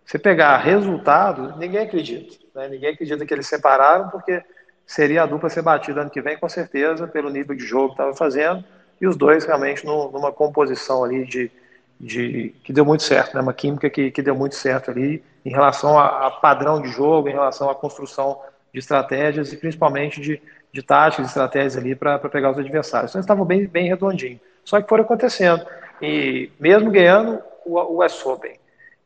você 0.04 0.20
pegar 0.20 0.58
resultado, 0.58 1.58
ninguém 1.58 1.84
acredita. 1.84 2.36
Né? 2.54 2.68
Ninguém 2.68 2.90
acredita 2.90 3.26
que 3.26 3.34
eles 3.34 3.48
separaram, 3.48 4.10
porque 4.10 4.44
seria 4.86 5.24
a 5.24 5.26
dupla 5.26 5.50
ser 5.50 5.62
batida 5.62 6.02
ano 6.02 6.10
que 6.10 6.22
vem, 6.22 6.38
com 6.38 6.50
certeza, 6.50 7.08
pelo 7.08 7.30
nível 7.30 7.56
de 7.56 7.66
jogo 7.66 7.88
que 7.88 7.94
estava 7.94 8.14
fazendo, 8.14 8.62
e 9.00 9.08
os 9.08 9.16
dois 9.16 9.46
realmente 9.46 9.86
no, 9.86 10.12
numa 10.12 10.32
composição 10.32 11.04
ali 11.04 11.26
de, 11.26 11.52
de 12.00 12.54
que 12.64 12.74
deu 12.74 12.86
muito 12.86 13.04
certo, 13.04 13.36
né? 13.36 13.42
Uma 13.42 13.54
química 13.54 13.90
que, 13.90 14.12
que 14.12 14.22
deu 14.22 14.36
muito 14.36 14.56
certo 14.56 14.92
ali 14.92 15.24
em 15.46 15.50
relação 15.50 15.98
a, 15.98 16.28
a 16.28 16.32
padrão 16.32 16.82
de 16.82 16.90
jogo, 16.90 17.30
em 17.30 17.34
relação 17.34 17.70
à 17.70 17.76
construção 17.76 18.40
de 18.74 18.80
estratégias 18.80 19.54
e 19.54 19.58
principalmente 19.58 20.20
de, 20.20 20.42
de 20.72 20.84
táticas 20.84 21.26
e 21.26 21.30
estratégias 21.30 21.78
ali 21.78 21.96
para 21.96 22.20
pegar 22.20 22.52
os 22.52 22.60
adversários. 22.60 23.12
Então 23.12 23.20
eles 23.20 23.26
estavam 23.26 23.46
bem, 23.46 23.66
bem 23.66 23.88
redondinhos. 23.88 24.40
Só 24.64 24.82
que 24.82 24.90
foram 24.90 25.04
acontecendo. 25.04 25.66
E 26.02 26.52
mesmo 26.60 26.92
ganhando 26.92 27.42
o, 27.66 27.80
o 27.80 27.96
West 27.98 28.26
Open 28.26 28.60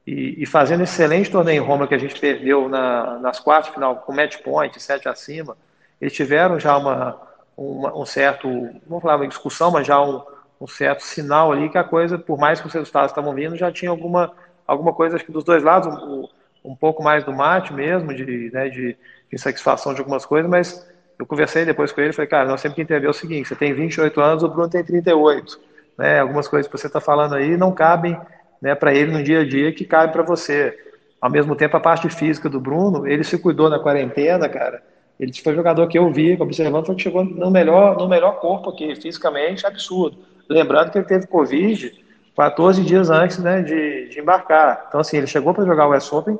e, 0.05 0.41
e, 0.41 0.45
fazendo 0.45 0.83
excelente 0.83 1.29
torneio 1.29 1.63
em 1.63 1.65
Roma 1.65 1.88
que 1.88 1.93
a 1.93 1.98
gente 1.98 2.19
perdeu 2.19 2.67
na, 2.67 3.19
nas 3.19 3.39
quartas 3.39 3.74
final 3.74 3.98
com 3.98 4.12
match 4.12 4.38
point, 4.38 4.81
sete 4.81 5.07
acima, 5.07 5.55
eles 6.01 6.13
tiveram 6.13 6.60
já 6.60 6.75
uma, 6.75 7.21
uma, 7.62 7.98
um 7.98 8.06
certo, 8.06 8.48
vamos 8.88 9.01
falar 9.01 9.18
uma 9.18 9.27
discussão, 9.27 9.72
mas 9.72 9.86
já 9.86 10.01
um, 10.01 10.22
um 10.60 10.68
certo 10.68 11.03
sinal 11.03 11.51
ali 11.51 11.70
que 11.70 11.77
a 11.77 11.84
coisa, 11.84 12.18
por 12.18 12.38
mais 12.38 12.60
que 12.60 12.68
os 12.68 12.74
resultados 12.74 13.12
estavam 13.12 13.34
vindo, 13.34 13.56
já 13.56 13.72
tinha 13.72 13.91
alguma, 13.91 14.32
alguma 14.65 14.94
coisa, 14.94 15.15
acho 15.15 15.25
que 15.25 15.32
dos 15.32 15.44
dois 15.44 15.63
lados, 15.63 15.88
um, 16.03 16.27
um 16.63 16.75
pouco 16.75 17.03
mais 17.03 17.24
do 17.24 17.32
mate 17.32 17.74
mesmo, 17.74 18.13
de, 18.13 18.50
né, 18.51 18.70
de, 18.70 18.98
insatisfação 19.32 19.94
de 19.94 20.00
algumas 20.00 20.25
coisas, 20.25 20.50
mas 20.50 20.86
eu 21.18 21.25
conversei 21.25 21.63
depois 21.63 21.91
com 21.91 22.01
ele 22.01 22.12
falei, 22.12 22.27
cara, 22.27 22.50
nós 22.50 22.60
sempre 22.60 22.75
que 22.75 22.82
entender 22.82 23.08
o 23.08 23.13
seguinte, 23.13 23.48
você 23.48 23.56
tem 23.56 23.74
28 23.74 24.20
anos, 24.20 24.44
o 24.44 24.50
Bruno 24.50 24.70
tem 24.70 24.84
38, 24.84 25.58
né, 25.98 26.20
algumas 26.20 26.50
coisas 26.50 26.70
que 26.70 26.77
você 26.77 26.88
está 26.88 27.00
falando 27.00 27.36
aí 27.36 27.56
não 27.56 27.72
cabem 27.72 28.20
né, 28.62 28.75
para 28.75 28.94
ele 28.94 29.12
no 29.12 29.24
dia 29.24 29.39
a 29.39 29.48
dia 29.48 29.72
que 29.74 29.86
cabe 29.86 30.12
para 30.12 30.22
você. 30.22 30.77
Ao 31.20 31.30
mesmo 31.30 31.56
tempo, 31.56 31.77
a 31.77 31.80
parte 31.80 32.10
física 32.10 32.50
do 32.50 32.60
Bruno, 32.60 33.08
ele 33.08 33.24
se 33.24 33.38
cuidou 33.38 33.70
na 33.70 33.80
quarentena, 33.80 34.50
cara, 34.50 34.84
ele 35.21 35.31
foi 35.33 35.53
jogador 35.53 35.87
que 35.87 35.99
eu 35.99 36.11
vi, 36.11 36.35
observando, 36.41 36.95
que 36.95 37.03
chegou 37.03 37.23
no 37.23 37.51
melhor, 37.51 37.95
no 37.95 38.09
melhor 38.09 38.39
corpo 38.39 38.71
aqui, 38.71 38.95
fisicamente, 38.95 39.67
absurdo. 39.67 40.17
Lembrando 40.49 40.91
que 40.91 40.97
ele 40.97 41.05
teve 41.05 41.27
Covid 41.27 42.03
14 42.35 42.83
dias 42.83 43.11
antes 43.11 43.37
né, 43.37 43.61
de, 43.61 44.09
de 44.09 44.19
embarcar. 44.19 44.85
Então, 44.87 44.99
assim, 44.99 45.17
ele 45.17 45.27
chegou 45.27 45.53
para 45.53 45.63
jogar 45.63 45.85
o 45.85 45.91
West 45.91 46.11
Open 46.11 46.39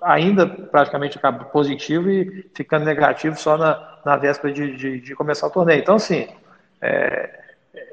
ainda 0.00 0.46
praticamente 0.46 1.18
positivo 1.50 2.08
e 2.08 2.48
ficando 2.54 2.84
negativo 2.84 3.36
só 3.36 3.56
na, 3.56 3.98
na 4.04 4.16
véspera 4.16 4.52
de, 4.52 4.76
de, 4.76 5.00
de 5.00 5.14
começar 5.16 5.48
o 5.48 5.50
torneio. 5.50 5.80
Então, 5.80 5.96
assim, 5.96 6.28
é, 6.80 7.40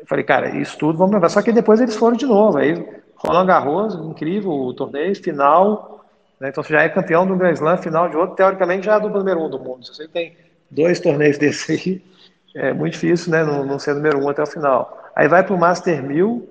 eu 0.01 0.05
falei, 0.05 0.23
cara, 0.23 0.55
isso 0.55 0.77
tudo 0.77 0.99
vamos 0.99 1.15
levar. 1.15 1.29
Só 1.29 1.41
que 1.41 1.51
depois 1.51 1.81
eles 1.81 1.95
foram 1.95 2.15
de 2.15 2.27
novo. 2.27 2.59
Aí, 2.59 2.73
Roland 3.15 3.47
Garros, 3.47 3.95
incrível 3.95 4.51
o 4.51 4.73
torneio, 4.73 5.15
final. 5.15 6.00
Né, 6.41 6.49
então, 6.49 6.63
você 6.63 6.73
já 6.73 6.81
é 6.81 6.89
campeão 6.89 7.27
do 7.27 7.35
Grand 7.35 7.53
Slam, 7.53 7.77
final 7.77 8.09
de 8.09 8.17
outro. 8.17 8.35
Teoricamente, 8.35 8.87
já 8.87 8.95
é 8.95 8.99
do 8.99 9.09
número 9.09 9.39
um 9.45 9.47
do 9.47 9.59
mundo. 9.59 9.85
Se 9.85 9.93
você 9.93 10.07
tem 10.07 10.35
dois 10.71 10.99
torneios 10.99 11.37
desse 11.37 11.71
aí, 11.71 12.03
é 12.59 12.73
muito 12.73 12.93
difícil, 12.93 13.31
né, 13.31 13.43
não, 13.43 13.63
não 13.63 13.77
ser 13.77 13.93
número 13.93 14.17
um 14.17 14.27
até 14.27 14.41
o 14.41 14.47
final. 14.47 15.11
Aí 15.15 15.27
vai 15.27 15.43
para 15.45 15.53
o 15.53 15.59
Master 15.59 16.01
1000, 16.01 16.49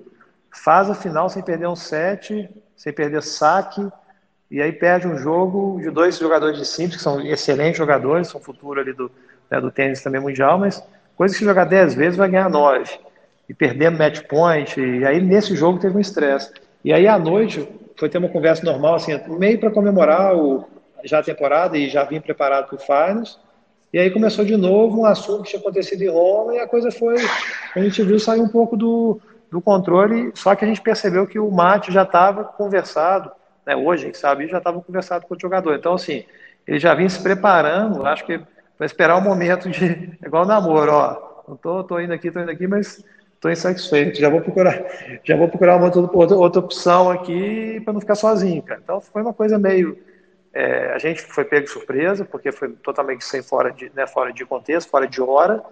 faz 0.49 0.89
a 0.89 0.95
final 0.95 1.27
sem 1.27 1.43
perder 1.43 1.67
um 1.67 1.75
set, 1.75 2.49
sem 2.73 2.93
perder 2.93 3.21
saque, 3.21 3.85
e 4.49 4.61
aí 4.61 4.71
perde 4.71 5.07
um 5.07 5.17
jogo 5.17 5.81
de 5.81 5.89
dois 5.89 6.17
jogadores 6.17 6.57
de 6.57 6.65
simples, 6.65 6.95
que 6.95 7.03
são 7.03 7.19
excelentes 7.19 7.77
jogadores, 7.77 8.29
são 8.29 8.39
futuro 8.39 8.79
ali 8.79 8.93
do, 8.93 9.11
né, 9.49 9.59
do 9.59 9.69
tênis 9.69 10.01
também 10.01 10.21
mundial, 10.21 10.57
mas 10.57 10.81
coisa 11.17 11.33
que 11.33 11.39
se 11.39 11.45
jogar 11.45 11.65
10 11.65 11.95
vezes 11.95 12.15
vai 12.15 12.29
ganhar 12.29 12.49
9. 12.49 12.97
E 13.49 13.53
perdendo 13.53 13.97
match 13.97 14.21
point, 14.21 14.79
e 14.79 15.05
aí 15.05 15.19
nesse 15.19 15.53
jogo 15.53 15.79
teve 15.79 15.97
um 15.97 15.99
estresse. 15.99 16.49
E 16.81 16.93
aí 16.93 17.07
à 17.09 17.19
noite 17.19 17.67
foi 18.01 18.09
ter 18.09 18.17
uma 18.17 18.29
conversa 18.29 18.65
normal, 18.65 18.95
assim, 18.95 19.11
meio 19.37 19.59
para 19.59 19.69
comemorar 19.69 20.35
o, 20.35 20.67
já 21.03 21.19
a 21.19 21.23
temporada 21.23 21.77
e 21.77 21.87
já 21.87 22.03
vim 22.03 22.19
preparado 22.19 22.65
para 22.65 22.75
o 22.75 22.79
Finals. 22.79 23.39
E 23.93 23.99
aí 23.99 24.09
começou 24.09 24.43
de 24.43 24.57
novo 24.57 25.01
um 25.01 25.05
assunto 25.05 25.43
que 25.43 25.51
tinha 25.51 25.59
acontecido 25.59 26.01
em 26.01 26.09
Roma 26.09 26.55
e 26.55 26.59
a 26.59 26.67
coisa 26.67 26.89
foi, 26.89 27.17
a 27.75 27.79
gente 27.79 28.01
viu 28.01 28.19
sair 28.19 28.41
um 28.41 28.47
pouco 28.47 28.75
do, 28.75 29.21
do 29.51 29.61
controle, 29.61 30.31
só 30.33 30.55
que 30.55 30.65
a 30.65 30.67
gente 30.67 30.81
percebeu 30.81 31.27
que 31.27 31.37
o 31.37 31.51
Mate 31.51 31.91
já 31.91 32.01
estava 32.01 32.43
conversado, 32.43 33.31
né, 33.63 33.75
hoje, 33.75 34.05
a 34.05 34.05
gente 34.07 34.17
sabe, 34.17 34.47
já 34.47 34.57
estava 34.57 34.81
conversado 34.81 35.27
com 35.27 35.35
o 35.35 35.39
jogador. 35.39 35.75
Então, 35.75 35.93
assim, 35.93 36.23
ele 36.65 36.79
já 36.79 36.95
vinha 36.95 37.07
se 37.07 37.21
preparando, 37.21 38.03
acho 38.03 38.25
que 38.25 38.41
para 38.79 38.85
esperar 38.87 39.15
o 39.15 39.21
momento 39.21 39.69
de. 39.69 40.17
Igual 40.25 40.47
namoro, 40.47 40.91
ó. 40.91 41.43
Não 41.47 41.55
tô, 41.55 41.83
tô 41.83 41.99
indo 41.99 42.13
aqui, 42.13 42.31
tô 42.31 42.39
indo 42.39 42.49
aqui, 42.49 42.65
mas 42.65 43.03
estou 43.41 43.51
insatisfeito. 43.51 44.19
Já 44.19 44.29
vou 44.29 44.39
procurar, 44.39 44.83
já 45.23 45.35
vou 45.35 45.49
procurar 45.49 45.77
uma 45.77 45.85
outra, 45.85 46.35
outra 46.35 46.59
opção 46.59 47.09
aqui 47.09 47.81
para 47.83 47.93
não 47.93 47.99
ficar 47.99 48.15
sozinho, 48.15 48.61
cara. 48.61 48.79
Então 48.83 49.01
foi 49.01 49.21
uma 49.23 49.33
coisa 49.33 49.57
meio. 49.57 49.97
É, 50.53 50.93
a 50.93 50.99
gente 50.99 51.23
foi 51.23 51.43
pego 51.43 51.65
de 51.65 51.71
surpresa, 51.71 52.23
porque 52.23 52.51
foi 52.51 52.69
totalmente 52.69 53.25
sem 53.25 53.41
fora 53.41 53.71
de, 53.71 53.91
né, 53.95 54.05
fora 54.05 54.31
de 54.31 54.45
contexto, 54.45 54.89
fora 54.89 55.07
de 55.07 55.21
hora, 55.21 55.63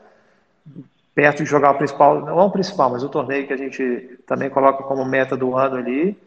perto 1.13 1.43
de 1.43 1.49
jogar 1.49 1.71
o 1.71 1.77
principal, 1.77 2.21
não 2.21 2.37
o 2.39 2.51
principal, 2.51 2.89
mas 2.89 3.03
o 3.03 3.09
torneio 3.09 3.45
que 3.45 3.53
a 3.53 3.57
gente 3.57 4.19
também 4.25 4.49
coloca 4.49 4.83
como 4.83 5.05
meta 5.05 5.37
do 5.37 5.55
ano 5.55 5.75
ali. 5.75 6.17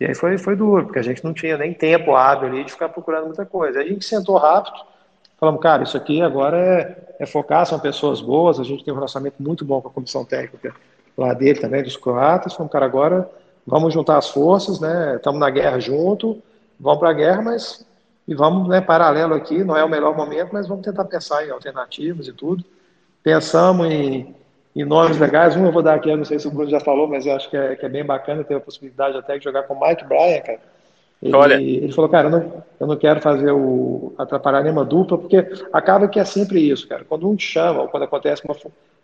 E 0.00 0.06
aí 0.06 0.14
foi, 0.14 0.38
foi 0.38 0.56
duro, 0.56 0.84
porque 0.84 0.98
a 0.98 1.02
gente 1.02 1.22
não 1.22 1.34
tinha 1.34 1.58
nem 1.58 1.74
tempo 1.74 2.14
hábil 2.14 2.48
ali 2.48 2.64
de 2.64 2.72
ficar 2.72 2.88
procurando 2.88 3.26
muita 3.26 3.44
coisa. 3.44 3.80
A 3.80 3.84
gente 3.84 4.04
sentou 4.04 4.36
rápido, 4.36 4.78
falamos, 5.38 5.60
cara, 5.60 5.82
isso 5.82 5.96
aqui 5.96 6.22
agora 6.22 6.56
é, 6.56 7.22
é 7.24 7.26
focar, 7.26 7.66
são 7.66 7.78
pessoas 7.78 8.20
boas, 8.20 8.58
a 8.58 8.64
gente 8.64 8.84
tem 8.84 8.92
um 8.92 8.96
relacionamento 8.96 9.40
muito 9.40 9.64
bom 9.64 9.80
com 9.82 9.88
a 9.88 9.92
comissão 9.92 10.24
técnica 10.24 10.74
lá 11.18 11.34
dele 11.34 11.58
também, 11.58 11.82
dos 11.82 11.96
croatas. 11.96 12.54
Falamos, 12.54 12.72
cara, 12.72 12.86
agora 12.86 13.28
vamos 13.66 13.92
juntar 13.92 14.16
as 14.16 14.28
forças, 14.28 14.80
né? 14.80 15.16
Estamos 15.16 15.40
na 15.40 15.50
guerra 15.50 15.78
junto, 15.78 16.40
vamos 16.78 17.00
para 17.00 17.10
a 17.10 17.14
guerra, 17.14 17.42
mas 17.42 17.86
e 18.26 18.34
vamos, 18.34 18.68
né, 18.68 18.80
paralelo 18.80 19.34
aqui, 19.34 19.64
não 19.64 19.74
é 19.74 19.82
o 19.82 19.88
melhor 19.88 20.14
momento, 20.14 20.50
mas 20.52 20.68
vamos 20.68 20.84
tentar 20.84 21.06
pensar 21.06 21.46
em 21.46 21.50
alternativas 21.50 22.28
e 22.28 22.32
tudo. 22.32 22.62
Pensamos 23.22 23.86
em 23.90 24.34
e 24.78 24.84
nomes 24.84 25.18
legais. 25.18 25.56
Um 25.56 25.66
eu 25.66 25.72
vou 25.72 25.82
dar 25.82 25.94
aqui, 25.94 26.08
eu 26.08 26.16
não 26.16 26.24
sei 26.24 26.38
se 26.38 26.46
o 26.46 26.52
Bruno 26.52 26.70
já 26.70 26.78
falou, 26.78 27.08
mas 27.08 27.26
eu 27.26 27.34
acho 27.34 27.50
que 27.50 27.56
é, 27.56 27.74
que 27.74 27.84
é 27.84 27.88
bem 27.88 28.04
bacana 28.04 28.44
ter 28.44 28.54
a 28.54 28.60
possibilidade 28.60 29.16
até 29.16 29.36
de 29.36 29.42
jogar 29.42 29.64
com 29.64 29.74
o 29.74 29.80
Mike 29.80 30.04
Bryan, 30.04 30.40
cara. 30.40 30.60
Ele, 31.20 31.34
Olha. 31.34 31.54
ele 31.54 31.92
falou, 31.92 32.08
cara, 32.08 32.28
eu 32.28 32.30
não, 32.30 32.64
eu 32.78 32.86
não 32.86 32.96
quero 32.96 33.20
fazer 33.20 33.50
o 33.50 34.14
atrapalhar 34.16 34.62
nenhuma 34.62 34.84
dupla, 34.84 35.18
porque 35.18 35.38
acaba 35.72 36.06
que 36.06 36.20
é 36.20 36.24
sempre 36.24 36.60
isso, 36.60 36.86
cara. 36.86 37.04
Quando 37.04 37.28
um 37.28 37.34
te 37.34 37.44
chama, 37.44 37.82
ou 37.82 37.88
quando 37.88 38.04
acontece 38.04 38.42
uma. 38.44 38.54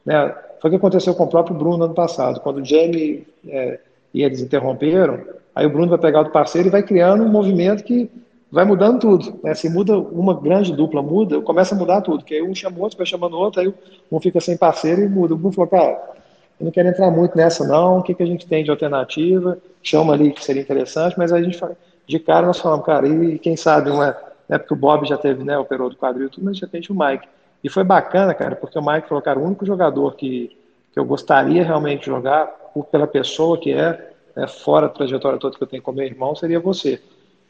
Né, 0.04 0.34
foi 0.60 0.68
o 0.68 0.72
que 0.72 0.76
aconteceu 0.76 1.14
com 1.14 1.24
o 1.24 1.28
próprio 1.28 1.56
Bruno 1.56 1.84
ano 1.84 1.94
passado. 1.94 2.40
Quando 2.40 2.58
o 2.58 2.64
Jamie 2.64 3.26
é, 3.46 3.78
e 4.12 4.22
eles 4.22 4.40
interromperam, 4.40 5.20
aí 5.54 5.66
o 5.66 5.70
Bruno 5.70 5.88
vai 5.88 5.98
pegar 5.98 6.22
o 6.22 6.30
parceiro 6.30 6.68
e 6.68 6.70
vai 6.70 6.82
criando 6.82 7.24
um 7.24 7.28
movimento 7.28 7.84
que 7.84 8.10
vai 8.50 8.64
mudando 8.64 9.00
tudo. 9.00 9.40
Né? 9.42 9.54
Se 9.54 9.68
muda 9.68 9.98
uma 9.98 10.34
grande 10.40 10.72
dupla, 10.72 11.02
muda, 11.02 11.40
começa 11.40 11.74
a 11.74 11.78
mudar 11.78 12.00
tudo. 12.00 12.24
Que 12.24 12.34
aí 12.34 12.42
um 12.42 12.54
chama 12.54 12.78
o 12.78 12.82
outro, 12.82 12.96
vai 12.96 13.06
chamando 13.06 13.34
o 13.34 13.38
outro, 13.38 13.60
aí 13.60 13.74
um 14.10 14.20
fica 14.20 14.40
sem 14.40 14.56
parceiro 14.56 15.02
e 15.02 15.08
muda. 15.08 15.34
O 15.34 15.36
Bruno 15.36 15.52
falou, 15.52 15.68
cara, 15.68 16.14
eu 16.60 16.64
não 16.64 16.70
quero 16.70 16.88
entrar 16.88 17.10
muito 17.10 17.36
nessa 17.36 17.66
não, 17.66 17.98
o 17.98 18.02
que, 18.02 18.14
que 18.14 18.22
a 18.22 18.26
gente 18.26 18.46
tem 18.46 18.62
de 18.62 18.70
alternativa? 18.70 19.58
Chama 19.82 20.12
ali 20.12 20.30
que 20.32 20.44
seria 20.44 20.62
interessante, 20.62 21.18
mas 21.18 21.32
a 21.32 21.42
gente 21.42 21.58
de 22.06 22.18
cara 22.18 22.46
nós 22.46 22.58
falamos, 22.58 22.84
cara, 22.84 23.08
e 23.08 23.38
quem 23.38 23.56
sabe, 23.56 23.90
não 23.90 24.02
é, 24.02 24.16
é 24.48 24.58
porque 24.58 24.74
o 24.74 24.76
Bob 24.76 25.06
já 25.06 25.16
teve, 25.16 25.42
né, 25.42 25.56
operou 25.58 25.88
do 25.88 25.96
quadril 25.96 26.28
tudo, 26.28 26.44
mas 26.44 26.58
já 26.58 26.66
tem 26.66 26.82
o 26.88 26.94
Mike. 26.94 27.26
E 27.64 27.70
foi 27.70 27.82
bacana, 27.82 28.34
cara, 28.34 28.54
porque 28.54 28.78
o 28.78 28.84
Mike 28.84 29.08
falou, 29.08 29.22
cara, 29.22 29.38
o 29.38 29.42
único 29.42 29.64
jogador 29.64 30.14
que, 30.16 30.54
que 30.92 30.98
eu 31.00 31.04
gostaria 31.06 31.64
realmente 31.64 32.00
de 32.00 32.06
jogar, 32.06 32.46
por, 32.74 32.84
pela 32.84 33.06
pessoa 33.06 33.58
que 33.58 33.72
é, 33.72 34.12
é, 34.36 34.46
fora 34.46 34.86
da 34.86 34.92
trajetória 34.92 35.38
toda 35.38 35.56
que 35.56 35.62
eu 35.62 35.66
tenho 35.66 35.82
com 35.82 35.90
meu 35.90 36.04
irmão, 36.04 36.36
seria 36.36 36.60
você. 36.60 37.00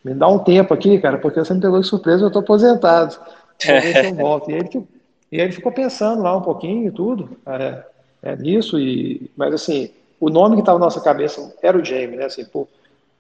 Me 0.05 0.15
dá 0.15 0.29
um 0.29 0.39
tempo 0.39 0.73
aqui, 0.73 1.01
cara, 1.01 1.19
porque 1.19 1.41
você 1.41 1.53
me 1.53 1.61
pegou 1.61 1.81
de 1.81 1.89
surpresa, 1.89 2.23
eu 2.23 2.29
estou 2.29 2.43
aposentado. 2.43 3.19
Ver 3.61 3.83
se 3.83 4.07
eu 4.07 4.15
volto. 4.15 4.51
E 4.53 4.55
ele, 4.55 4.89
e 5.33 5.41
ele 5.41 5.53
ficou 5.53 5.73
pensando 5.73 6.23
lá 6.23 6.37
um 6.37 6.43
pouquinho 6.43 6.87
e 6.87 6.93
tudo 6.93 7.37
é, 7.45 7.83
é, 8.23 8.37
nisso, 8.37 8.79
e, 8.79 9.29
mas 9.37 9.53
assim, 9.53 9.91
o 10.21 10.31
nome 10.31 10.55
que 10.55 10.63
estava 10.63 10.79
na 10.79 10.85
nossa 10.85 11.01
cabeça 11.01 11.53
era 11.61 11.77
o 11.77 11.85
Jamie, 11.85 12.17
né? 12.17 12.27
Assim, 12.27 12.45
por, 12.45 12.69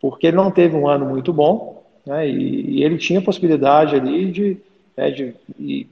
porque 0.01 0.29
ele 0.29 0.37
não 0.37 0.49
teve 0.49 0.77
um 0.77 0.87
ano 0.87 1.07
muito 1.07 1.33
bom, 1.33 1.83
né? 2.07 2.29
E, 2.29 2.79
e 2.79 2.85
ele 2.85 2.99
tinha 2.99 3.21
possibilidade 3.21 3.97
ali 3.97 4.31
de, 4.31 4.61
né, 4.97 5.11
de, 5.11 5.35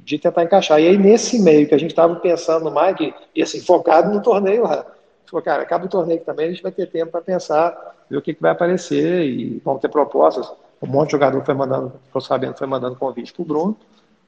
de 0.04 0.18
tentar 0.18 0.44
encaixar. 0.44 0.80
E 0.80 0.88
aí, 0.88 0.96
nesse 0.96 1.40
meio 1.40 1.68
que 1.68 1.74
a 1.74 1.78
gente 1.78 1.90
estava 1.90 2.14
pensando 2.16 2.72
Mike, 2.72 3.14
e 3.34 3.42
assim, 3.42 3.60
focado 3.60 4.12
no 4.12 4.22
torneio 4.22 4.64
lá. 4.64 4.86
Falou, 5.26 5.42
cara, 5.42 5.62
acaba 5.62 5.86
o 5.86 5.88
torneio 5.88 6.20
também, 6.20 6.46
a 6.46 6.50
gente 6.50 6.62
vai 6.62 6.72
ter 6.72 6.86
tempo 6.86 7.10
para 7.10 7.22
pensar, 7.22 7.96
ver 8.08 8.18
o 8.18 8.22
que, 8.22 8.34
que 8.34 8.42
vai 8.42 8.50
aparecer, 8.50 9.24
e 9.24 9.60
vão 9.64 9.78
ter 9.78 9.88
propostas 9.88 10.52
um 10.82 10.86
monte 10.86 11.08
de 11.08 11.12
jogador 11.12 11.44
foi 11.44 11.54
mandando, 11.54 11.92
ficou 12.06 12.20
sabendo, 12.20 12.58
foi 12.58 12.66
mandando 12.66 12.96
convite 12.96 13.32
pro 13.32 13.44
Bruno, 13.44 13.76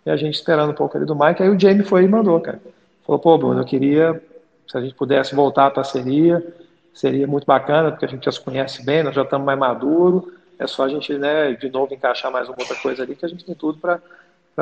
e 0.06 0.10
a 0.10 0.16
gente 0.16 0.34
esperando 0.34 0.70
um 0.70 0.74
pouco 0.74 0.96
ali 0.96 1.04
do 1.04 1.16
Mike, 1.16 1.42
aí 1.42 1.50
o 1.50 1.58
Jamie 1.58 1.82
foi 1.82 2.04
e 2.04 2.08
mandou, 2.08 2.40
cara. 2.40 2.60
Falou, 3.04 3.18
pô, 3.18 3.36
Bruno, 3.36 3.60
eu 3.60 3.64
queria, 3.64 4.22
se 4.68 4.78
a 4.78 4.80
gente 4.80 4.94
pudesse 4.94 5.34
voltar 5.34 5.66
à 5.66 5.70
parceria, 5.70 6.46
seria 6.94 7.26
muito 7.26 7.44
bacana, 7.44 7.90
porque 7.90 8.04
a 8.04 8.08
gente 8.08 8.24
já 8.24 8.30
se 8.30 8.40
conhece 8.40 8.84
bem, 8.84 9.02
nós 9.02 9.14
já 9.14 9.22
estamos 9.22 9.44
mais 9.44 9.58
maduro, 9.58 10.32
é 10.58 10.66
só 10.66 10.84
a 10.84 10.88
gente, 10.88 11.12
né, 11.18 11.52
de 11.52 11.68
novo 11.68 11.92
encaixar 11.92 12.30
mais 12.30 12.48
uma 12.48 12.56
outra 12.58 12.76
coisa 12.76 13.02
ali, 13.02 13.16
que 13.16 13.26
a 13.26 13.28
gente 13.28 13.44
tem 13.44 13.54
tudo 13.54 13.78
para 13.78 14.00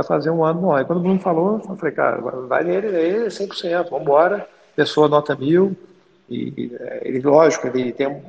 fazer 0.02 0.30
um 0.30 0.44
ano 0.44 0.60
bom. 0.60 0.74
Aí 0.74 0.84
quando 0.84 0.98
o 1.00 1.02
Bruno 1.02 1.20
falou, 1.20 1.60
eu 1.68 1.76
falei, 1.76 1.94
cara, 1.94 2.20
vai 2.20 2.64
nele, 2.64 2.86
ele 2.88 3.26
100%, 3.26 3.90
vamos 3.90 4.02
embora, 4.02 4.48
pessoa 4.74 5.08
nota 5.08 5.36
mil, 5.36 5.76
e 6.30 6.72
ele, 7.02 7.20
lógico, 7.20 7.66
ele 7.66 7.92
tem 7.92 8.22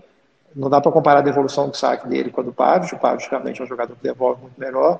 não 0.56 0.70
dá 0.70 0.80
para 0.80 0.92
comparar 0.92 1.20
a 1.20 1.24
devolução 1.24 1.70
de 1.70 1.78
saque 1.78 2.08
dele 2.08 2.30
com 2.30 2.42
a 2.42 2.44
do 2.44 2.54
Pavic. 2.54 2.94
O 2.94 3.00
Pavic 3.00 3.28
realmente 3.30 3.60
é 3.60 3.64
um 3.64 3.68
jogador 3.68 3.96
que 3.96 4.04
devolve 4.04 4.42
muito 4.42 4.60
melhor. 4.60 5.00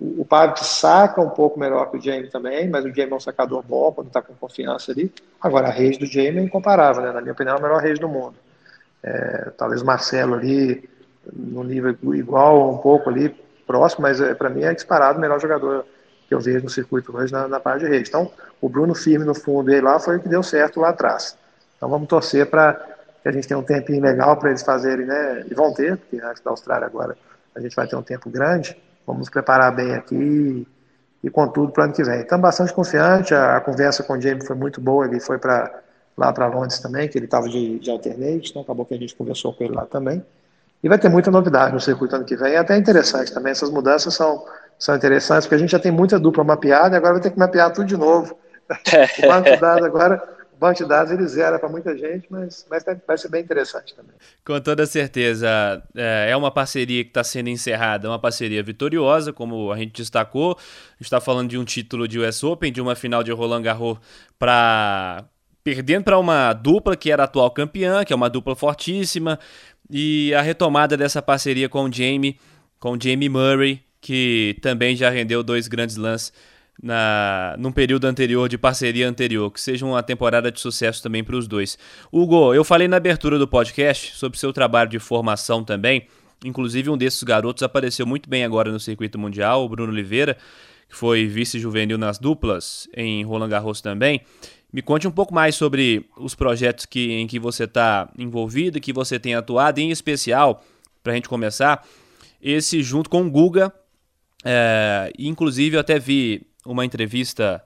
O, 0.00 0.22
o 0.22 0.24
Pavic 0.24 0.64
saca 0.64 1.20
um 1.20 1.28
pouco 1.28 1.58
melhor 1.58 1.90
que 1.90 1.98
o 1.98 2.00
Jamie 2.00 2.30
também, 2.30 2.68
mas 2.68 2.84
o 2.84 2.88
Jamie 2.88 3.12
é 3.12 3.14
um 3.14 3.20
sacador 3.20 3.62
bom 3.62 3.92
quando 3.92 4.06
está 4.06 4.22
com 4.22 4.34
confiança 4.34 4.92
ali. 4.92 5.12
Agora, 5.40 5.68
a 5.68 5.70
rede 5.70 5.98
do 5.98 6.06
Jamie 6.06 6.38
é 6.38 6.42
incomparável, 6.42 7.02
né? 7.02 7.12
na 7.12 7.20
minha 7.20 7.32
opinião, 7.32 7.56
é 7.56 7.58
a 7.58 7.62
melhor 7.62 7.82
rede 7.82 8.00
do 8.00 8.08
mundo. 8.08 8.34
é, 9.02 9.52
talvez 9.58 9.82
Marcelo 9.82 10.34
ali, 10.34 10.88
no 11.30 11.62
nível 11.62 11.94
igual, 12.14 12.72
um 12.72 12.78
pouco 12.78 13.10
ali, 13.10 13.34
próximo, 13.66 14.02
mas 14.02 14.20
é, 14.20 14.34
para 14.34 14.48
mim 14.48 14.62
é 14.62 14.72
disparado 14.72 15.18
o 15.18 15.20
melhor 15.20 15.40
jogador 15.40 15.84
eu 16.34 16.40
vejo 16.40 16.64
no 16.64 16.70
circuito 16.70 17.16
hoje 17.16 17.32
na, 17.32 17.48
na 17.48 17.60
parte 17.60 17.84
de 17.84 17.88
rede. 17.88 18.08
Então, 18.08 18.30
o 18.60 18.68
Bruno 18.68 18.94
firme 18.94 19.24
no 19.24 19.34
fundo 19.34 19.70
dele 19.70 19.82
lá 19.82 19.98
foi 19.98 20.16
o 20.16 20.20
que 20.20 20.28
deu 20.28 20.42
certo 20.42 20.80
lá 20.80 20.90
atrás. 20.90 21.36
Então, 21.76 21.88
vamos 21.88 22.08
torcer 22.08 22.46
para 22.46 22.74
que 23.22 23.28
a 23.28 23.32
gente 23.32 23.48
tenha 23.48 23.58
um 23.58 23.62
tempinho 23.62 24.02
legal 24.02 24.36
para 24.36 24.50
eles 24.50 24.62
fazerem, 24.62 25.06
né? 25.06 25.44
E 25.50 25.54
vão 25.54 25.72
ter, 25.72 25.96
porque 25.96 26.20
antes 26.22 26.42
da 26.42 26.50
Austrália 26.50 26.86
agora 26.86 27.16
a 27.54 27.60
gente 27.60 27.74
vai 27.74 27.86
ter 27.86 27.96
um 27.96 28.02
tempo 28.02 28.28
grande. 28.28 28.76
Vamos 29.06 29.20
nos 29.20 29.30
preparar 29.30 29.74
bem 29.74 29.94
aqui 29.94 30.66
e, 31.22 31.30
com 31.30 31.46
tudo 31.48 31.72
para 31.72 31.82
o 31.82 31.84
ano 31.84 31.94
que 31.94 32.02
vem. 32.02 32.20
Estamos 32.20 32.42
bastante 32.42 32.72
confiante. 32.72 33.34
A, 33.34 33.56
a, 33.56 33.60
conversa 33.60 34.02
com 34.02 34.14
o 34.14 34.20
Jamie 34.20 34.44
foi 34.44 34.56
muito 34.56 34.80
boa. 34.80 35.06
Ele 35.06 35.20
foi 35.20 35.38
para 35.38 35.80
lá 36.16 36.32
para 36.32 36.46
Londres 36.46 36.78
também, 36.78 37.08
que 37.08 37.18
ele 37.18 37.24
estava 37.24 37.48
de, 37.48 37.78
de 37.78 37.90
alternate, 37.90 38.50
então 38.50 38.62
acabou 38.62 38.86
que 38.86 38.94
a 38.94 38.98
gente 38.98 39.14
conversou 39.14 39.52
com 39.52 39.64
ele 39.64 39.74
lá 39.74 39.84
também. 39.84 40.24
E 40.82 40.88
vai 40.88 40.98
ter 40.98 41.08
muita 41.08 41.30
novidade 41.30 41.72
no 41.72 41.80
circuito 41.80 42.14
ano 42.14 42.24
que 42.24 42.36
vem. 42.36 42.52
É 42.52 42.58
até 42.58 42.76
interessante 42.76 43.32
também. 43.32 43.52
Essas 43.52 43.70
mudanças 43.70 44.14
são, 44.14 44.44
são 44.78 44.94
interessantes, 44.94 45.46
porque 45.46 45.54
a 45.54 45.58
gente 45.58 45.70
já 45.70 45.78
tem 45.78 45.92
muita 45.92 46.18
dupla 46.18 46.44
mapeada 46.44 46.94
e 46.94 46.98
agora 46.98 47.14
vai 47.14 47.22
ter 47.22 47.30
que 47.30 47.38
mapear 47.38 47.72
tudo 47.72 47.86
de 47.86 47.96
novo. 47.96 48.38
o 49.22 49.26
banco 49.26 49.50
de 49.50 49.56
dados 49.56 49.84
agora, 49.84 50.36
o 50.52 50.56
banco 50.56 50.78
de 50.78 50.88
dados 50.88 51.12
ele 51.12 51.26
zera 51.26 51.58
para 51.58 51.68
muita 51.68 51.96
gente, 51.96 52.26
mas, 52.30 52.66
mas 52.70 52.84
vai 53.06 53.18
ser 53.18 53.28
bem 53.28 53.42
interessante 53.42 53.94
também. 53.94 54.14
Com 54.44 54.60
toda 54.60 54.86
certeza. 54.86 55.82
É, 55.94 56.30
é 56.30 56.36
uma 56.36 56.50
parceria 56.50 57.02
que 57.04 57.10
está 57.10 57.22
sendo 57.24 57.48
encerrada, 57.48 58.08
uma 58.08 58.18
parceria 58.18 58.62
vitoriosa, 58.62 59.32
como 59.32 59.72
a 59.72 59.76
gente 59.76 59.92
destacou. 59.92 60.52
A 60.52 60.92
gente 60.94 61.02
está 61.02 61.20
falando 61.20 61.50
de 61.50 61.58
um 61.58 61.64
título 61.64 62.08
de 62.08 62.18
US 62.18 62.42
Open, 62.42 62.72
de 62.72 62.80
uma 62.80 62.94
final 62.94 63.22
de 63.22 63.32
Roland 63.32 63.62
Garros 63.62 63.98
para 64.38 65.24
perdendo 65.64 66.04
para 66.04 66.18
uma 66.18 66.52
dupla 66.52 66.94
que 66.94 67.10
era 67.10 67.24
atual 67.24 67.50
campeã, 67.50 68.04
que 68.04 68.12
é 68.12 68.16
uma 68.16 68.28
dupla 68.28 68.54
fortíssima, 68.54 69.38
e 69.90 70.32
a 70.34 70.42
retomada 70.42 70.94
dessa 70.94 71.22
parceria 71.22 71.70
com 71.70 71.84
o 71.84 71.92
Jamie, 71.92 72.38
com 72.78 72.92
o 72.92 73.00
Jamie 73.00 73.30
Murray, 73.30 73.82
que 74.04 74.58
também 74.60 74.94
já 74.94 75.08
rendeu 75.08 75.42
dois 75.42 75.66
grandes 75.66 75.96
lances 75.96 76.30
na 76.82 77.56
num 77.58 77.72
período 77.72 78.04
anterior 78.04 78.50
de 78.50 78.58
parceria 78.58 79.08
anterior, 79.08 79.50
que 79.50 79.58
seja 79.58 79.86
uma 79.86 80.02
temporada 80.02 80.52
de 80.52 80.60
sucesso 80.60 81.02
também 81.02 81.24
para 81.24 81.34
os 81.34 81.48
dois. 81.48 81.78
Hugo, 82.12 82.52
eu 82.52 82.62
falei 82.62 82.86
na 82.86 82.98
abertura 82.98 83.38
do 83.38 83.48
podcast 83.48 84.14
sobre 84.14 84.38
seu 84.38 84.52
trabalho 84.52 84.90
de 84.90 84.98
formação 84.98 85.64
também. 85.64 86.06
Inclusive 86.44 86.90
um 86.90 86.98
desses 86.98 87.22
garotos 87.22 87.62
apareceu 87.62 88.04
muito 88.04 88.28
bem 88.28 88.44
agora 88.44 88.70
no 88.70 88.78
circuito 88.78 89.18
mundial, 89.18 89.64
o 89.64 89.68
Bruno 89.70 89.90
Oliveira, 89.90 90.36
que 90.86 90.94
foi 90.94 91.26
vice-juvenil 91.26 91.96
nas 91.96 92.18
duplas 92.18 92.86
em 92.94 93.24
Roland 93.24 93.48
Garros 93.48 93.80
também. 93.80 94.20
Me 94.70 94.82
conte 94.82 95.08
um 95.08 95.10
pouco 95.10 95.32
mais 95.32 95.54
sobre 95.54 96.04
os 96.18 96.34
projetos 96.34 96.84
que, 96.84 97.12
em 97.12 97.26
que 97.26 97.38
você 97.38 97.64
está 97.64 98.10
envolvido, 98.18 98.78
que 98.78 98.92
você 98.92 99.18
tem 99.18 99.34
atuado, 99.34 99.78
em 99.78 99.90
especial, 99.90 100.62
para 101.02 101.12
a 101.12 101.16
gente 101.16 101.28
começar, 101.28 101.86
esse 102.42 102.82
junto 102.82 103.08
com 103.08 103.22
o 103.22 103.30
Guga. 103.30 103.72
É, 104.44 105.10
inclusive, 105.18 105.76
eu 105.76 105.80
até 105.80 105.98
vi 105.98 106.46
uma 106.66 106.84
entrevista 106.84 107.62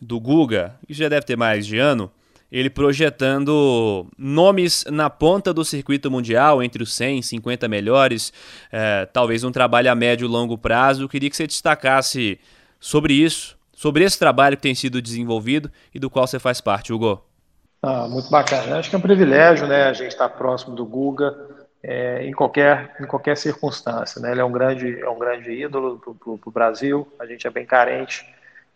do 0.00 0.18
Guga, 0.20 0.74
que 0.86 0.92
já 0.92 1.08
deve 1.08 1.24
ter 1.24 1.36
mais 1.36 1.66
de 1.66 1.78
ano, 1.78 2.10
ele 2.50 2.70
projetando 2.70 4.06
nomes 4.16 4.84
na 4.90 5.10
ponta 5.10 5.52
do 5.52 5.64
circuito 5.64 6.10
mundial, 6.10 6.62
entre 6.62 6.82
os 6.82 6.94
100 6.94 7.18
e 7.18 7.22
50 7.22 7.68
melhores, 7.68 8.32
é, 8.70 9.06
talvez 9.06 9.42
um 9.42 9.50
trabalho 9.50 9.90
a 9.90 9.94
médio 9.94 10.26
e 10.26 10.28
longo 10.28 10.56
prazo. 10.56 11.02
Eu 11.02 11.08
queria 11.08 11.28
que 11.28 11.36
você 11.36 11.46
destacasse 11.46 12.38
sobre 12.78 13.14
isso, 13.14 13.56
sobre 13.74 14.04
esse 14.04 14.18
trabalho 14.18 14.56
que 14.56 14.62
tem 14.62 14.74
sido 14.74 15.02
desenvolvido 15.02 15.70
e 15.94 15.98
do 15.98 16.08
qual 16.08 16.26
você 16.26 16.38
faz 16.38 16.60
parte, 16.60 16.92
Hugo. 16.92 17.22
Ah, 17.82 18.08
muito 18.08 18.30
bacana. 18.30 18.78
Acho 18.78 18.88
que 18.88 18.96
é 18.96 18.98
um 18.98 19.02
privilégio 19.02 19.66
né, 19.66 19.84
a 19.84 19.92
gente 19.92 20.12
estar 20.12 20.28
próximo 20.28 20.74
do 20.74 20.84
Guga 20.84 21.45
é, 21.88 22.26
em, 22.26 22.32
qualquer, 22.32 22.96
em 23.00 23.06
qualquer 23.06 23.36
circunstância. 23.36 24.20
Né? 24.20 24.32
Ele 24.32 24.40
é 24.40 24.44
um 24.44 24.50
grande, 24.50 25.00
é 25.00 25.08
um 25.08 25.18
grande 25.18 25.52
ídolo 25.52 25.98
para 25.98 26.48
o 26.48 26.50
Brasil, 26.50 27.06
a 27.16 27.24
gente 27.24 27.46
é 27.46 27.50
bem 27.50 27.64
carente 27.64 28.26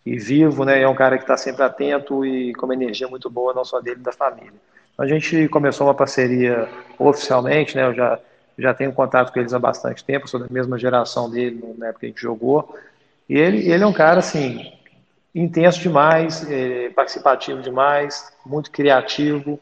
e 0.07 0.17
vivo, 0.17 0.65
né? 0.65 0.81
é 0.81 0.89
um 0.89 0.95
cara 0.95 1.17
que 1.17 1.25
está 1.25 1.37
sempre 1.37 1.65
atento 1.65 2.25
e 2.25 2.55
com 2.55 2.67
uma 2.67 2.75
energia 2.75 3.09
muito 3.09 3.29
boa, 3.29 3.53
não 3.53 3.65
só 3.65 3.81
dele, 3.81 4.01
da 4.01 4.13
família. 4.13 4.55
A 4.97 5.07
gente 5.07 5.49
começou 5.49 5.89
uma 5.89 5.95
parceria 5.95 6.69
oficialmente, 6.99 7.77
né? 7.77 7.85
eu 7.85 7.95
já, 7.95 8.19
já 8.57 8.73
tenho 8.73 8.93
contato 8.93 9.33
com 9.33 9.41
eles 9.41 9.53
há 9.53 9.59
bastante 9.59 10.05
tempo, 10.05 10.29
sou 10.29 10.39
da 10.39 10.47
mesma 10.49 10.79
geração 10.79 11.29
dele, 11.29 11.75
na 11.77 11.89
época 11.89 12.01
que 12.01 12.07
a 12.07 12.09
gente 12.11 12.23
jogou, 12.23 12.79
e 13.29 13.37
ele, 13.37 13.69
ele 13.71 13.83
é 13.83 13.87
um 13.87 13.93
cara, 13.93 14.21
assim, 14.21 14.73
intenso 15.35 15.81
demais, 15.81 16.49
é, 16.49 16.91
participativo 16.91 17.61
demais, 17.61 18.33
muito 18.47 18.71
criativo, 18.71 19.59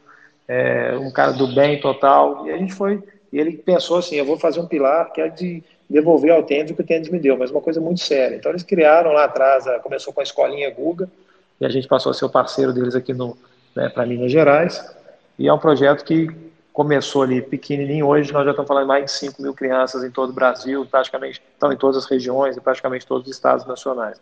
é, 0.47 0.97
um 0.97 1.11
cara 1.11 1.31
do 1.31 1.47
bem 1.47 1.79
total. 1.79 2.47
E 2.47 2.51
a 2.51 2.57
gente 2.57 2.73
foi, 2.73 3.01
e 3.31 3.39
ele 3.39 3.57
pensou 3.57 3.97
assim: 3.97 4.15
eu 4.15 4.25
vou 4.25 4.37
fazer 4.37 4.59
um 4.59 4.67
pilar 4.67 5.11
que 5.11 5.21
é 5.21 5.27
de 5.27 5.63
devolver 5.89 6.31
ao 6.31 6.43
tênis 6.43 6.71
o 6.71 6.75
que 6.75 6.81
o 6.81 6.85
tênis 6.85 7.09
me 7.09 7.19
deu, 7.19 7.37
mas 7.37 7.51
uma 7.51 7.61
coisa 7.61 7.81
muito 7.81 8.01
séria. 8.01 8.35
Então 8.35 8.51
eles 8.51 8.63
criaram 8.63 9.11
lá 9.11 9.25
atrás, 9.25 9.65
começou 9.81 10.13
com 10.13 10.19
a 10.19 10.23
escolinha 10.23 10.69
Guga, 10.69 11.09
e 11.59 11.65
a 11.65 11.69
gente 11.69 11.87
passou 11.87 12.11
a 12.11 12.13
ser 12.13 12.25
o 12.25 12.29
parceiro 12.29 12.71
deles 12.71 12.95
aqui 12.95 13.13
no, 13.13 13.37
né, 13.75 13.89
para 13.89 14.05
Minas 14.05 14.31
Gerais. 14.31 14.95
E 15.37 15.47
é 15.47 15.53
um 15.53 15.57
projeto 15.57 16.03
que 16.03 16.29
começou 16.71 17.23
ali 17.23 17.41
pequenininho, 17.41 18.07
hoje 18.07 18.31
nós 18.31 18.45
já 18.45 18.51
estamos 18.51 18.67
falando 18.67 18.83
de 18.83 18.87
mais 18.87 19.05
de 19.05 19.11
5 19.11 19.41
mil 19.41 19.53
crianças 19.53 20.03
em 20.03 20.11
todo 20.11 20.29
o 20.29 20.33
Brasil, 20.33 20.85
praticamente 20.85 21.41
estão 21.53 21.73
em 21.73 21.75
todas 21.75 21.97
as 21.97 22.05
regiões 22.05 22.55
e 22.55 22.61
praticamente 22.61 23.05
todos 23.05 23.27
os 23.27 23.35
estados 23.35 23.65
nacionais. 23.65 24.21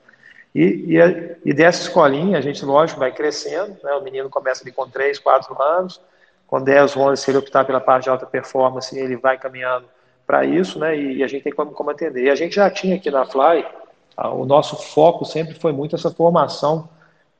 E, 0.55 0.95
e, 0.95 1.49
e, 1.51 1.53
dessa 1.53 1.83
escolinha, 1.83 2.37
a 2.37 2.41
gente, 2.41 2.65
lógico, 2.65 2.99
vai 2.99 3.11
crescendo, 3.11 3.77
né? 3.83 3.93
o 3.93 4.01
menino 4.01 4.27
começa 4.29 4.63
ali 4.63 4.71
com 4.71 4.89
3, 4.89 5.19
4 5.19 5.61
anos, 5.61 6.01
com 6.47 6.63
10, 6.63 6.95
11, 6.95 7.21
se 7.21 7.29
ele 7.29 7.37
optar 7.37 7.65
pela 7.65 7.81
parte 7.81 8.05
de 8.05 8.09
alta 8.09 8.25
performance, 8.25 8.97
ele 8.97 9.17
vai 9.17 9.37
caminhando 9.37 9.85
para 10.25 10.45
isso, 10.45 10.79
né? 10.79 10.97
e, 10.97 11.23
a 11.23 11.27
gente 11.27 11.43
tem 11.43 11.53
como, 11.53 11.71
como 11.71 11.89
atender. 11.89 12.23
E 12.23 12.29
a 12.29 12.35
gente 12.35 12.55
já 12.55 12.69
tinha 12.69 12.95
aqui 12.95 13.11
na 13.11 13.25
Fly, 13.25 13.65
o 14.17 14.45
nosso 14.45 14.75
foco 14.75 15.25
sempre 15.25 15.53
foi 15.53 15.71
muito 15.71 15.95
essa 15.95 16.09
formação 16.09 16.89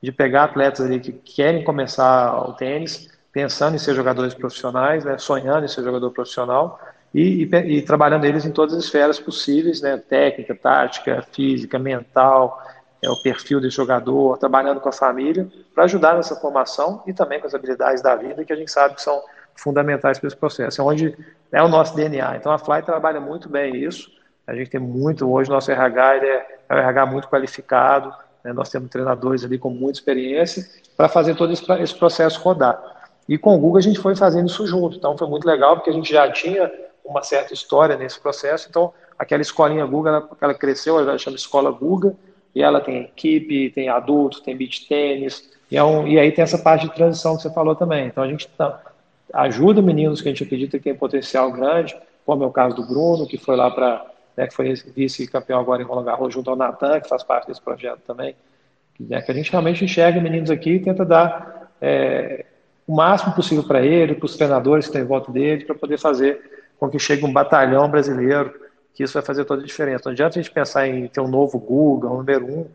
de 0.00 0.12
pegar 0.12 0.44
atletas 0.44 0.86
ali 0.86 1.00
que 1.00 1.12
querem 1.12 1.64
começar 1.64 2.48
o 2.48 2.52
tênis, 2.52 3.08
pensando 3.32 3.74
em 3.74 3.78
ser 3.78 3.94
jogadores 3.94 4.32
profissionais, 4.32 5.04
né? 5.04 5.18
sonhando 5.18 5.64
em 5.64 5.68
ser 5.68 5.82
jogador 5.82 6.10
profissional, 6.12 6.78
e, 7.12 7.44
e, 7.44 7.56
e 7.78 7.82
trabalhando 7.82 8.24
eles 8.26 8.44
em 8.44 8.52
todas 8.52 8.74
as 8.74 8.84
esferas 8.84 9.18
possíveis, 9.18 9.80
né? 9.80 9.96
técnica, 9.96 10.54
tática, 10.54 11.26
física, 11.32 11.78
mental, 11.78 12.62
é, 13.02 13.08
o 13.08 13.22
perfil 13.22 13.60
desse 13.60 13.76
jogador, 13.76 14.38
trabalhando 14.38 14.80
com 14.80 14.88
a 14.88 14.92
família, 14.92 15.48
para 15.74 15.84
ajudar 15.84 16.16
nessa 16.16 16.34
formação 16.36 17.02
e 17.06 17.12
também 17.12 17.40
com 17.40 17.46
as 17.46 17.54
habilidades 17.54 18.02
da 18.02 18.16
vida, 18.16 18.44
que 18.44 18.52
a 18.52 18.56
gente 18.56 18.70
sabe 18.70 18.94
que 18.94 19.02
são 19.02 19.22
fundamentais 19.54 20.18
para 20.18 20.26
esse 20.26 20.36
processo. 20.36 20.80
É 20.80 20.84
onde 20.84 21.16
é 21.52 21.62
o 21.62 21.68
nosso 21.68 21.94
DNA. 21.94 22.36
Então 22.36 22.52
a 22.52 22.58
Fly 22.58 22.82
trabalha 22.82 23.20
muito 23.20 23.48
bem 23.48 23.76
isso. 23.76 24.10
A 24.46 24.54
gente 24.54 24.70
tem 24.70 24.80
muito, 24.80 25.30
hoje, 25.30 25.50
nosso 25.50 25.70
RH 25.70 26.16
é, 26.16 26.58
é 26.68 26.74
um 26.74 26.78
RH 26.78 27.06
muito 27.06 27.28
qualificado, 27.28 28.12
né? 28.42 28.52
nós 28.52 28.70
temos 28.70 28.88
treinadores 28.88 29.44
ali 29.44 29.58
com 29.58 29.70
muita 29.70 29.98
experiência 29.98 30.66
para 30.96 31.08
fazer 31.08 31.34
todo 31.34 31.52
esse, 31.52 31.70
esse 31.72 31.94
processo 31.94 32.40
rodar. 32.40 32.80
E 33.28 33.36
com 33.36 33.54
o 33.54 33.58
Google 33.58 33.76
a 33.76 33.82
gente 33.82 34.00
foi 34.00 34.16
fazendo 34.16 34.48
isso 34.48 34.66
junto, 34.66 34.96
então 34.96 35.16
foi 35.18 35.28
muito 35.28 35.46
legal, 35.46 35.76
porque 35.76 35.90
a 35.90 35.92
gente 35.92 36.10
já 36.10 36.30
tinha 36.32 36.72
uma 37.04 37.22
certa 37.22 37.52
história 37.52 37.96
nesse 37.96 38.18
processo, 38.18 38.68
então 38.70 38.92
aquela 39.18 39.42
escolinha 39.42 39.84
Google, 39.84 40.14
ela, 40.14 40.28
ela 40.40 40.54
cresceu, 40.54 40.98
ela 40.98 41.18
chama 41.18 41.36
Escola 41.36 41.70
Google, 41.70 42.16
e 42.54 42.62
ela 42.62 42.80
tem 42.80 43.02
equipe, 43.02 43.70
tem 43.70 43.88
adulto, 43.88 44.42
tem 44.42 44.56
beach 44.56 44.86
tênis, 44.88 45.50
e, 45.70 45.76
é 45.76 45.84
um, 45.84 46.06
e 46.06 46.18
aí 46.18 46.32
tem 46.32 46.42
essa 46.42 46.58
parte 46.58 46.88
de 46.88 46.94
transição 46.94 47.36
que 47.36 47.42
você 47.42 47.52
falou 47.52 47.74
também. 47.74 48.06
Então 48.06 48.24
a 48.24 48.28
gente 48.28 48.48
tá, 48.48 48.80
ajuda 49.32 49.82
meninos 49.82 50.20
que 50.20 50.28
a 50.28 50.32
gente 50.32 50.44
acredita 50.44 50.78
que 50.78 50.84
tem 50.84 50.94
potencial 50.94 51.52
grande, 51.52 51.96
como 52.24 52.44
é 52.44 52.46
o 52.46 52.50
caso 52.50 52.76
do 52.76 52.86
Bruno, 52.86 53.26
que 53.26 53.36
foi 53.36 53.56
lá 53.56 53.70
para, 53.70 54.04
né, 54.36 54.46
que 54.46 54.54
foi 54.54 54.74
vice-campeão 54.94 55.60
agora 55.60 55.82
em 55.82 55.84
Roland 55.84 56.04
Garros, 56.04 56.32
junto 56.32 56.50
ao 56.50 56.56
Natan, 56.56 57.00
que 57.00 57.08
faz 57.08 57.22
parte 57.22 57.48
desse 57.48 57.60
projeto 57.60 58.00
também, 58.06 58.34
né, 58.98 59.20
que 59.20 59.30
a 59.30 59.34
gente 59.34 59.50
realmente 59.50 59.84
enxerga 59.84 60.20
meninos 60.20 60.50
aqui 60.50 60.72
e 60.72 60.80
tenta 60.80 61.04
dar 61.04 61.70
é, 61.80 62.44
o 62.86 62.94
máximo 62.94 63.34
possível 63.34 63.64
para 63.64 63.82
ele, 63.82 64.14
para 64.14 64.26
os 64.26 64.36
treinadores 64.36 64.86
que 64.86 64.90
estão 64.90 65.02
em 65.02 65.06
volta 65.08 65.30
dele, 65.30 65.64
para 65.64 65.74
poder 65.74 65.98
fazer 65.98 66.40
com 66.78 66.88
que 66.88 66.98
chegue 66.98 67.24
um 67.24 67.32
batalhão 67.32 67.88
brasileiro 67.90 68.67
que 68.98 69.04
isso 69.04 69.14
vai 69.14 69.22
fazer 69.22 69.44
toda 69.44 69.62
a 69.62 69.64
diferença. 69.64 70.02
Não 70.06 70.12
adianta 70.12 70.40
a 70.40 70.42
gente 70.42 70.50
pensar 70.50 70.88
em 70.88 71.06
ter 71.06 71.20
um 71.20 71.28
novo 71.28 71.56
Google, 71.56 72.10
um 72.10 72.16
número 72.16 72.44
um, 72.46 72.66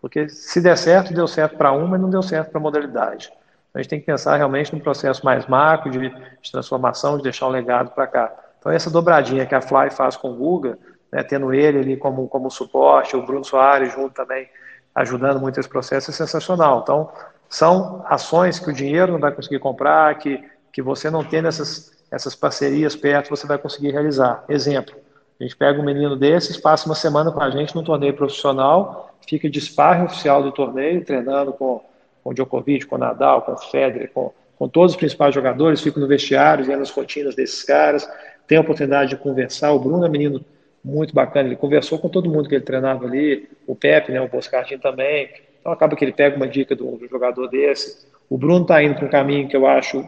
porque 0.00 0.28
se 0.28 0.60
der 0.60 0.78
certo, 0.78 1.12
deu 1.12 1.26
certo 1.26 1.56
para 1.56 1.72
um, 1.72 1.88
mas 1.88 2.00
não 2.00 2.08
deu 2.08 2.22
certo 2.22 2.50
para 2.50 2.60
a 2.60 2.62
modalidade. 2.62 3.32
Então, 3.68 3.80
a 3.80 3.82
gente 3.82 3.90
tem 3.90 3.98
que 3.98 4.06
pensar 4.06 4.36
realmente 4.36 4.72
num 4.72 4.78
processo 4.78 5.24
mais 5.24 5.44
macro 5.48 5.90
de, 5.90 6.08
de 6.08 6.52
transformação, 6.52 7.16
de 7.16 7.24
deixar 7.24 7.48
um 7.48 7.50
legado 7.50 7.90
para 7.90 8.06
cá. 8.06 8.32
Então, 8.60 8.70
essa 8.70 8.88
dobradinha 8.88 9.44
que 9.44 9.56
a 9.56 9.60
Fly 9.60 9.90
faz 9.90 10.16
com 10.16 10.30
o 10.30 10.36
Guga, 10.36 10.78
né, 11.10 11.24
tendo 11.24 11.52
ele 11.52 11.80
ali 11.80 11.96
como, 11.96 12.28
como 12.28 12.48
suporte, 12.48 13.16
o 13.16 13.26
Bruno 13.26 13.44
Soares 13.44 13.92
junto 13.92 14.14
também, 14.14 14.48
ajudando 14.94 15.40
muito 15.40 15.58
esse 15.58 15.68
processo, 15.68 16.12
é 16.12 16.14
sensacional. 16.14 16.82
Então, 16.84 17.10
são 17.48 18.04
ações 18.06 18.60
que 18.60 18.70
o 18.70 18.72
dinheiro 18.72 19.10
não 19.10 19.18
vai 19.18 19.32
conseguir 19.32 19.58
comprar, 19.58 20.16
que, 20.16 20.48
que 20.72 20.80
você 20.80 21.10
não 21.10 21.24
tendo 21.24 21.48
essas, 21.48 21.90
essas 22.08 22.36
parcerias 22.36 22.94
perto, 22.94 23.30
você 23.30 23.48
vai 23.48 23.58
conseguir 23.58 23.90
realizar. 23.90 24.44
Exemplo, 24.48 24.94
a 25.42 25.44
gente 25.44 25.56
pega 25.56 25.80
um 25.80 25.84
menino 25.84 26.14
desses, 26.14 26.56
passa 26.56 26.86
uma 26.86 26.94
semana 26.94 27.32
com 27.32 27.42
a 27.42 27.50
gente 27.50 27.74
no 27.74 27.82
torneio 27.82 28.14
profissional, 28.14 29.12
fica 29.26 29.50
de 29.50 29.60
sparring 29.60 30.04
oficial 30.04 30.40
do 30.40 30.52
torneio, 30.52 31.04
treinando 31.04 31.52
com, 31.52 31.80
com 32.22 32.30
o 32.30 32.32
Djokovic, 32.32 32.86
com 32.86 32.96
Nadal, 32.96 33.42
com 33.42 33.56
Federer, 33.56 34.08
com, 34.12 34.32
com 34.56 34.68
todos 34.68 34.92
os 34.92 34.96
principais 34.96 35.34
jogadores, 35.34 35.80
fico 35.80 35.98
no 35.98 36.06
vestiário, 36.06 36.64
vendo 36.64 36.82
as 36.82 36.90
rotinas 36.90 37.34
desses 37.34 37.64
caras, 37.64 38.08
tenho 38.46 38.60
a 38.60 38.62
oportunidade 38.62 39.10
de 39.10 39.16
conversar. 39.16 39.72
O 39.72 39.80
Bruno 39.80 40.04
é 40.04 40.08
um 40.08 40.12
menino 40.12 40.44
muito 40.84 41.12
bacana, 41.12 41.48
ele 41.48 41.56
conversou 41.56 41.98
com 41.98 42.08
todo 42.08 42.30
mundo 42.30 42.48
que 42.48 42.54
ele 42.54 42.64
treinava 42.64 43.04
ali, 43.04 43.48
o 43.66 43.74
Pepe, 43.74 44.12
né, 44.12 44.20
o 44.20 44.28
Boscardinho 44.28 44.78
também. 44.78 45.28
Então 45.60 45.72
acaba 45.72 45.96
que 45.96 46.04
ele 46.04 46.12
pega 46.12 46.36
uma 46.36 46.46
dica 46.46 46.76
do, 46.76 46.98
do 46.98 47.08
jogador 47.08 47.48
desse. 47.48 48.06
O 48.30 48.38
Bruno 48.38 48.62
está 48.62 48.80
indo 48.80 48.94
para 48.94 49.06
um 49.06 49.10
caminho 49.10 49.48
que 49.48 49.56
eu 49.56 49.66
acho 49.66 50.04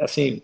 assim, 0.00 0.42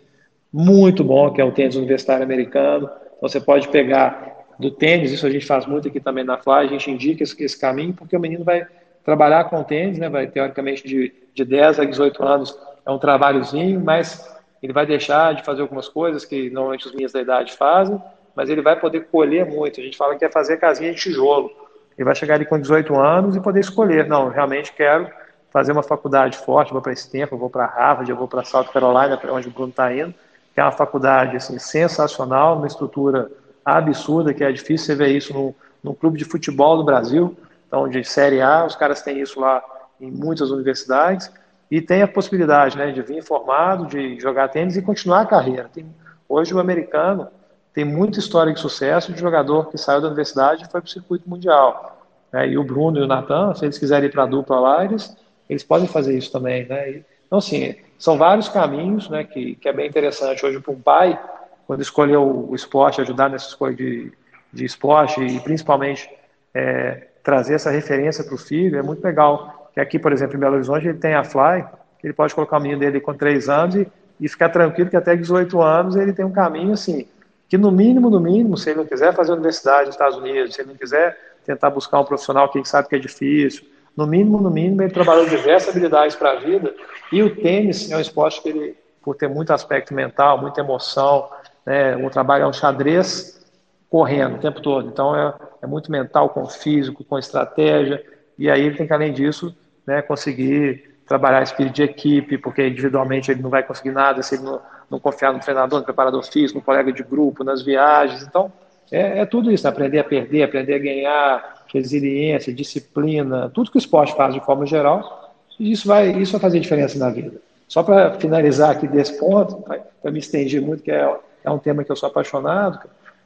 muito 0.52 1.02
bom, 1.02 1.32
que 1.32 1.40
é 1.40 1.44
o 1.44 1.50
tênis 1.50 1.74
universitário 1.74 2.22
americano. 2.22 2.88
Então 3.26 3.40
você 3.40 3.40
pode 3.40 3.66
pegar 3.68 4.46
do 4.56 4.70
tênis, 4.70 5.10
isso 5.10 5.26
a 5.26 5.30
gente 5.30 5.44
faz 5.44 5.66
muito 5.66 5.88
aqui 5.88 5.98
também 5.98 6.22
na 6.22 6.38
Fly, 6.38 6.60
a 6.60 6.66
gente 6.66 6.88
indica 6.88 7.24
esse, 7.24 7.42
esse 7.42 7.58
caminho, 7.58 7.92
porque 7.92 8.16
o 8.16 8.20
menino 8.20 8.44
vai 8.44 8.64
trabalhar 9.04 9.44
com 9.44 9.64
tênis, 9.64 9.98
né, 9.98 10.08
vai 10.08 10.28
teoricamente 10.28 10.86
de, 10.86 11.12
de 11.34 11.44
10 11.44 11.80
a 11.80 11.84
18 11.84 12.22
anos 12.22 12.56
é 12.84 12.90
um 12.90 12.98
trabalhozinho, 12.98 13.80
mas 13.80 14.32
ele 14.62 14.72
vai 14.72 14.86
deixar 14.86 15.34
de 15.34 15.42
fazer 15.42 15.62
algumas 15.62 15.88
coisas 15.88 16.24
que 16.24 16.48
normalmente 16.50 16.86
os 16.86 16.92
meninos 16.92 17.12
da 17.12 17.20
idade 17.20 17.52
fazem, 17.54 18.00
mas 18.36 18.48
ele 18.48 18.62
vai 18.62 18.78
poder 18.78 19.06
colher 19.06 19.44
muito. 19.44 19.80
A 19.80 19.82
gente 19.82 19.96
fala 19.96 20.14
que 20.14 20.24
é 20.24 20.30
fazer 20.30 20.58
casinha 20.58 20.92
de 20.92 21.00
tijolo. 21.00 21.50
Ele 21.98 22.04
vai 22.04 22.14
chegar 22.14 22.34
ali 22.34 22.44
com 22.44 22.60
18 22.60 22.94
anos 22.94 23.34
e 23.34 23.40
poder 23.40 23.58
escolher. 23.58 24.06
Não, 24.06 24.28
realmente 24.28 24.72
quero 24.72 25.10
fazer 25.50 25.72
uma 25.72 25.82
faculdade 25.82 26.38
forte, 26.38 26.72
vou 26.72 26.80
para 26.80 26.92
esse 26.92 27.10
tempo, 27.10 27.36
vou 27.36 27.50
para 27.50 27.66
Harvard, 27.66 28.12
vou 28.12 28.28
para 28.28 28.44
South 28.44 28.66
Carolina, 28.72 29.18
onde 29.30 29.48
o 29.48 29.50
Bruno 29.50 29.70
está 29.70 29.92
indo, 29.92 30.14
que 30.56 30.60
é 30.60 30.64
uma 30.64 30.72
faculdade 30.72 31.36
assim, 31.36 31.58
sensacional, 31.58 32.56
uma 32.56 32.66
estrutura 32.66 33.30
absurda, 33.62 34.32
que 34.32 34.42
é 34.42 34.50
difícil 34.50 34.86
você 34.86 34.94
ver 34.94 35.14
isso 35.14 35.54
num, 35.84 35.92
clube 35.92 36.16
de 36.16 36.24
futebol 36.24 36.78
no 36.78 36.82
Brasil, 36.82 37.36
então 37.68 37.86
de 37.86 38.02
Série 38.02 38.40
A, 38.40 38.64
os 38.64 38.74
caras 38.74 39.02
têm 39.02 39.20
isso 39.20 39.38
lá 39.38 39.62
em 40.00 40.10
muitas 40.10 40.50
universidades, 40.50 41.30
e 41.70 41.82
tem 41.82 42.00
a 42.00 42.08
possibilidade 42.08 42.78
né, 42.78 42.90
de 42.90 43.02
vir 43.02 43.22
formado, 43.22 43.84
de 43.84 44.18
jogar 44.18 44.48
tênis 44.48 44.78
e 44.78 44.82
continuar 44.82 45.20
a 45.20 45.26
carreira. 45.26 45.68
Tem, 45.70 45.84
hoje 46.26 46.54
o 46.54 46.58
americano 46.58 47.28
tem 47.74 47.84
muita 47.84 48.18
história 48.18 48.50
de 48.50 48.58
sucesso 48.58 49.12
de 49.12 49.20
jogador 49.20 49.68
que 49.68 49.76
saiu 49.76 50.00
da 50.00 50.06
universidade 50.06 50.62
e 50.62 50.70
foi 50.70 50.80
para 50.80 50.88
o 50.88 50.90
circuito 50.90 51.28
mundial. 51.28 52.02
Né? 52.32 52.48
E 52.48 52.56
o 52.56 52.64
Bruno 52.64 52.98
e 52.98 53.02
o 53.02 53.06
Natan, 53.06 53.54
se 53.54 53.66
eles 53.66 53.76
quiserem 53.76 54.08
ir 54.08 54.12
para 54.12 54.22
a 54.22 54.26
dupla 54.26 54.58
lá, 54.58 54.84
eles, 54.86 55.14
eles 55.50 55.62
podem 55.62 55.86
fazer 55.86 56.16
isso 56.16 56.32
também. 56.32 56.66
Né? 56.66 56.90
E, 56.92 57.04
então, 57.26 57.38
assim, 57.38 57.74
são 57.98 58.16
vários 58.16 58.48
caminhos 58.48 59.08
né, 59.08 59.24
que, 59.24 59.56
que 59.56 59.68
é 59.68 59.72
bem 59.72 59.88
interessante 59.88 60.44
hoje 60.44 60.60
para 60.60 60.72
um 60.72 60.80
pai, 60.80 61.18
quando 61.66 61.82
escolheu 61.82 62.48
o 62.48 62.54
esporte, 62.54 63.00
ajudar 63.00 63.28
nessa 63.28 63.48
escolha 63.48 63.74
de, 63.74 64.12
de 64.52 64.64
esporte 64.64 65.20
e 65.20 65.40
principalmente 65.40 66.08
é, 66.54 67.08
trazer 67.22 67.54
essa 67.54 67.70
referência 67.70 68.22
para 68.22 68.34
o 68.34 68.38
filho, 68.38 68.78
é 68.78 68.82
muito 68.82 69.02
legal. 69.04 69.70
Que 69.74 69.80
aqui, 69.80 69.98
por 69.98 70.12
exemplo, 70.12 70.36
em 70.36 70.40
Belo 70.40 70.54
Horizonte, 70.54 70.86
ele 70.86 70.98
tem 70.98 71.14
a 71.14 71.24
Fly, 71.24 71.64
que 71.98 72.06
ele 72.06 72.14
pode 72.14 72.34
colocar 72.34 72.58
o 72.58 72.60
menino 72.60 72.80
dele 72.80 73.00
com 73.00 73.12
3 73.12 73.48
anos 73.48 73.74
e, 73.74 73.88
e 74.20 74.28
ficar 74.28 74.48
tranquilo 74.50 74.88
que 74.88 74.96
até 74.96 75.16
18 75.16 75.60
anos 75.60 75.96
ele 75.96 76.12
tem 76.12 76.24
um 76.24 76.32
caminho 76.32 76.72
assim, 76.72 77.06
que 77.48 77.58
no 77.58 77.70
mínimo, 77.70 78.08
no 78.08 78.20
mínimo, 78.20 78.56
se 78.56 78.70
ele 78.70 78.78
não 78.78 78.86
quiser 78.86 79.14
fazer 79.14 79.32
universidade 79.32 79.86
nos 79.86 79.94
Estados 79.94 80.16
Unidos, 80.16 80.54
se 80.54 80.60
ele 80.60 80.70
não 80.70 80.76
quiser 80.76 81.16
tentar 81.44 81.70
buscar 81.70 82.00
um 82.00 82.04
profissional 82.04 82.48
que 82.48 82.64
sabe 82.64 82.88
que 82.88 82.96
é 82.96 82.98
difícil, 82.98 83.64
no 83.96 84.06
mínimo, 84.06 84.40
no 84.40 84.50
mínimo, 84.50 84.82
ele 84.82 84.92
trabalhou 84.92 85.26
diversas 85.26 85.70
habilidades 85.70 86.14
para 86.14 86.32
a 86.32 86.34
vida 86.36 86.74
e 87.12 87.22
o 87.22 87.34
tênis 87.36 87.90
é 87.90 87.96
um 87.96 88.00
esporte 88.00 88.42
que 88.42 88.48
ele, 88.48 88.76
por 89.02 89.14
ter 89.16 89.28
muito 89.28 89.52
aspecto 89.52 89.94
mental, 89.94 90.40
muita 90.40 90.60
emoção, 90.60 91.28
né, 91.64 91.96
o 91.96 92.10
trabalho 92.10 92.44
é 92.44 92.46
um 92.46 92.52
xadrez 92.52 93.44
correndo 93.88 94.36
o 94.36 94.40
tempo 94.40 94.60
todo, 94.60 94.88
então 94.88 95.16
é, 95.16 95.34
é 95.62 95.66
muito 95.66 95.90
mental 95.90 96.28
com 96.30 96.46
físico, 96.46 97.04
com 97.04 97.18
estratégia, 97.18 98.04
e 98.38 98.50
aí 98.50 98.62
ele 98.62 98.76
tem 98.76 98.86
que, 98.86 98.92
além 98.92 99.12
disso, 99.12 99.56
né, 99.86 100.02
conseguir 100.02 100.96
trabalhar 101.06 101.42
espírito 101.42 101.74
de 101.74 101.82
equipe, 101.84 102.36
porque 102.36 102.66
individualmente 102.66 103.30
ele 103.30 103.40
não 103.40 103.50
vai 103.50 103.62
conseguir 103.62 103.92
nada 103.92 104.22
se 104.22 104.34
ele 104.34 104.42
não, 104.42 104.60
não 104.90 104.98
confiar 104.98 105.32
no 105.32 105.38
treinador, 105.38 105.78
no 105.78 105.84
preparador 105.84 106.22
físico, 106.24 106.58
no 106.58 106.64
colega 106.64 106.92
de 106.92 107.02
grupo, 107.02 107.44
nas 107.44 107.62
viagens. 107.62 108.22
Então, 108.22 108.52
é, 108.90 109.20
é 109.20 109.26
tudo 109.26 109.50
isso, 109.50 109.66
aprender 109.68 110.00
a 110.00 110.04
perder, 110.04 110.42
aprender 110.42 110.74
a 110.74 110.78
ganhar, 110.78 111.64
resiliência, 111.72 112.52
disciplina, 112.52 113.50
tudo 113.54 113.70
que 113.70 113.76
o 113.76 113.78
esporte 113.78 114.16
faz 114.16 114.34
de 114.34 114.40
forma 114.40 114.66
geral, 114.66 115.25
isso 115.58 115.88
vai, 115.88 116.10
isso 116.10 116.32
vai 116.32 116.40
fazer 116.40 116.60
diferença 116.60 116.98
na 116.98 117.10
vida. 117.10 117.36
Só 117.68 117.82
para 117.82 118.12
finalizar 118.14 118.70
aqui 118.70 118.86
desse 118.86 119.18
ponto, 119.18 119.64
para 120.02 120.10
me 120.10 120.18
estender 120.18 120.60
muito, 120.60 120.82
que 120.82 120.90
é, 120.90 121.16
é 121.44 121.50
um 121.50 121.58
tema 121.58 121.82
que 121.82 121.90
eu 121.90 121.96
sou 121.96 122.08
apaixonado, 122.08 122.78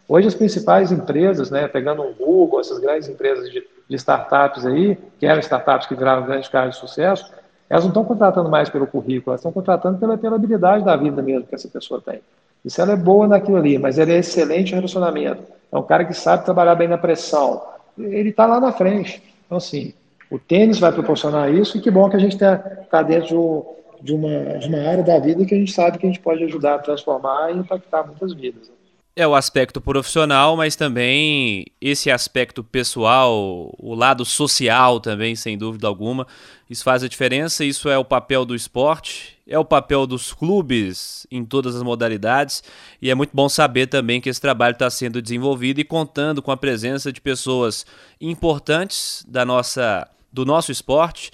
hoje 0.09 0.29
as 0.29 0.35
principais 0.35 0.91
empresas, 0.91 1.51
né, 1.51 1.69
pegando 1.69 2.03
o 2.03 2.15
Google, 2.15 2.61
essas 2.61 2.79
grandes 2.79 3.09
empresas 3.09 3.51
de 3.51 3.63
de 3.91 3.97
startups 3.97 4.65
aí, 4.65 4.97
que 5.19 5.27
eram 5.27 5.41
startups 5.41 5.89
que 5.89 5.97
viraram 5.97 6.25
grandes 6.25 6.49
caras 6.49 6.75
de 6.75 6.81
sucesso, 6.81 7.33
elas 7.69 7.83
não 7.83 7.91
estão 7.91 8.05
contratando 8.05 8.49
mais 8.49 8.69
pelo 8.69 8.87
currículo, 8.87 9.33
elas 9.33 9.41
estão 9.41 9.51
contratando 9.51 9.99
pela, 9.99 10.17
pela 10.17 10.37
habilidade 10.37 10.85
da 10.85 10.97
vida 10.97 11.21
mesmo 11.21 11.45
que 11.45 11.55
essa 11.57 11.67
pessoa 11.67 12.01
tem. 12.01 12.21
E 12.65 12.71
se 12.71 12.81
ela 12.81 12.93
é 12.93 12.97
boa 12.97 13.27
naquilo 13.27 13.57
ali, 13.57 13.79
mas 13.79 13.99
ele 13.99 14.13
é 14.13 14.19
excelente 14.19 14.71
em 14.71 14.77
relacionamento, 14.77 15.43
é 15.73 15.77
um 15.77 15.83
cara 15.83 16.05
que 16.05 16.15
sabe 16.15 16.45
trabalhar 16.45 16.77
bem 16.77 16.87
na 16.87 16.97
pressão, 16.97 17.65
ele 17.99 18.31
está 18.31 18.47
lá 18.47 18.61
na 18.61 18.71
frente. 18.71 19.21
Então, 19.45 19.59
assim, 19.59 19.93
o 20.31 20.39
tênis 20.39 20.79
vai 20.79 20.93
proporcionar 20.93 21.53
isso 21.53 21.77
e 21.77 21.81
que 21.81 21.91
bom 21.91 22.09
que 22.09 22.17
a 22.17 22.21
gente 22.21 22.33
está 22.33 22.57
tá 22.57 23.03
dentro 23.03 23.67
de 24.01 24.13
uma, 24.13 24.59
de 24.59 24.69
uma 24.69 24.89
área 24.89 25.03
da 25.03 25.19
vida 25.19 25.45
que 25.45 25.55
a 25.55 25.59
gente 25.59 25.73
sabe 25.73 25.99
que 25.99 26.07
a 26.07 26.09
gente 26.09 26.21
pode 26.21 26.43
ajudar 26.45 26.77
a 26.77 26.79
transformar 26.79 27.51
e 27.51 27.59
impactar 27.59 28.07
muitas 28.07 28.33
vidas. 28.33 28.71
É 29.17 29.27
o 29.27 29.35
aspecto 29.35 29.81
profissional, 29.81 30.57
mas 30.57 30.77
também 30.77 31.67
esse 31.81 32.11
aspecto 32.11 32.63
pessoal, 32.63 33.75
o 33.77 33.95
lado 33.95 34.25
social 34.25 35.01
também, 35.01 35.35
sem 35.35 35.59
dúvida 35.59 35.89
alguma. 35.89 36.27
Isso 36.71 36.85
faz 36.85 37.03
a 37.03 37.09
diferença, 37.09 37.65
isso 37.65 37.89
é 37.89 37.99
o 37.99 38.05
papel 38.05 38.45
do 38.45 38.55
esporte, 38.55 39.37
é 39.47 39.59
o 39.59 39.65
papel 39.65 40.07
dos 40.07 40.33
clubes 40.33 41.27
em 41.29 41.45
todas 41.45 41.75
as 41.75 41.83
modalidades, 41.83 42.63
e 43.03 43.11
é 43.11 43.15
muito 43.15 43.33
bom 43.35 43.49
saber 43.49 43.89
também 43.89 44.21
que 44.21 44.29
esse 44.29 44.41
trabalho 44.41 44.75
está 44.75 44.89
sendo 44.89 45.21
desenvolvido 45.21 45.81
e 45.81 45.85
contando 45.85 46.41
com 46.41 46.53
a 46.53 46.57
presença 46.57 47.13
de 47.13 47.21
pessoas 47.21 47.85
importantes 48.21 49.25
da 49.29 49.45
nossa, 49.45 50.09
do 50.33 50.45
nosso 50.45 50.71
esporte. 50.73 51.31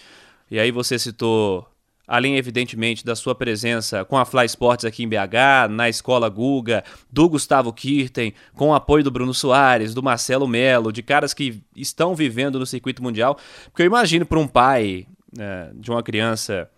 E 0.50 0.58
aí 0.58 0.70
você 0.70 0.98
citou 0.98 1.66
além 2.06 2.36
evidentemente 2.36 3.04
da 3.04 3.16
sua 3.16 3.34
presença 3.34 4.04
com 4.04 4.16
a 4.16 4.24
Fly 4.24 4.46
Sports 4.46 4.84
aqui 4.84 5.02
em 5.02 5.08
BH, 5.08 5.68
na 5.70 5.88
Escola 5.88 6.28
Guga, 6.28 6.84
do 7.10 7.28
Gustavo 7.28 7.72
Kirten, 7.72 8.32
com 8.54 8.68
o 8.68 8.74
apoio 8.74 9.02
do 9.02 9.10
Bruno 9.10 9.34
Soares, 9.34 9.92
do 9.92 10.02
Marcelo 10.02 10.46
Melo, 10.46 10.92
de 10.92 11.02
caras 11.02 11.34
que 11.34 11.62
estão 11.74 12.14
vivendo 12.14 12.58
no 12.58 12.66
circuito 12.66 13.02
mundial, 13.02 13.36
porque 13.64 13.82
eu 13.82 13.86
imagino 13.86 14.24
para 14.24 14.38
um 14.38 14.46
pai 14.46 15.06
né, 15.36 15.70
de 15.74 15.90
uma 15.90 16.02
criança 16.02 16.70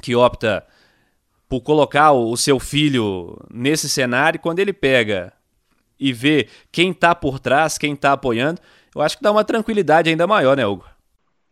que 0.00 0.14
opta 0.14 0.64
por 1.48 1.60
colocar 1.62 2.12
o 2.12 2.36
seu 2.36 2.60
filho 2.60 3.36
nesse 3.52 3.88
cenário, 3.88 4.38
quando 4.38 4.60
ele 4.60 4.72
pega 4.72 5.32
e 5.98 6.12
vê 6.12 6.48
quem 6.70 6.92
está 6.92 7.14
por 7.14 7.40
trás, 7.40 7.76
quem 7.76 7.94
está 7.94 8.12
apoiando, 8.12 8.60
eu 8.94 9.02
acho 9.02 9.16
que 9.16 9.22
dá 9.22 9.32
uma 9.32 9.44
tranquilidade 9.44 10.08
ainda 10.08 10.26
maior, 10.26 10.56
né, 10.56 10.64
Hugo? 10.64 10.84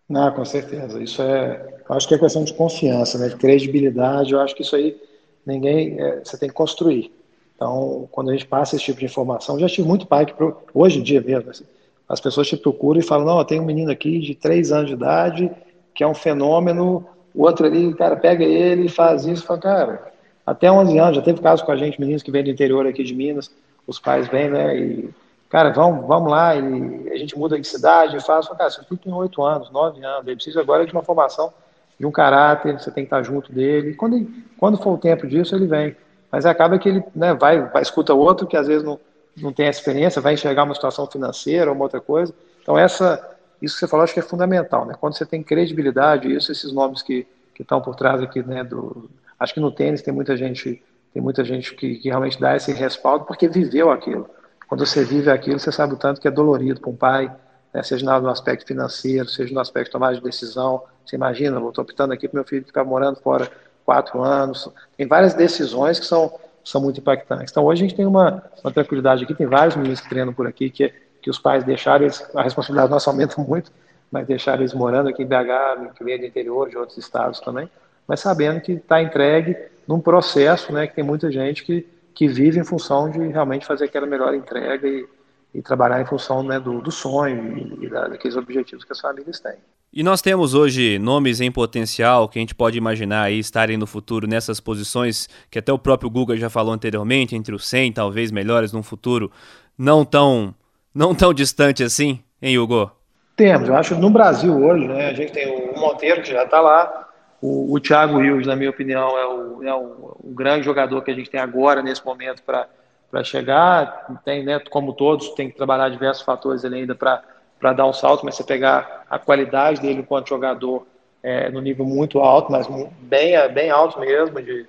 Não, 0.09 0.31
com 0.33 0.45
certeza. 0.45 1.03
Isso 1.03 1.21
é, 1.21 1.81
eu 1.89 1.95
acho 1.95 2.09
que 2.09 2.15
é 2.15 2.19
questão 2.19 2.45
de 2.45 2.55
confiança, 2.55 3.19
né, 3.19 3.29
de 3.29 3.37
credibilidade. 3.37 4.33
Eu 4.33 4.41
acho 4.41 4.55
que 4.55 4.63
isso 4.63 4.75
aí 4.75 4.97
ninguém, 5.45 6.01
é, 6.01 6.21
você 6.25 6.39
tem 6.39 6.49
que 6.49 6.55
construir. 6.55 7.13
Então, 7.55 8.09
quando 8.13 8.31
a 8.31 8.33
gente 8.33 8.47
passa 8.47 8.77
esse 8.77 8.85
tipo 8.85 9.01
de 9.01 9.07
informação, 9.07 9.59
já 9.59 9.69
tive 9.69 9.87
muito 9.87 10.07
pai 10.07 10.25
que 10.27 10.35
hoje 10.73 11.01
em 11.01 11.03
dia 11.03 11.21
mesmo, 11.21 11.51
assim, 11.51 11.65
as 12.09 12.21
pessoas 12.21 12.47
te 12.47 12.57
procuram 12.57 13.01
e 13.01 13.03
falam, 13.03 13.27
não, 13.27 13.45
tem 13.45 13.61
um 13.61 13.65
menino 13.65 13.91
aqui 13.91 14.19
de 14.21 14.35
três 14.35 14.71
anos 14.71 14.89
de 14.89 14.95
idade 14.95 15.51
que 15.95 16.05
é 16.05 16.07
um 16.07 16.15
fenômeno, 16.15 17.05
o 17.35 17.43
outro 17.43 17.67
ali, 17.67 17.93
cara, 17.95 18.17
pega 18.17 18.45
ele 18.45 18.87
e 18.87 18.89
faz 18.89 19.27
isso, 19.27 19.45
fala, 19.45 19.59
cara, 19.59 20.13
até 20.47 20.71
11 20.71 20.97
anos, 20.97 21.17
já 21.17 21.23
teve 21.23 21.41
caso 21.41 21.65
com 21.65 21.73
a 21.73 21.77
gente, 21.77 22.01
meninos 22.01 22.23
que 22.23 22.31
vêm 22.31 22.45
do 22.45 22.51
interior 22.51 22.87
aqui 22.87 23.03
de 23.03 23.13
Minas, 23.13 23.51
os 23.85 23.99
pais 23.99 24.29
vêm, 24.29 24.49
né, 24.49 24.79
e 24.79 25.11
cara, 25.49 25.71
vamos, 25.71 26.07
vamos 26.07 26.31
lá, 26.31 26.55
e 26.55 27.11
a 27.11 27.17
gente 27.17 27.37
muda 27.39 27.59
de 27.59 27.67
cidade, 27.67 28.23
faz, 28.25 28.49
cara, 28.49 28.71
seu 28.71 28.85
filho 28.85 29.01
tem 29.03 29.13
oito 29.13 29.43
anos, 29.43 29.71
nove 29.71 30.05
anos, 30.05 30.27
ele 30.27 30.37
precisa 30.37 30.61
agora 30.61 30.85
de 30.85 30.93
uma 30.93 31.03
formação, 31.03 31.53
de 31.99 32.07
um 32.07 32.11
caráter, 32.11 32.79
você 32.79 32.91
tem 32.91 33.05
que 33.05 33.07
estar 33.07 33.23
junto 33.23 33.53
dele, 33.53 33.95
quando, 33.95 34.27
quando 34.59 34.79
for 34.79 34.93
o 34.93 34.99
tempo 34.99 35.27
disso, 35.27 35.55
ele 35.55 35.67
vem, 35.67 35.97
mas 36.31 36.45
acaba 36.45 36.79
que 36.79 36.89
ele 36.89 37.03
né, 37.15 37.33
vai, 37.35 37.61
vai, 37.63 37.81
escuta 37.81 38.13
outro 38.13 38.47
que 38.47 38.57
às 38.57 38.67
vezes 38.67 38.85
não, 38.85 39.01
não 39.37 39.53
tem 39.53 39.67
essa 39.67 39.81
experiência, 39.81 40.21
vai 40.21 40.35
enxergar 40.35 40.65
uma 40.65 40.75
situação 40.75 41.07
financeira 41.07 41.71
ou 41.71 41.75
uma 41.75 41.85
outra 41.85 42.01
coisa, 42.01 42.35
então 42.63 42.79
essa, 42.79 43.37
isso 43.63 43.75
que 43.75 43.81
você 43.81 43.89
falou, 43.89 44.05
acho 44.05 44.13
que 44.13 44.21
é 44.21 44.23
fundamental, 44.23 44.85
né, 44.85 44.95
quando 45.01 45.17
você 45.17 45.25
tem 45.25 45.43
credibilidade, 45.43 46.33
isso, 46.33 46.53
esses 46.53 46.73
nomes 46.73 47.01
que, 47.01 47.27
que 47.55 47.63
estão 47.63 47.81
por 47.81 47.97
trás 47.97 48.23
aqui, 48.23 48.43
né, 48.43 48.63
do, 48.63 49.09
acho 49.41 49.55
que 49.55 49.61
no 49.61 49.73
tênis 49.73 50.03
tem 50.03 50.13
muita 50.13 50.37
gente, 50.37 50.83
tem 51.15 51.23
muita 51.23 51.43
gente 51.43 51.75
que, 51.75 51.97
que 51.97 52.09
realmente 52.11 52.39
dá 52.39 52.55
esse 52.55 52.71
respaldo 52.71 53.25
porque 53.25 53.49
viveu 53.49 53.91
aquilo, 53.91 54.29
quando 54.69 54.85
você 54.85 55.03
vive 55.03 55.31
aquilo, 55.31 55.59
você 55.59 55.73
sabe 55.73 55.95
o 55.95 55.97
tanto 55.97 56.21
que 56.21 56.29
é 56.29 56.31
dolorido 56.31 56.81
para 56.81 56.91
um 56.91 56.97
pai, 56.97 57.35
né, 57.73 57.83
seja 57.83 58.21
no 58.21 58.29
aspecto 58.29 58.67
financeiro, 58.67 59.29
seja 59.29 59.53
no 59.53 59.61
aspecto 59.61 59.87
de 59.87 59.93
tomar 59.93 60.15
de 60.15 60.21
decisão. 60.21 60.83
Você 61.05 61.17
imagina, 61.17 61.59
eu 61.59 61.69
estou 61.71 61.83
optando 61.83 62.13
aqui 62.13 62.29
para 62.29 62.39
meu 62.39 62.45
filho 62.47 62.65
ficar 62.65 62.85
morando 62.85 63.17
fora 63.17 63.51
quatro 63.85 64.23
anos. 64.23 64.71
Tem 64.97 65.07
várias 65.07 65.33
decisões 65.33 65.99
que 65.99 66.05
são, 66.05 66.39
são 66.63 66.83
muito 66.83 67.01
impactantes. 67.01 67.51
Então, 67.51 67.65
hoje 67.65 67.83
a 67.83 67.89
gente 67.89 67.97
tem 67.97 68.05
uma, 68.05 68.45
uma 68.63 68.71
tranquilidade 68.71 69.25
aqui, 69.25 69.35
tem 69.35 69.47
vários 69.47 69.75
meninos 69.75 70.01
que 70.01 70.09
treinam 70.11 70.35
por 70.35 70.47
aqui, 70.47 70.69
que, 70.69 70.93
que 71.23 71.31
os 71.31 71.39
pais 71.39 71.65
deixaram, 71.65 72.05
eles, 72.05 72.23
a 72.35 72.43
responsabilidade 72.43 72.91
nossa 72.91 73.09
aumenta 73.09 73.41
muito, 73.43 73.73
mas 74.11 74.27
deixaram 74.27 74.61
eles 74.61 74.75
morando 74.75 75.09
aqui 75.09 75.23
em 75.23 75.27
BH, 75.27 75.95
que 75.97 76.05
veio 76.05 76.19
do 76.19 76.27
interior, 76.27 76.69
de 76.69 76.77
outros 76.77 76.99
estados 76.99 77.41
também. 77.41 77.71
mas 78.07 78.21
sabendo 78.21 78.61
que 78.61 78.73
está 78.73 79.01
entregue 79.01 79.57
num 79.87 80.01
processo, 80.01 80.71
né, 80.71 80.87
que 80.87 80.95
tem 80.95 81.05
muita 81.05 81.33
gente 81.33 81.65
que, 81.65 81.89
que 82.19 82.27
vive 82.27 82.59
em 82.59 82.65
função 82.65 83.09
de 83.09 83.29
realmente 83.29 83.65
fazer 83.65 83.85
aquela 83.85 84.05
melhor 84.05 84.35
entrega 84.35 84.89
e, 84.89 85.07
e 85.55 85.63
trabalhar 85.63 86.01
em 86.01 86.05
função 86.05 86.43
né, 86.43 86.59
do, 86.59 86.81
do 86.81 86.91
sonho 86.91 87.57
e, 87.57 87.85
e 87.85 87.89
daqueles 87.89 88.37
objetivos 88.37 88.85
que 88.85 88.91
as 88.91 88.99
famílias 88.99 89.39
têm. 89.39 89.55
E 89.93 90.03
nós 90.03 90.21
temos 90.21 90.53
hoje 90.53 90.99
nomes 90.99 91.41
em 91.41 91.53
potencial 91.53 92.29
que 92.29 92.37
a 92.37 92.43
gente 92.43 92.57
pode 92.57 92.77
imaginar 92.77 93.23
aí 93.23 93.39
estarem 93.39 93.77
no 93.77 93.87
futuro 93.87 94.27
nessas 94.27 94.59
posições 94.59 95.29
que 95.49 95.61
até 95.61 95.73
o 95.73 95.79
próprio 95.79 96.11
Google 96.11 96.37
já 96.37 96.51
falou 96.51 96.73
anteriormente, 96.73 97.37
entre 97.37 97.55
os 97.55 97.65
100 97.69 97.93
talvez 97.93 98.33
melhores 98.33 98.73
num 98.73 98.83
futuro 98.83 99.31
não 99.79 100.05
tão 100.05 100.53
não 100.93 101.15
tão 101.15 101.33
distante 101.33 101.85
assim, 101.85 102.19
hein, 102.43 102.59
Hugo? 102.59 102.91
Temos, 103.37 103.69
eu 103.69 103.77
acho 103.77 103.95
que 103.95 104.01
no 104.01 104.11
Brasil 104.11 104.61
hoje, 104.61 104.89
né, 104.89 105.11
a 105.11 105.15
gente 105.15 105.31
tem 105.31 105.47
o 105.47 105.79
Monteiro 105.79 106.21
que 106.21 106.33
já 106.33 106.43
está 106.43 106.61
lá, 106.61 107.08
o, 107.41 107.73
o 107.75 107.81
Thiago 107.81 108.19
Wills, 108.19 108.47
na 108.47 108.57
minha 108.57 108.71
opinião, 108.71 109.17
é 109.17 109.27
o, 109.27 109.63
é 109.63 109.75
o, 109.75 110.17
o 110.25 110.33
grande 110.35 110.65
jogador 110.65 111.03
que 111.03 111.11
a 111.11 111.15
gente 111.15 111.31
tem 111.31 111.41
agora 111.41 111.83
nesse 111.83 112.05
momento 112.05 112.43
para 112.43 113.25
chegar. 113.25 114.21
Tem, 114.25 114.45
né, 114.45 114.59
como 114.71 114.93
todos, 114.93 115.31
tem 115.31 115.49
que 115.49 115.57
trabalhar 115.57 115.89
diversos 115.89 116.25
fatores 116.25 116.65
ele 116.65 116.77
ainda 116.77 116.95
para 116.95 117.73
dar 117.73 117.87
um 117.87 117.93
salto, 117.93 118.25
mas 118.25 118.35
você 118.35 118.43
pegar 118.43 119.05
a 119.09 119.19
qualidade 119.19 119.81
dele 119.81 120.01
enquanto 120.01 120.29
jogador 120.29 120.87
é, 121.23 121.49
no 121.51 121.61
nível 121.61 121.85
muito 121.85 122.19
alto, 122.21 122.51
mas 122.51 122.67
bem, 123.01 123.35
bem 123.53 123.71
alto 123.71 124.01
mesmo, 124.01 124.41
de, 124.43 124.67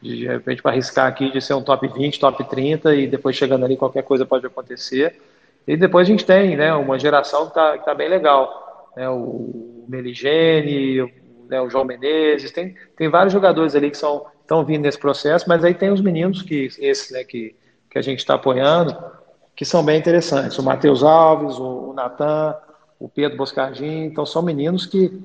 de, 0.00 0.16
de 0.16 0.26
repente 0.26 0.62
para 0.62 0.72
arriscar 0.72 1.06
aqui 1.06 1.30
de 1.30 1.40
ser 1.40 1.54
um 1.54 1.62
top 1.62 1.86
20, 1.86 2.18
top 2.18 2.44
30 2.44 2.94
e 2.94 3.06
depois 3.06 3.36
chegando 3.36 3.64
ali 3.64 3.76
qualquer 3.76 4.02
coisa 4.02 4.24
pode 4.24 4.46
acontecer. 4.46 5.20
E 5.66 5.76
depois 5.76 6.06
a 6.06 6.10
gente 6.10 6.24
tem 6.24 6.56
né, 6.56 6.72
uma 6.72 6.98
geração 6.98 7.42
que 7.42 7.48
está 7.48 7.76
tá 7.78 7.94
bem 7.94 8.08
legal. 8.08 8.92
Né, 8.96 9.08
o 9.08 9.84
Meligene, 9.88 11.12
né, 11.48 11.60
o 11.60 11.70
João 11.70 11.84
Menezes, 11.84 12.50
tem, 12.50 12.74
tem 12.96 13.08
vários 13.08 13.32
jogadores 13.32 13.74
ali 13.74 13.90
que 13.90 13.96
estão 13.96 14.64
vindo 14.64 14.82
nesse 14.82 14.98
processo, 14.98 15.44
mas 15.48 15.64
aí 15.64 15.74
tem 15.74 15.90
os 15.90 16.00
meninos 16.00 16.42
que, 16.42 16.70
esses, 16.78 17.10
né, 17.10 17.24
que, 17.24 17.54
que 17.90 17.98
a 17.98 18.02
gente 18.02 18.18
está 18.18 18.34
apoiando, 18.34 18.96
que 19.54 19.64
são 19.64 19.84
bem 19.84 19.98
interessantes. 19.98 20.58
O 20.58 20.62
Matheus 20.62 21.02
Alves, 21.02 21.58
o, 21.58 21.90
o 21.90 21.92
Natan, 21.92 22.54
o 22.98 23.08
Pedro 23.08 23.38
Boscardin, 23.38 24.04
então 24.04 24.26
são 24.26 24.42
meninos 24.42 24.86
que, 24.86 25.22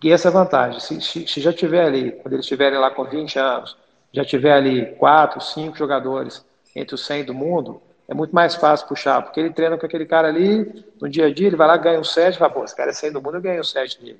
que 0.00 0.10
essa 0.10 0.28
é 0.28 0.30
a 0.30 0.32
vantagem. 0.32 0.80
Se, 0.80 1.26
se, 1.26 1.40
já 1.40 1.52
tiver 1.52 1.84
ali, 1.84 2.12
quando 2.12 2.34
eles 2.34 2.44
estiverem 2.44 2.78
lá 2.78 2.90
com 2.90 3.04
20 3.04 3.38
anos, 3.38 3.76
já 4.12 4.24
tiver 4.24 4.52
ali 4.52 4.86
quatro, 4.96 5.40
cinco 5.40 5.76
jogadores 5.76 6.44
entre 6.74 6.94
os 6.94 7.04
100 7.04 7.24
do 7.24 7.34
mundo, 7.34 7.80
é 8.06 8.14
muito 8.14 8.34
mais 8.34 8.54
fácil 8.54 8.88
puxar, 8.88 9.20
porque 9.22 9.38
ele 9.38 9.50
treina 9.50 9.76
com 9.76 9.84
aquele 9.84 10.06
cara 10.06 10.28
ali, 10.28 10.84
no 11.00 11.08
dia 11.08 11.26
a 11.26 11.32
dia, 11.32 11.46
ele 11.46 11.56
vai 11.56 11.68
lá, 11.68 11.76
ganha 11.76 12.00
um 12.00 12.04
set, 12.04 12.38
fala, 12.38 12.50
pô, 12.50 12.64
esse 12.64 12.74
cara 12.74 12.90
é 12.90 12.94
100 12.94 13.12
do 13.12 13.22
mundo, 13.22 13.36
eu 13.36 13.42
ganho 13.42 13.60
um 13.60 13.64
set 13.64 14.00
dele. 14.00 14.18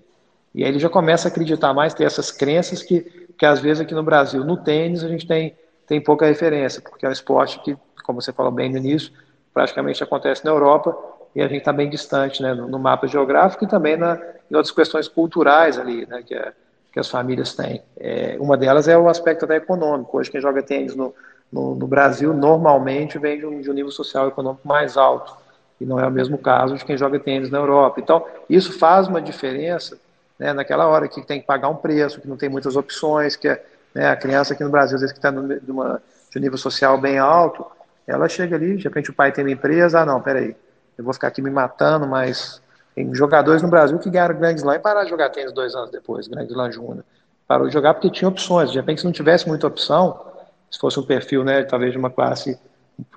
E 0.59 0.64
aí 0.64 0.71
ele 0.71 0.81
já 0.81 0.88
começa 0.88 1.29
a 1.29 1.31
acreditar 1.31 1.73
mais, 1.73 1.94
ter 1.94 2.03
essas 2.03 2.33
crenças 2.33 2.83
que, 2.83 3.03
que 3.38 3.47
às 3.47 3.61
vezes 3.61 3.81
aqui 3.81 3.94
no 3.94 4.03
Brasil, 4.03 4.42
no 4.44 4.57
tênis, 4.57 5.05
a 5.05 5.09
gente 5.09 5.25
tem, 5.25 5.57
tem 5.87 6.01
pouca 6.01 6.27
referência, 6.27 6.83
porque 6.83 7.07
é 7.07 7.09
um 7.09 7.12
esporte 7.12 7.61
que, 7.61 7.77
como 8.05 8.21
você 8.21 8.33
falou 8.33 8.51
bem 8.51 8.68
no 8.68 8.77
início, 8.77 9.12
praticamente 9.55 10.03
acontece 10.03 10.44
na 10.44 10.51
Europa 10.51 10.99
e 11.33 11.40
a 11.40 11.47
gente 11.47 11.59
está 11.59 11.73
bem 11.73 11.88
distante 11.88 12.42
né, 12.42 12.55
no, 12.55 12.66
no, 12.66 12.77
mapa 12.77 13.07
geográfico 13.07 13.62
e 13.62 13.68
também 13.68 13.97
na, 13.97 14.16
em 14.51 14.57
outras 14.57 14.75
questões 14.75 15.07
culturais 15.07 15.79
ali, 15.79 16.05
né, 16.07 16.25
que, 16.27 16.35
é, 16.35 16.53
que 16.92 16.99
as 16.99 17.09
famílias 17.09 17.55
têm. 17.55 17.81
É, 17.97 18.37
uma 18.40 18.57
delas 18.57 18.88
é 18.88 18.99
o 18.99 19.09
aspecto 19.09 19.44
até 19.44 19.59
econômico. 19.59 20.18
Hoje 20.18 20.29
quem 20.29 20.40
joga 20.40 20.61
tênis 20.61 20.97
no, 20.97 21.14
no, 21.53 21.77
no 21.77 21.87
Brasil 21.87 22.35
normalmente 22.35 23.16
vem 23.16 23.38
de 23.38 23.47
um, 23.47 23.61
de 23.61 23.71
um 23.71 23.75
nível 23.75 23.92
social 23.92 24.25
e 24.25 24.29
econômico 24.31 24.66
mais 24.66 24.97
alto 24.97 25.37
e 25.81 25.85
não 25.85 26.01
é 26.01 26.07
o 26.09 26.11
mesmo 26.11 26.37
caso 26.37 26.77
de 26.77 26.85
quem 26.85 26.97
joga 26.97 27.21
tênis 27.21 27.49
na 27.49 27.59
Europa. 27.59 28.01
Então, 28.01 28.25
isso 28.51 28.77
faz 28.77 29.07
uma 29.07 29.23
diferença 29.23 29.97
né, 30.38 30.53
naquela 30.53 30.87
hora 30.87 31.09
que 31.09 31.20
tem 31.22 31.40
que 31.40 31.46
pagar 31.46 31.68
um 31.68 31.77
preço, 31.77 32.20
que 32.20 32.29
não 32.29 32.37
tem 32.37 32.48
muitas 32.48 32.77
opções, 32.77 33.37
que 33.37 33.48
é, 33.48 33.64
né, 33.94 34.09
a 34.09 34.16
criança 34.16 34.55
aqui 34.55 34.62
no 34.62 34.70
Brasil, 34.70 34.94
às 34.94 35.01
vezes 35.01 35.12
que 35.12 35.18
está 35.18 35.31
de, 35.31 35.61
de 35.61 35.72
um 35.72 35.98
nível 36.37 36.59
social 36.59 36.98
bem 36.98 37.18
alto, 37.18 37.66
ela 38.07 38.29
chega 38.29 38.57
ali, 38.57 38.77
de 38.77 38.85
repente 38.85 39.11
o 39.11 39.14
pai 39.14 39.33
tem 39.33 39.44
uma 39.44 39.51
empresa, 39.51 40.01
ah 40.01 40.07
não, 40.07 40.20
peraí, 40.20 40.57
eu 40.96 41.05
vou 41.05 41.12
ficar 41.12 41.29
aqui 41.29 41.42
me 41.42 41.51
matando, 41.51 42.07
mas 42.07 42.62
tem 42.94 43.14
jogadores 43.14 43.62
no 43.62 43.68
Brasil 43.68 43.98
que 43.98 44.11
ganharam 44.11 44.38
Grand 44.38 44.55
Slam 44.55 44.77
e 44.77 44.79
pararam 44.79 45.05
de 45.05 45.11
jogar 45.11 45.31
tênis 45.31 45.53
dois 45.53 45.74
anos 45.74 45.90
depois, 45.90 46.27
Grand 46.27 46.44
Slam 46.44 46.72
Júnior. 46.72 47.05
Parou 47.46 47.66
de 47.66 47.72
jogar 47.72 47.94
porque 47.94 48.11
tinha 48.11 48.29
opções, 48.29 48.70
de 48.70 48.79
repente 48.79 49.01
se 49.01 49.07
não 49.07 49.12
tivesse 49.12 49.46
muita 49.48 49.66
opção, 49.66 50.27
se 50.70 50.79
fosse 50.79 50.98
um 50.98 51.05
perfil, 51.05 51.44
né, 51.44 51.62
talvez 51.64 51.92
de 51.92 51.98
uma 51.98 52.11
classe 52.11 52.59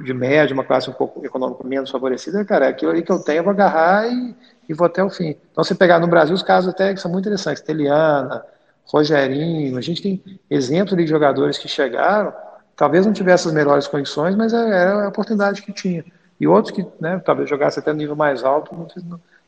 de 0.02 0.14
média, 0.14 0.54
uma 0.54 0.64
classe 0.64 0.90
um 0.90 0.94
pouco 0.94 1.26
econômica 1.26 1.64
menos 1.64 1.90
favorecida, 1.90 2.46
cara, 2.46 2.70
aquilo 2.70 2.92
ali 2.92 3.02
que 3.02 3.12
eu 3.12 3.20
tenho, 3.20 3.40
eu 3.40 3.44
vou 3.44 3.52
agarrar 3.52 4.08
e, 4.08 4.36
e 4.70 4.74
vou 4.74 4.86
até 4.86 5.04
o 5.04 5.10
fim. 5.10 5.36
Então, 5.52 5.64
se 5.64 5.74
pegar 5.76 6.00
no 6.00 6.08
Brasil, 6.08 6.36
os 6.36 6.44
casos 6.44 6.74
até 6.74 6.96
são 6.96 7.12
muito 7.12 7.26
interessantes, 7.26 7.62
Teliana, 7.64 8.44
Rogerinho, 8.86 9.78
a 9.78 9.82
gente 9.82 10.02
tem 10.02 10.24
exemplos 10.50 10.98
de 10.98 11.08
jogadores 11.08 11.58
que 11.58 11.68
chegaram 11.68 12.34
talvez 12.82 13.06
não 13.06 13.14
tivesse 13.14 13.48
as 13.48 13.54
melhores 13.54 13.88
condições, 13.88 14.36
mas 14.36 14.54
era 14.54 15.06
a 15.06 15.10
oportunidade 15.10 15.62
que 15.62 15.72
tinha. 15.72 16.04
E 16.40 16.48
outros 16.48 16.74
que 16.74 16.84
né, 17.00 17.22
talvez 17.24 17.48
jogassem 17.48 17.80
até 17.80 17.92
no 17.92 18.00
nível 18.00 18.16
mais 18.16 18.44
alto 18.44 18.76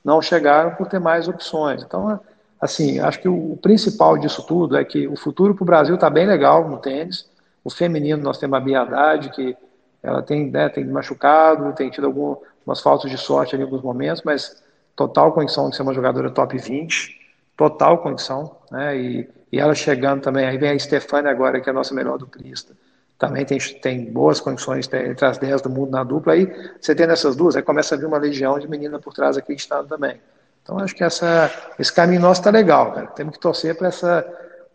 não, 0.06 0.22
chegaram 0.22 0.76
por 0.76 0.88
ter 0.88 1.00
mais 1.00 1.28
opções. 1.28 1.82
Então, 1.82 2.20
assim, 2.62 3.00
acho 3.00 3.20
que 3.20 3.28
o 3.28 3.58
principal 3.60 4.20
disso 4.20 4.46
tudo 4.46 4.78
é 4.78 4.86
que 4.86 5.08
o 5.08 5.16
futuro 5.16 5.56
para 5.56 5.64
o 5.64 5.66
Brasil 5.66 5.96
está 5.96 6.12
bem 6.12 6.28
legal 6.28 6.70
no 6.70 6.78
tênis. 6.78 7.28
O 7.64 7.72
feminino, 7.72 8.22
nós 8.22 8.38
temos 8.38 8.56
a 8.56 8.60
Biadade, 8.60 9.30
que 9.30 9.58
ela 10.04 10.22
tem, 10.22 10.52
né, 10.52 10.68
tem 10.68 10.86
machucado, 10.86 11.74
tem 11.74 11.90
tido 11.90 12.08
algumas 12.08 12.82
faltas 12.82 13.10
de 13.10 13.18
sorte 13.18 13.56
em 13.56 13.62
alguns 13.62 13.82
momentos, 13.82 14.22
mas 14.24 14.62
total 14.96 15.32
condição 15.32 15.70
de 15.70 15.76
ser 15.76 15.82
uma 15.82 15.94
jogadora 15.94 16.30
top 16.30 16.58
20, 16.58 17.20
total 17.56 18.00
condição, 18.00 18.58
né, 18.70 18.98
e, 18.98 19.30
e 19.52 19.60
ela 19.60 19.74
chegando 19.74 20.22
também, 20.22 20.46
aí 20.46 20.58
vem 20.58 20.72
a 20.72 20.80
Stefania 20.80 21.32
agora, 21.32 21.62
que 21.62 21.70
é 21.70 21.72
a 21.72 21.74
nossa 21.74 21.96
melhor 21.96 22.18
duplista, 22.18 22.74
também 23.18 23.46
tem, 23.46 23.58
tem 23.58 24.12
boas 24.12 24.42
condições 24.42 24.86
tem, 24.86 25.12
entre 25.12 25.26
as 25.26 25.38
10 25.38 25.62
do 25.62 25.70
mundo 25.70 25.92
na 25.92 26.04
dupla, 26.04 26.34
aí 26.34 26.52
você 26.82 26.94
tem 26.94 27.06
essas 27.06 27.36
duas, 27.36 27.56
aí 27.56 27.62
começa 27.62 27.96
a 27.96 27.98
vir 27.98 28.06
uma 28.06 28.18
legião 28.18 28.60
de 28.60 28.68
menina 28.68 29.00
por 29.00 29.14
trás 29.14 29.38
acreditando 29.38 29.88
também. 29.88 30.20
Então 30.62 30.78
acho 30.80 30.94
que 30.94 31.04
essa, 31.04 31.50
esse 31.80 31.94
caminho 31.94 32.22
nosso 32.22 32.42
está 32.42 32.50
legal, 32.50 32.92
cara. 32.94 33.08
Temos 33.08 33.36
que 33.36 33.40
torcer 33.40 33.76
para 33.76 33.88
essa, 33.90 34.26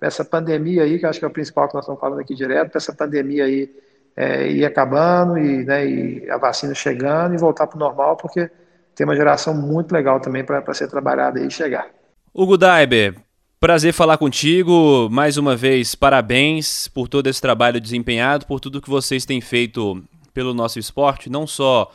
essa 0.00 0.24
pandemia 0.24 0.84
aí, 0.84 0.98
que 0.98 1.06
acho 1.06 1.18
que 1.18 1.24
é 1.24 1.28
o 1.28 1.30
principal 1.30 1.68
que 1.68 1.74
nós 1.74 1.84
estamos 1.84 2.00
falando 2.00 2.20
aqui 2.20 2.34
direto, 2.34 2.70
para 2.70 2.78
essa 2.78 2.92
pandemia 2.94 3.44
aí 3.44 3.70
é, 4.18 4.50
ir 4.50 4.64
acabando 4.64 5.38
e, 5.38 5.64
né, 5.64 5.86
e 5.86 6.28
a 6.28 6.36
vacina 6.36 6.74
chegando 6.74 7.34
e 7.34 7.38
voltar 7.38 7.68
para 7.68 7.76
o 7.76 7.78
normal, 7.78 8.16
porque 8.16 8.50
tem 8.96 9.06
uma 9.06 9.14
geração 9.14 9.54
muito 9.54 9.92
legal 9.92 10.18
também 10.18 10.44
para 10.44 10.74
ser 10.74 10.88
trabalhada 10.88 11.38
e 11.38 11.48
chegar. 11.48 11.86
Hugo 12.34 12.58
Daiber, 12.58 13.14
Prazer 13.60 13.92
falar 13.92 14.18
contigo. 14.18 15.08
Mais 15.10 15.36
uma 15.36 15.56
vez, 15.56 15.96
parabéns 15.96 16.86
por 16.86 17.08
todo 17.08 17.26
esse 17.26 17.40
trabalho 17.40 17.80
desempenhado, 17.80 18.46
por 18.46 18.60
tudo 18.60 18.80
que 18.80 18.88
vocês 18.88 19.24
têm 19.24 19.40
feito 19.40 20.00
pelo 20.32 20.54
nosso 20.54 20.78
esporte, 20.78 21.28
não 21.28 21.44
só 21.44 21.90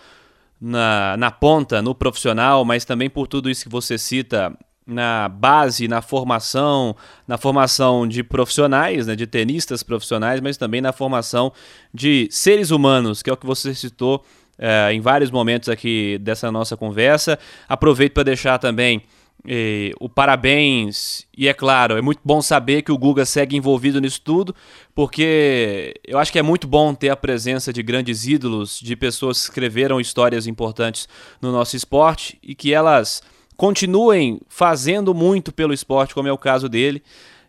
na, 0.60 1.16
na 1.16 1.32
ponta, 1.32 1.82
no 1.82 1.96
profissional, 1.96 2.66
mas 2.66 2.84
também 2.84 3.10
por 3.10 3.28
tudo 3.28 3.50
isso 3.50 3.64
que 3.64 3.70
você 3.70 3.98
cita 3.98 4.54
na 4.86 5.30
base, 5.30 5.88
na 5.88 6.02
formação, 6.02 6.96
na 7.28 7.38
formação 7.38 8.08
de 8.08 8.24
profissionais, 8.24 9.08
né, 9.08 9.16
de 9.16 9.26
tenistas 9.26 9.82
profissionais, 9.82 10.42
mas 10.42 10.58
também 10.58 10.82
na 10.82 10.92
formação 10.92 11.54
de 11.94 12.28
seres 12.30 12.72
humanos, 12.72 13.22
que 13.22 13.30
é 13.30 13.34
o 13.34 13.38
que 13.38 13.46
você 13.46 13.74
citou 13.74 14.24
é, 14.58 14.94
em 14.94 15.00
vários 15.00 15.32
momentos 15.32 15.70
aqui 15.70 16.18
dessa 16.20 16.52
nossa 16.52 16.76
conversa. 16.76 17.40
Aproveito 17.68 18.14
para 18.14 18.24
deixar 18.24 18.60
também 18.60 19.02
e, 19.46 19.94
o 20.00 20.08
parabéns, 20.08 21.28
e 21.38 21.50
é 21.50 21.54
claro, 21.54 21.98
é 21.98 22.02
muito 22.02 22.22
bom 22.24 22.42
saber 22.42 22.82
que 22.82 22.92
o 22.92 22.98
Guga 22.98 23.26
segue 23.26 23.58
envolvido 23.58 24.00
nisso 24.00 24.22
tudo, 24.22 24.56
porque 24.96 25.94
eu 26.06 26.18
acho 26.18 26.32
que 26.32 26.40
é 26.40 26.42
muito 26.42 26.66
bom 26.66 26.94
ter 26.94 27.10
a 27.10 27.16
presença 27.16 27.74
de 27.74 27.84
grandes 27.84 28.26
ídolos, 28.26 28.80
de 28.80 28.96
pessoas 28.96 29.40
que 29.40 29.44
escreveram 29.46 30.00
histórias 30.00 30.48
importantes 30.48 31.10
no 31.42 31.52
nosso 31.52 31.76
esporte 31.76 32.40
e 32.42 32.56
que 32.56 32.74
elas 32.74 33.22
continuem 33.64 34.42
fazendo 34.50 35.14
muito 35.14 35.50
pelo 35.50 35.74
esporte, 35.74 36.14
como 36.14 36.28
é 36.28 36.32
o 36.34 36.38
caso 36.38 36.68
dele. 36.68 37.02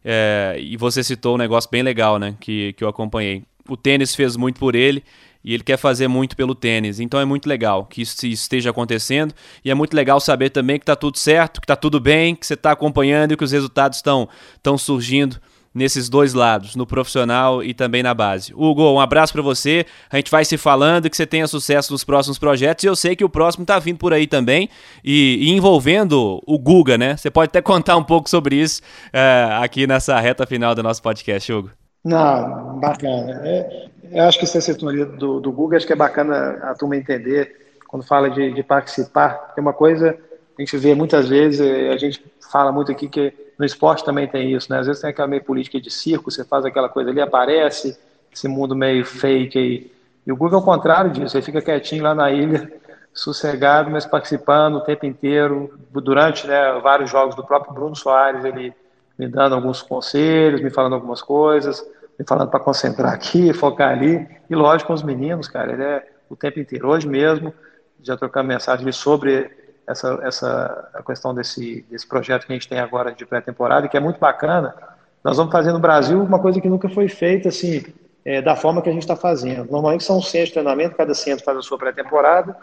É, 0.04 0.56
e 0.60 0.76
você 0.76 1.02
citou 1.02 1.34
um 1.34 1.38
negócio 1.38 1.68
bem 1.68 1.82
legal, 1.82 2.20
né? 2.20 2.36
Que, 2.38 2.72
que 2.74 2.84
eu 2.84 2.88
acompanhei. 2.88 3.42
O 3.68 3.76
tênis 3.76 4.14
fez 4.14 4.36
muito 4.36 4.60
por 4.60 4.76
ele 4.76 5.02
e 5.42 5.52
ele 5.52 5.64
quer 5.64 5.76
fazer 5.76 6.06
muito 6.06 6.36
pelo 6.36 6.54
tênis. 6.54 7.00
Então 7.00 7.18
é 7.18 7.24
muito 7.24 7.48
legal 7.48 7.84
que 7.84 8.00
isso 8.00 8.24
esteja 8.28 8.70
acontecendo 8.70 9.34
e 9.64 9.72
é 9.72 9.74
muito 9.74 9.92
legal 9.92 10.20
saber 10.20 10.50
também 10.50 10.78
que 10.78 10.84
está 10.84 10.94
tudo 10.94 11.18
certo, 11.18 11.60
que 11.60 11.64
está 11.64 11.74
tudo 11.74 11.98
bem, 11.98 12.36
que 12.36 12.46
você 12.46 12.54
está 12.54 12.70
acompanhando 12.70 13.32
e 13.32 13.36
que 13.36 13.42
os 13.42 13.50
resultados 13.50 13.98
estão 13.98 14.28
estão 14.54 14.78
surgindo 14.78 15.40
nesses 15.74 16.08
dois 16.08 16.32
lados, 16.32 16.76
no 16.76 16.86
profissional 16.86 17.62
e 17.62 17.74
também 17.74 18.02
na 18.02 18.14
base. 18.14 18.52
Hugo, 18.54 18.92
um 18.92 19.00
abraço 19.00 19.32
para 19.32 19.42
você. 19.42 19.84
A 20.08 20.16
gente 20.16 20.30
vai 20.30 20.44
se 20.44 20.56
falando 20.56 21.10
que 21.10 21.16
você 21.16 21.26
tenha 21.26 21.46
sucesso 21.48 21.92
nos 21.92 22.04
próximos 22.04 22.38
projetos 22.38 22.84
e 22.84 22.86
eu 22.86 22.94
sei 22.94 23.16
que 23.16 23.24
o 23.24 23.28
próximo 23.28 23.62
está 23.64 23.78
vindo 23.78 23.98
por 23.98 24.12
aí 24.12 24.26
também 24.26 24.68
e, 25.04 25.38
e, 25.40 25.50
envolvendo 25.50 26.40
o 26.46 26.58
Guga, 26.58 26.96
né? 26.96 27.16
Você 27.16 27.30
pode 27.30 27.48
até 27.48 27.60
contar 27.60 27.96
um 27.96 28.04
pouco 28.04 28.30
sobre 28.30 28.56
isso 28.56 28.80
é, 29.12 29.48
aqui 29.60 29.86
nessa 29.86 30.18
reta 30.20 30.46
final 30.46 30.74
do 30.74 30.82
nosso 30.82 31.02
podcast, 31.02 31.52
Hugo. 31.52 31.70
Não, 32.04 32.78
bacana. 32.78 33.40
É, 33.44 33.88
eu 34.12 34.24
acho 34.24 34.38
que 34.38 34.44
essa 34.44 34.58
assessoria 34.58 35.06
do, 35.06 35.40
do 35.40 35.50
Google, 35.50 35.76
acho 35.76 35.86
que 35.86 35.92
é 35.92 35.96
bacana 35.96 36.58
a 36.62 36.74
turma 36.74 36.96
entender 36.96 37.64
quando 37.88 38.06
fala 38.06 38.30
de, 38.30 38.52
de 38.52 38.62
participar. 38.62 39.52
Tem 39.54 39.62
uma 39.62 39.72
coisa, 39.72 40.16
a 40.56 40.62
gente 40.62 40.76
vê 40.76 40.94
muitas 40.94 41.28
vezes, 41.28 41.60
é, 41.60 41.90
a 41.90 41.96
gente 41.96 42.22
fala 42.52 42.70
muito 42.70 42.92
aqui 42.92 43.08
que 43.08 43.32
no 43.58 43.64
esporte 43.64 44.04
também 44.04 44.26
tem 44.26 44.52
isso, 44.52 44.70
né? 44.72 44.80
Às 44.80 44.86
vezes 44.86 45.02
tem 45.02 45.10
aquela 45.10 45.28
meio 45.28 45.44
política 45.44 45.80
de 45.80 45.90
circo, 45.90 46.30
você 46.30 46.44
faz 46.44 46.64
aquela 46.64 46.88
coisa 46.88 47.10
ali, 47.10 47.20
aparece, 47.20 47.96
esse 48.32 48.48
mundo 48.48 48.74
meio 48.74 49.04
fake 49.04 49.58
aí. 49.58 49.92
E 50.26 50.32
o 50.32 50.36
Google 50.36 50.58
é 50.58 50.62
o 50.62 50.64
contrário 50.64 51.10
disso, 51.10 51.36
ele 51.36 51.44
fica 51.44 51.60
quietinho 51.60 52.02
lá 52.02 52.14
na 52.14 52.30
ilha, 52.30 52.70
sossegado, 53.12 53.90
mas 53.90 54.04
participando 54.04 54.76
o 54.76 54.80
tempo 54.80 55.06
inteiro, 55.06 55.72
durante 55.90 56.46
né, 56.46 56.80
vários 56.82 57.10
jogos 57.10 57.36
do 57.36 57.44
próprio 57.44 57.72
Bruno 57.72 57.94
Soares, 57.94 58.44
ele 58.44 58.74
me 59.16 59.28
dando 59.28 59.54
alguns 59.54 59.80
conselhos, 59.82 60.60
me 60.60 60.70
falando 60.70 60.94
algumas 60.94 61.22
coisas, 61.22 61.84
me 62.18 62.24
falando 62.26 62.50
para 62.50 62.58
concentrar 62.58 63.12
aqui, 63.12 63.52
focar 63.54 63.90
ali, 63.90 64.26
e 64.50 64.54
lógico 64.54 64.88
com 64.88 64.94
os 64.94 65.02
meninos, 65.02 65.46
cara, 65.46 65.72
ele 65.72 65.84
é 65.84 66.08
o 66.28 66.34
tempo 66.34 66.58
inteiro. 66.58 66.88
Hoje 66.88 67.06
mesmo, 67.06 67.54
já 68.02 68.16
trocando 68.16 68.48
mensagem 68.48 68.90
sobre 68.90 69.50
essa, 69.86 70.18
essa 70.22 70.90
a 70.94 71.02
questão 71.02 71.34
desse, 71.34 71.84
desse 71.90 72.06
projeto 72.06 72.46
que 72.46 72.52
a 72.52 72.56
gente 72.56 72.68
tem 72.68 72.78
agora 72.78 73.12
de 73.12 73.24
pré-temporada, 73.26 73.88
que 73.88 73.96
é 73.96 74.00
muito 74.00 74.18
bacana. 74.18 74.74
Nós 75.22 75.36
vamos 75.36 75.52
fazer 75.52 75.72
no 75.72 75.78
Brasil 75.78 76.22
uma 76.22 76.38
coisa 76.38 76.60
que 76.60 76.68
nunca 76.68 76.88
foi 76.88 77.08
feita, 77.08 77.48
assim, 77.48 77.82
é, 78.24 78.40
da 78.40 78.56
forma 78.56 78.82
que 78.82 78.88
a 78.88 78.92
gente 78.92 79.02
está 79.02 79.16
fazendo. 79.16 79.70
Normalmente 79.70 80.04
são 80.04 80.20
centros 80.20 80.48
de 80.48 80.54
treinamento, 80.54 80.96
cada 80.96 81.14
centro 81.14 81.44
faz 81.44 81.58
a 81.58 81.62
sua 81.62 81.78
pré-temporada, 81.78 82.56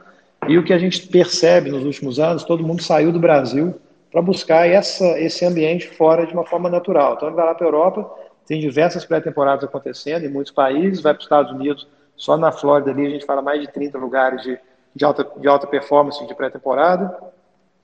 e 0.48 0.58
o 0.58 0.64
que 0.64 0.74
a 0.74 0.78
gente 0.78 1.08
percebe 1.08 1.70
nos 1.70 1.84
últimos 1.84 2.20
anos, 2.20 2.44
todo 2.44 2.66
mundo 2.66 2.82
saiu 2.82 3.12
do 3.12 3.20
Brasil 3.20 3.80
para 4.12 4.22
buscar 4.22 4.68
essa, 4.68 5.20
esse 5.20 5.46
ambiente 5.46 5.88
fora 5.88 6.26
de 6.26 6.34
uma 6.34 6.46
forma 6.46 6.70
natural. 6.70 7.14
Então, 7.14 7.30
ele 7.30 7.36
vai 7.36 7.46
lá 7.46 7.56
para 7.56 7.66
a 7.66 7.70
Europa, 7.70 8.12
tem 8.46 8.60
diversas 8.60 9.06
pré-temporadas 9.06 9.64
acontecendo 9.64 10.26
em 10.26 10.30
muitos 10.30 10.52
países, 10.52 11.02
vai 11.02 11.14
para 11.14 11.20
os 11.20 11.26
Estados 11.26 11.52
Unidos, 11.52 11.88
só 12.16 12.36
na 12.38 12.52
Flórida 12.52 12.92
ali 12.92 13.06
a 13.06 13.10
gente 13.10 13.26
fala 13.26 13.42
mais 13.42 13.62
de 13.62 13.68
30 13.72 13.98
lugares 13.98 14.42
de, 14.44 14.60
de, 14.96 15.06
alta, 15.06 15.28
de 15.38 15.48
alta 15.48 15.68
performance 15.68 16.26
de 16.26 16.34
pré-temporada, 16.34 17.18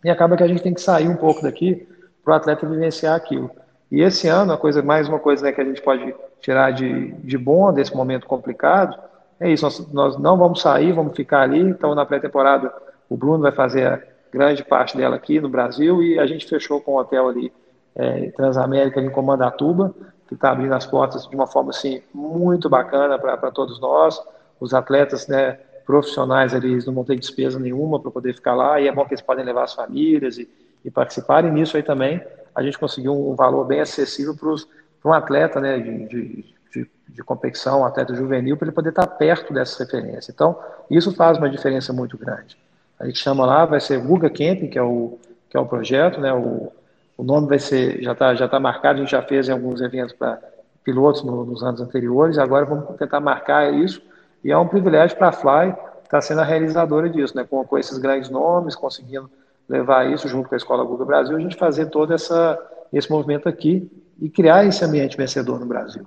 e 0.04 0.10
acaba 0.10 0.38
que 0.38 0.44
a 0.44 0.48
gente 0.48 0.62
tem 0.62 0.74
que 0.74 0.82
sair 0.82 1.08
um 1.08 1.16
pouco 1.16 1.42
daqui 1.42 1.88
para 2.24 2.34
o 2.34 2.36
atleta 2.36 2.68
vivenciar 2.68 3.16
aquilo. 3.16 3.50
E 3.92 4.02
esse 4.02 4.28
ano, 4.28 4.54
a 4.54 4.58
coisa, 4.58 4.82
mais 4.82 5.08
uma 5.08 5.20
coisa 5.20 5.46
né, 5.46 5.52
que 5.52 5.62
a 5.62 5.66
gente 5.66 5.82
pode 5.82 6.14
tirar 6.42 6.72
de, 6.72 7.12
de 7.14 7.38
bom 7.38 7.72
desse 7.74 7.96
momento 7.96 8.28
complicado, 8.28 8.98
é 9.40 9.50
isso, 9.50 9.64
nós, 9.66 9.94
nós 9.94 10.18
não 10.18 10.38
vamos 10.38 10.62
sair, 10.62 10.92
vamos 10.92 11.16
ficar 11.16 11.42
ali. 11.42 11.60
Então, 11.60 11.94
na 11.96 12.06
pré-temporada, 12.06 12.74
o 13.10 13.16
Bruno 13.16 13.44
vai 13.44 13.52
fazer 13.52 13.88
a 13.88 14.02
grande 14.32 14.64
parte 14.64 14.98
dela 14.98 15.16
aqui 15.16 15.40
no 15.40 15.50
Brasil 15.50 16.02
e 16.04 16.20
a 16.20 16.26
gente 16.26 16.48
fechou 16.48 16.82
com 16.82 16.94
o 16.94 17.00
hotel 17.00 17.30
ali, 17.30 17.52
é, 17.96 18.30
Transamérica, 18.32 19.00
em 19.00 19.10
Comandatuba, 19.10 19.94
que 20.28 20.34
está 20.34 20.52
abrindo 20.52 20.74
as 20.74 20.86
portas 20.86 21.26
de 21.28 21.36
uma 21.36 21.48
forma 21.48 21.70
assim, 21.70 22.02
muito 22.14 22.70
bacana 22.70 23.18
para 23.18 23.52
todos 23.52 23.80
nós. 23.80 24.22
Os 24.60 24.74
atletas 24.74 25.28
né, 25.28 25.60
profissionais 25.88 26.54
ali 26.54 26.74
eles 26.74 26.86
não 26.86 26.94
vão 26.94 27.04
ter 27.04 27.16
despesa 27.16 27.58
nenhuma 27.58 28.00
para 28.00 28.12
poder 28.12 28.36
ficar 28.36 28.54
lá, 28.54 28.80
e 28.80 28.88
é 28.88 28.92
bom 28.92 29.06
que 29.06 29.14
eles 29.14 29.24
podem 29.24 29.44
levar 29.44 29.64
as 29.64 29.74
famílias 29.74 30.38
e, 30.38 30.48
e 30.86 30.92
participarem. 30.92 31.52
nisso 31.52 31.78
aí 31.78 31.82
também 31.82 32.22
a 32.54 32.62
gente 32.62 32.78
conseguiu 32.78 33.14
um, 33.14 33.36
valor 33.36 33.66
bem 33.66 33.80
acessível 33.80 34.36
para 34.36 35.10
um 35.10 35.14
atleta 35.14 35.60
né, 35.60 35.80
de, 35.80 36.06
de 36.08 36.58
de, 36.72 36.90
de 37.10 37.24
competição, 37.24 37.86
atleta 37.86 38.14
juvenil, 38.14 38.58
para 38.58 38.68
ele 38.68 38.76
poder 38.76 38.90
estar 38.90 39.08
perto 39.08 39.54
dessa 39.54 39.84
referência. 39.84 40.32
Então, 40.32 40.60
isso 40.90 41.14
faz 41.16 41.38
uma 41.38 41.50
diferença 41.50 41.94
muito 41.94 42.18
grande. 42.18 42.58
A 43.00 43.06
gente 43.06 43.20
chama 43.20 43.46
lá, 43.46 43.66
vai 43.66 43.80
ser 43.80 44.00
Guga 44.00 44.30
Camping, 44.30 44.68
que 44.68 44.78
é 44.78 44.84
o, 44.84 45.18
que 45.50 45.58
é 45.58 45.60
o 45.60 45.66
projeto, 45.66 46.20
né? 46.20 46.34
O, 46.34 46.72
o 47.18 47.24
nome 47.24 47.48
vai 47.48 47.60
ser, 47.60 48.02
já 48.02 48.12
está 48.12 48.36
já 48.36 48.48
tá 48.48 48.60
marcado, 48.60 49.00
a 49.00 49.02
gente 49.02 49.12
já 49.12 49.22
fez 49.22 49.50
em 49.50 49.52
alguns 49.52 49.82
eventos 49.82 50.14
para 50.14 50.40
pilotos 50.84 51.24
no, 51.24 51.46
nos 51.46 51.64
anos 51.64 51.82
anteriores, 51.82 52.38
agora 52.38 52.66
vamos 52.66 52.96
tentar 52.98 53.20
marcar 53.20 53.74
isso, 53.74 54.02
e 54.44 54.52
é 54.52 54.58
um 54.58 54.68
privilégio 54.68 55.18
para 55.18 55.30
a 55.30 55.32
Fly 55.32 55.76
estar 56.04 56.22
sendo 56.22 56.42
a 56.42 56.46
realizadora 56.46 57.10
disso, 57.10 57.36
né? 57.36 57.46
Com, 57.50 57.64
com 57.66 57.78
esses 57.78 57.98
grandes 57.98 58.30
nomes, 58.30 58.76
conseguindo 58.76 59.30
levar 59.68 60.10
isso 60.10 60.28
junto 60.28 60.48
com 60.48 60.56
a 60.56 60.58
Escola 60.58 60.84
Guga 60.84 61.04
Brasil, 61.04 61.36
a 61.36 61.40
gente 61.40 61.58
fazer 61.58 61.88
todo 61.88 62.14
essa, 62.14 62.58
esse 62.94 63.12
movimento 63.12 63.50
aqui 63.50 63.92
e 64.20 64.30
criar 64.30 64.66
esse 64.66 64.84
ambiente 64.84 65.18
vencedor 65.18 65.60
no 65.60 65.66
Brasil. 65.66 66.06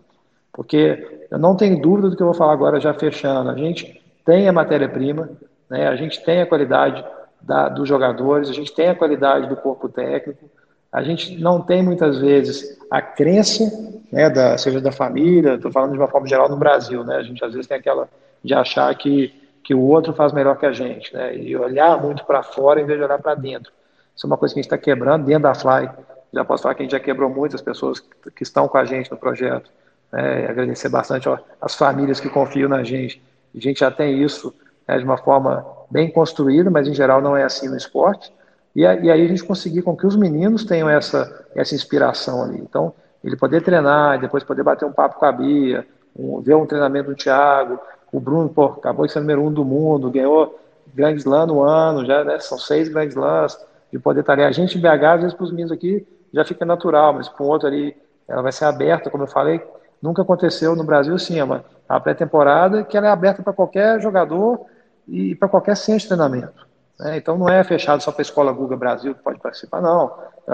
Porque 0.53 1.26
eu 1.31 1.39
não 1.39 1.55
tenho 1.55 1.81
dúvida 1.81 2.09
do 2.09 2.16
que 2.16 2.22
eu 2.22 2.26
vou 2.26 2.35
falar 2.35 2.53
agora, 2.53 2.81
já 2.81 2.93
fechando. 2.95 3.51
A 3.51 3.57
gente 3.57 4.03
tem 4.24 4.49
a 4.49 4.53
matéria-prima, 4.53 5.31
né? 5.68 5.87
a 5.87 5.97
gente 5.97 6.22
tem 6.24 6.41
a 6.41 6.47
qualidade 6.47 7.05
da, 7.41 7.68
dos 7.68 7.89
jogadores, 7.89 8.49
a 8.49 8.53
gente 8.53 8.74
tem 8.74 8.89
a 8.89 8.95
qualidade 8.95 9.49
do 9.49 9.57
corpo 9.57 9.89
técnico, 9.89 10.51
a 10.93 11.03
gente 11.03 11.36
não 11.38 11.61
tem 11.61 11.82
muitas 11.82 12.18
vezes 12.18 12.78
a 12.91 13.01
crença, 13.01 13.64
né, 14.11 14.28
da, 14.28 14.59
seja 14.59 14.80
da 14.80 14.91
família, 14.91 15.55
estou 15.55 15.70
falando 15.70 15.93
de 15.93 15.99
uma 15.99 16.09
forma 16.09 16.26
geral 16.26 16.49
no 16.49 16.57
Brasil, 16.57 17.05
né? 17.05 17.16
A 17.16 17.22
gente 17.22 17.45
às 17.45 17.53
vezes 17.53 17.68
tem 17.68 17.76
aquela 17.76 18.09
de 18.43 18.53
achar 18.55 18.93
que, 18.97 19.32
que 19.62 19.74
o 19.74 19.80
outro 19.80 20.12
faz 20.12 20.32
melhor 20.32 20.59
que 20.59 20.66
a 20.66 20.72
gente, 20.72 21.14
né? 21.14 21.36
E 21.36 21.57
olhar 21.57 22.01
muito 22.03 22.24
para 22.24 22.43
fora 22.43 22.80
em 22.80 22.86
vez 22.86 22.99
de 22.99 23.05
olhar 23.05 23.18
para 23.18 23.34
dentro. 23.36 23.72
Isso 24.16 24.26
é 24.26 24.28
uma 24.28 24.36
coisa 24.36 24.53
que 24.53 24.59
a 24.59 24.62
gente 24.62 24.66
está 24.66 24.78
quebrando 24.78 25.26
dentro 25.26 25.45
da 25.45 25.55
Fly. 25.55 25.88
Já 26.32 26.45
posso 26.45 26.62
falar 26.62 26.74
que 26.74 26.82
a 26.82 26.84
gente 26.84 26.93
já 26.93 27.01
quebrou 27.01 27.30
muitas 27.30 27.62
pessoas 27.62 28.01
que, 28.01 28.43
estão 28.43 28.66
com 28.66 28.78
a 28.78 28.84
gente 28.84 29.11
no 29.11 29.16
projeto 29.16 29.70
né, 30.12 30.47
agradecer 30.49 30.88
bastante 30.88 31.28
as 31.61 31.74
famílias 31.74 32.18
que 32.18 32.28
confiam 32.28 32.68
na 32.68 32.82
gente. 32.82 33.22
A 33.55 33.61
gente 33.61 33.80
já 33.80 33.91
tem 33.91 34.22
isso 34.22 34.53
né, 34.86 34.99
de 34.99 35.05
uma 35.05 35.16
forma 35.16 35.64
bem 35.91 36.11
construída, 36.11 36.70
mas 36.70 36.88
em 36.88 36.95
geral 36.95 37.20
não 37.22 37.36
é 37.36 37.45
assim 37.45 37.68
no 37.68 37.76
esporte. 37.76 38.32
E, 38.75 38.83
e 38.83 38.85
aí 38.85 39.23
a 39.23 39.29
gente 39.29 39.45
conseguir 39.45 39.83
com 39.83 39.97
que 39.97 40.07
os 40.07 40.16
meninos 40.16 40.64
tenham 40.64 40.89
essa, 40.89 41.47
essa 41.55 41.75
inspiração 41.75 42.43
ali. 42.43 42.59
Então, 42.59 42.93
ele 43.23 43.37
poder 43.37 43.62
treinar, 43.62 44.21
depois 44.21 44.45
poder 44.45 44.62
bater 44.62 44.85
um 44.85 44.93
papo 44.93 45.18
com 45.18 45.27
a 45.27 45.33
Bia, 45.33 45.87
um, 46.16 46.41
ver 46.41 46.55
um 46.55 46.66
treinamento 46.66 47.11
do 47.11 47.16
Thiago, 47.16 47.79
o 48.12 48.18
Bruno, 48.18 48.49
pô, 48.49 48.66
acabou 48.66 49.07
de 49.07 49.12
ser 49.12 49.21
número 49.21 49.43
um 49.43 49.53
do 49.53 49.64
mundo, 49.64 50.11
ganhou 50.11 50.59
Grand 50.95 51.14
Slam 51.14 51.47
no 51.47 51.62
ano, 51.62 52.05
já 52.05 52.25
né, 52.25 52.39
são 52.39 52.59
seis 52.59 52.89
Grand 52.89 53.07
Slams, 53.07 53.59
de 53.93 53.99
poder 53.99 54.21
estar 54.21 54.33
ali. 54.33 54.43
A 54.43 54.53
gente 54.53 54.79
em 54.79 54.81
BH, 54.81 55.05
às 55.05 55.21
vezes 55.21 55.35
para 55.35 55.45
os 55.45 55.51
meninos 55.51 55.73
aqui, 55.73 56.07
já 56.33 56.45
fica 56.45 56.64
natural, 56.64 57.12
mas 57.12 57.29
para 57.29 57.45
um 57.45 57.49
outro 57.49 57.68
ali, 57.68 57.97
ela 58.27 58.43
vai 58.43 58.53
ser 58.53 58.64
aberta, 58.64 59.11
como 59.11 59.25
eu 59.25 59.29
falei, 59.29 59.61
Nunca 60.01 60.23
aconteceu 60.23 60.75
no 60.75 60.83
Brasil, 60.83 61.18
sim, 61.18 61.39
é 61.39 61.62
a 61.89 62.01
pré-temporada 62.01 62.85
que 62.85 62.97
ela 62.97 63.09
é 63.09 63.11
aberta 63.11 63.43
para 63.43 63.53
qualquer 63.53 64.01
jogador 64.01 64.64
e 65.07 65.35
para 65.35 65.49
qualquer 65.49 65.77
centro 65.77 66.01
de 66.01 66.07
treinamento. 66.09 66.66
Né? 67.01 67.16
Então 67.16 67.38
não 67.38 67.48
é 67.48 67.64
fechado 67.64 68.03
só 68.03 68.12
para 68.12 68.20
a 68.20 68.22
Escola 68.22 68.53
Guga 68.53 68.76
Brasil 68.76 69.14
que 69.14 69.22
pode 69.22 69.40
participar, 69.40 69.80
não. 69.80 70.12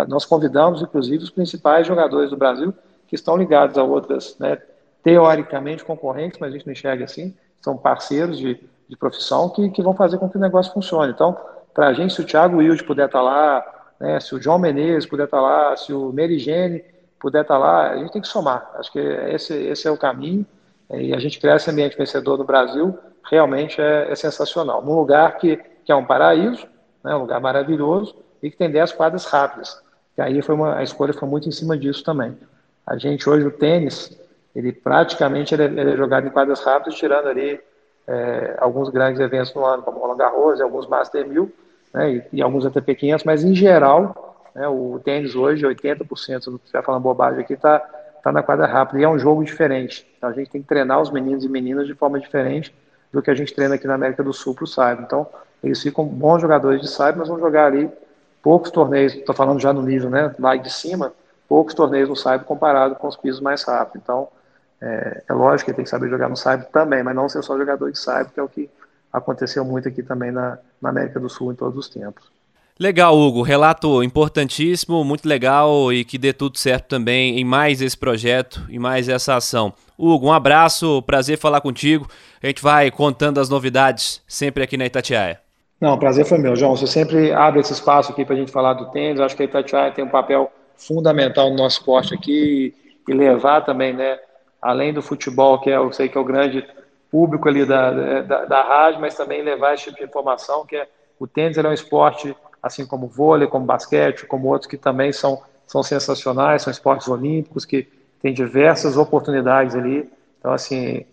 Nós 0.09 0.25
convidamos, 0.25 0.81
inclusive, 0.81 1.25
os 1.25 1.31
principais 1.31 1.87
jogadores 1.87 2.31
do 2.31 2.37
Brasil 2.37 2.73
que 3.09 3.17
estão 3.17 3.37
ligados 3.37 3.77
a 3.77 3.83
outras, 3.83 4.37
né, 4.39 4.59
teoricamente 5.03 5.85
concorrentes, 5.85 6.39
mas 6.41 6.51
a 6.51 6.53
gente 6.53 6.67
não 6.67 6.73
enxerga 6.73 7.05
assim, 7.05 7.35
são 7.61 7.77
parceiros 7.77 8.39
de, 8.39 8.61
de 8.89 8.97
profissão 8.97 9.49
que, 9.49 9.71
que 9.71 9.83
vão 9.83 9.95
fazer 9.95 10.19
com 10.19 10.29
que 10.29 10.37
o 10.37 10.41
negócio 10.41 10.73
funcione. 10.73 11.13
Então, 11.13 11.37
para 11.75 11.89
a 11.89 11.93
gente, 11.93 12.15
se 12.15 12.21
o 12.21 12.25
Thiago 12.25 12.59
Wilde 12.59 12.85
puder 12.85 13.07
estar 13.07 13.19
tá 13.19 13.25
lá, 13.25 13.65
né, 13.99 14.21
se 14.21 14.35
o 14.35 14.41
João 14.41 14.59
Menezes 14.59 15.07
puder 15.07 15.25
estar 15.25 15.39
tá 15.39 15.43
lá, 15.43 15.77
se 15.77 15.93
o 15.93 16.13
Merigene 16.13 16.85
puder 17.21 17.43
estar 17.43 17.59
lá, 17.59 17.91
a 17.91 17.97
gente 17.97 18.13
tem 18.13 18.23
que 18.23 18.29
somar. 18.29 18.71
Acho 18.75 18.93
que 18.93 18.99
esse, 18.99 19.55
esse 19.55 19.89
é 19.89 19.91
o 19.91 19.97
caminho. 19.97 20.47
E 20.91 21.13
a 21.13 21.19
gente 21.19 21.41
criar 21.41 21.57
esse 21.57 21.71
ambiente 21.71 21.97
vencedor 21.97 22.39
no 22.39 22.45
Brasil 22.45 22.97
realmente 23.29 23.81
é, 23.81 24.11
é 24.11 24.15
sensacional. 24.15 24.85
Num 24.85 24.95
lugar 24.95 25.37
que, 25.39 25.61
que 25.87 25.93
é 25.93 25.97
um 25.97 26.05
paraíso, 26.05 26.67
né, 27.03 27.15
um 27.15 27.21
lugar 27.21 27.41
maravilhoso, 27.41 28.15
e 28.43 28.51
que 28.51 28.57
tem 28.59 28.71
10 28.71 28.93
quadras 28.93 29.25
rápidas. 29.25 29.81
E 30.19 30.21
aí 30.21 30.43
foi 30.43 30.55
uma, 30.55 30.77
a 30.77 30.83
escolha 30.83 31.15
foi 31.15 31.29
muito 31.29 31.49
em 31.49 31.53
cima 31.53 31.79
disso 31.79 32.05
também. 32.05 32.37
A 32.87 32.99
gente 32.99 33.29
hoje, 33.29 33.47
o 33.47 33.51
tênis, 33.51 34.19
ele 34.55 34.73
praticamente 34.73 35.55
ele 35.55 35.63
é, 35.63 35.67
ele 35.67 35.93
é 35.93 35.97
jogado 35.97 36.27
em 36.27 36.31
quadras 36.31 36.61
rápidas, 36.61 36.99
tirando 36.99 37.29
ali 37.29 37.59
é, 38.07 38.57
alguns 38.59 38.91
grandes 38.91 39.21
eventos 39.21 39.55
no 39.55 39.65
ano, 39.65 39.83
como 39.83 40.01
Roland 40.01 40.19
Garros, 40.19 40.61
alguns 40.61 40.87
Master 40.87 41.27
1000, 41.27 41.51
né, 41.95 42.13
e, 42.13 42.25
e 42.35 42.43
alguns 42.43 42.67
ATP 42.67 42.95
500, 42.97 43.25
mas 43.25 43.45
em 43.45 43.55
geral 43.55 44.27
né? 44.57 44.67
O 44.67 44.99
tênis 45.05 45.37
hoje, 45.37 45.67
80% 45.67 46.45
do 46.47 46.59
que 46.59 46.73
vai 46.73 46.83
falando 46.83 47.03
bobagem 47.03 47.41
aqui, 47.41 47.53
está 47.53 47.79
tá 48.23 48.33
na 48.33 48.43
quadra 48.43 48.67
rápida. 48.67 49.01
E 49.01 49.05
é 49.05 49.09
um 49.09 49.19
jogo 49.19 49.45
diferente. 49.45 50.11
Então 50.17 50.31
a 50.31 50.33
gente 50.33 50.51
tem 50.51 50.63
que 50.63 50.67
treinar 50.67 50.99
os 50.99 51.11
meninos 51.11 51.45
e 51.45 51.49
meninas 51.49 51.87
de 51.87 51.95
forma 51.95 52.19
diferente 52.19 52.75
do 53.13 53.23
que 53.23 53.31
a 53.31 53.35
gente 53.35 53.55
treina 53.55 53.75
aqui 53.75 53.87
na 53.87 53.95
América 53.95 54.23
do 54.23 54.33
Sul 54.33 54.55
para 54.55 54.65
o 54.65 54.67
Cyber. 54.67 55.01
Então, 55.03 55.27
eles 55.63 55.83
ficam 55.83 56.05
bons 56.05 56.41
jogadores 56.41 56.81
de 56.81 56.89
Cyber, 56.89 57.17
mas 57.19 57.29
vão 57.29 57.39
jogar 57.39 57.67
ali 57.67 57.91
poucos 58.43 58.71
torneios, 58.71 59.15
estou 59.15 59.35
falando 59.35 59.61
já 59.61 59.73
no 59.73 59.83
nível 59.83 60.09
né, 60.09 60.35
lá 60.39 60.55
de 60.57 60.73
cima, 60.73 61.13
poucos 61.49 61.75
torneios 61.75 62.09
no 62.09 62.17
Cyber 62.17 62.45
comparado 62.45 62.95
com 62.95 63.09
os 63.09 63.17
pisos 63.17 63.41
mais 63.41 63.63
rápidos. 63.65 64.03
Então, 64.03 64.29
é, 64.81 65.23
é 65.29 65.33
lógico 65.33 65.65
que 65.65 65.71
ele 65.71 65.77
tem 65.77 65.85
que 65.85 65.91
saber 65.91 66.09
jogar 66.09 66.29
no 66.29 66.37
Cyber 66.37 66.67
também, 66.67 67.03
mas 67.03 67.15
não 67.15 67.29
ser 67.29 67.43
só 67.43 67.57
jogador 67.57 67.91
de 67.91 67.99
Cyber, 67.99 68.31
que 68.33 68.41
é 68.41 68.43
o 68.43 68.49
que 68.49 68.71
aconteceu 69.13 69.65
muito 69.65 69.89
aqui 69.89 70.03
também 70.03 70.31
na, 70.31 70.59
na 70.81 70.91
América 70.91 71.19
do 71.19 71.29
Sul 71.29 71.53
em 71.53 71.57
todos 71.57 71.79
os 71.79 71.89
tempos. 71.89 72.36
Legal, 72.79 73.17
Hugo. 73.17 73.41
Relato 73.41 74.03
importantíssimo, 74.03 75.03
muito 75.03 75.27
legal 75.27 75.91
e 75.91 76.05
que 76.05 76.19
dê 76.19 76.35
tudo 76.35 76.59
certo 76.59 76.89
também 76.89 77.41
em 77.41 77.45
mais 77.45 77.81
esse 77.81 77.97
projeto 77.97 78.67
e 78.69 78.79
mais 78.79 79.09
essa 79.09 79.35
ação. 79.35 79.73
Hugo, 79.99 80.27
um 80.27 80.33
abraço, 80.33 81.01
prazer 81.03 81.39
falar 81.39 81.63
contigo. 81.63 82.07
A 82.43 82.47
gente 82.47 82.63
vai 82.63 82.91
contando 82.91 83.41
as 83.41 83.49
novidades 83.49 84.23
sempre 84.29 84.63
aqui 84.63 84.77
na 84.77 84.85
Itatiaia. 84.85 85.41
Não, 85.81 85.99
prazer 85.99 86.27
foi 86.27 86.37
meu, 86.37 86.55
João. 86.55 86.77
Você 86.77 86.87
sempre 86.87 87.33
abre 87.33 87.61
esse 87.61 87.73
espaço 87.73 88.13
aqui 88.13 88.27
para 88.27 88.35
a 88.35 88.39
gente 88.39 88.53
falar 88.53 88.75
do 88.75 88.91
tênis. 88.91 89.21
Acho 89.21 89.35
que 89.35 89.43
a 89.43 89.47
Itatiaia 89.47 89.93
tem 89.93 90.05
um 90.05 90.11
papel 90.11 90.53
fundamental 90.77 91.49
no 91.49 91.57
nosso 91.57 91.79
esporte 91.79 92.15
aqui 92.15 92.75
e 93.09 93.13
levar 93.15 93.63
também, 93.63 93.95
né, 93.95 94.19
além 94.61 94.93
do 94.93 95.01
futebol, 95.01 95.59
que 95.61 95.71
é, 95.71 95.77
eu 95.77 95.91
sei 95.93 96.11
que 96.11 96.19
é 96.19 96.21
o 96.21 96.25
grande 96.25 96.63
público 97.11 97.49
ali 97.49 97.65
da, 97.65 98.21
da, 98.21 98.45
da 98.45 98.63
rádio, 98.63 99.01
mas 99.01 99.15
também 99.15 99.43
levar 99.43 99.73
esse 99.73 99.85
tipo 99.85 99.97
de 99.97 100.05
informação, 100.05 100.67
que 100.67 100.77
é 100.77 100.87
o 101.19 101.27
tênis 101.27 101.57
é 101.57 101.67
um 101.67 101.73
esporte 101.73 102.37
assim 102.67 102.85
como 102.85 103.07
vôlei, 103.07 103.47
como 103.47 103.65
basquete, 103.65 104.27
como 104.27 104.49
outros 104.49 104.69
que 104.69 104.77
também 104.77 105.13
são 105.13 105.43
são 105.67 105.83
sensacionais, 105.83 106.63
são 106.63 106.71
esportes 106.71 107.09
olímpicos 107.09 107.65
que 107.65 107.89
têm 108.23 108.33
diversas 108.33 108.97
oportunidades 108.97 109.75
ali. 109.75 110.11
Então, 110.39 110.53
assim, 110.53 111.05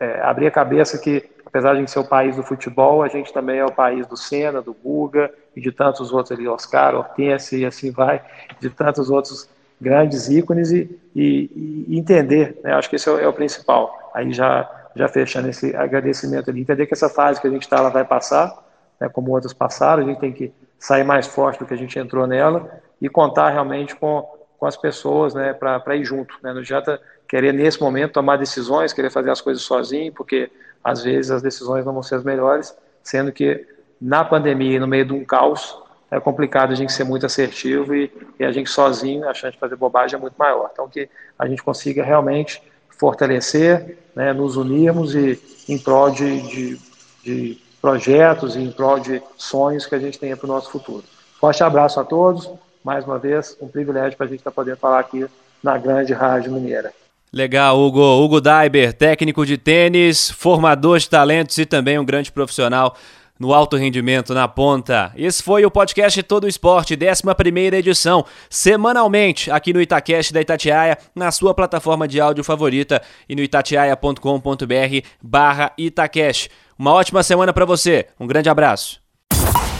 é, 0.00 0.20
abrir 0.20 0.46
a 0.46 0.50
cabeça 0.50 0.96
que, 0.96 1.24
apesar 1.44 1.74
de 1.74 1.90
ser 1.90 1.98
o 1.98 2.04
país 2.04 2.36
do 2.36 2.42
futebol, 2.42 3.02
a 3.02 3.08
gente 3.08 3.32
também 3.32 3.58
é 3.58 3.64
o 3.64 3.72
país 3.72 4.06
do 4.06 4.16
Senna, 4.16 4.62
do 4.62 4.72
Guga 4.72 5.30
e 5.54 5.60
de 5.60 5.72
tantos 5.72 6.12
outros 6.12 6.32
ali, 6.32 6.46
Oscar, 6.46 6.94
Hortense 6.94 7.58
e 7.58 7.66
assim 7.66 7.90
vai, 7.90 8.22
de 8.60 8.70
tantos 8.70 9.10
outros 9.10 9.48
grandes 9.80 10.28
ícones 10.28 10.70
e, 10.70 10.88
e, 11.14 11.84
e 11.88 11.98
entender, 11.98 12.58
né? 12.62 12.72
acho 12.74 12.88
que 12.88 12.96
esse 12.96 13.08
é 13.08 13.12
o, 13.12 13.18
é 13.18 13.28
o, 13.28 13.32
principal. 13.32 14.10
Aí 14.14 14.32
já, 14.32 14.70
já 14.94 15.08
fechando 15.08 15.48
esse 15.48 15.74
agradecimento 15.76 16.48
ali, 16.48 16.60
entender 16.60 16.86
que 16.86 16.94
essa 16.94 17.08
fase 17.08 17.40
que 17.40 17.46
a 17.46 17.50
gente 17.50 17.62
está, 17.62 17.78
ela 17.78 17.90
vai 17.90 18.04
passar, 18.04 18.56
né, 18.98 19.08
como 19.08 19.32
outras 19.32 19.52
passaram, 19.52 20.02
a 20.02 20.06
gente 20.06 20.20
tem 20.20 20.32
que 20.32 20.52
sair 20.78 21.04
mais 21.04 21.26
forte 21.26 21.58
do 21.58 21.66
que 21.66 21.74
a 21.74 21.76
gente 21.76 21.98
entrou 21.98 22.26
nela 22.26 22.80
e 23.00 23.08
contar 23.08 23.50
realmente 23.50 23.94
com, 23.96 24.28
com 24.58 24.66
as 24.66 24.76
pessoas 24.76 25.34
né, 25.34 25.52
para 25.52 25.96
ir 25.96 26.04
junto. 26.04 26.34
Né? 26.42 26.52
Não 26.52 26.60
adianta 26.60 27.00
querer, 27.28 27.52
nesse 27.52 27.80
momento, 27.80 28.12
tomar 28.12 28.36
decisões, 28.36 28.92
querer 28.92 29.10
fazer 29.10 29.30
as 29.30 29.40
coisas 29.40 29.62
sozinho, 29.62 30.12
porque 30.12 30.50
às 30.82 31.02
vezes 31.02 31.30
as 31.30 31.42
decisões 31.42 31.84
não 31.84 31.92
vão 31.92 32.02
ser 32.02 32.16
as 32.16 32.24
melhores, 32.24 32.76
sendo 33.02 33.32
que 33.32 33.66
na 34.00 34.24
pandemia 34.24 34.78
no 34.78 34.86
meio 34.86 35.04
de 35.04 35.12
um 35.12 35.24
caos, 35.24 35.76
é 36.10 36.20
complicado 36.20 36.72
a 36.72 36.74
gente 36.76 36.92
ser 36.92 37.04
muito 37.04 37.26
assertivo 37.26 37.94
e, 37.94 38.12
e, 38.38 38.44
a 38.44 38.52
gente 38.52 38.70
sozinho, 38.70 39.28
a 39.28 39.34
chance 39.34 39.54
de 39.54 39.58
fazer 39.58 39.76
bobagem 39.76 40.16
é 40.16 40.20
muito 40.20 40.36
maior. 40.36 40.70
Então, 40.72 40.88
que 40.88 41.08
a 41.38 41.48
gente 41.48 41.62
consiga 41.62 42.04
realmente 42.04 42.62
fortalecer, 42.90 43.98
né, 44.14 44.32
nos 44.32 44.56
unirmos 44.56 45.14
e 45.14 45.40
em 45.68 45.76
prol 45.76 46.10
de, 46.10 46.40
de, 46.42 46.80
de 47.24 47.62
projetos 47.86 48.56
e 48.56 48.58
em 48.58 48.72
prol 48.72 48.98
de 48.98 49.22
sonhos 49.36 49.86
que 49.86 49.94
a 49.94 49.98
gente 50.00 50.18
tenha 50.18 50.36
para 50.36 50.44
o 50.44 50.48
nosso 50.48 50.72
futuro. 50.72 51.04
Forte 51.38 51.62
abraço 51.62 52.00
a 52.00 52.04
todos, 52.04 52.50
mais 52.82 53.04
uma 53.04 53.16
vez, 53.16 53.56
um 53.60 53.68
privilégio 53.68 54.16
para 54.16 54.26
a 54.26 54.28
gente 54.28 54.40
estar 54.40 54.50
tá 54.50 54.54
podendo 54.56 54.76
falar 54.76 54.98
aqui 54.98 55.24
na 55.62 55.78
grande 55.78 56.12
Rádio 56.12 56.50
Mineira. 56.50 56.92
Legal, 57.32 57.78
Hugo. 57.78 58.00
Hugo 58.00 58.40
Daiber, 58.40 58.92
técnico 58.92 59.46
de 59.46 59.56
tênis, 59.56 60.28
formador 60.28 60.98
de 60.98 61.08
talentos 61.08 61.58
e 61.58 61.64
também 61.64 61.96
um 61.96 62.04
grande 62.04 62.32
profissional 62.32 62.96
no 63.38 63.52
alto 63.52 63.76
rendimento 63.76 64.34
na 64.34 64.48
ponta. 64.48 65.12
Esse 65.16 65.42
foi 65.42 65.64
o 65.64 65.70
podcast 65.70 66.22
Todo 66.22 66.48
Esporte, 66.48 66.96
11 66.96 67.76
edição, 67.76 68.24
semanalmente 68.48 69.50
aqui 69.50 69.72
no 69.72 69.80
Itacast 69.80 70.32
da 70.32 70.40
Itatiaia, 70.40 70.98
na 71.14 71.30
sua 71.30 71.54
plataforma 71.54 72.08
de 72.08 72.20
áudio 72.20 72.44
favorita 72.44 73.02
e 73.28 73.34
no 73.34 73.42
itatiaia.com.br 73.42 75.06
barra 75.22 75.72
Itacast. 75.76 76.50
Uma 76.78 76.92
ótima 76.92 77.22
semana 77.22 77.52
para 77.52 77.64
você, 77.64 78.06
um 78.18 78.26
grande 78.26 78.48
abraço. 78.48 79.00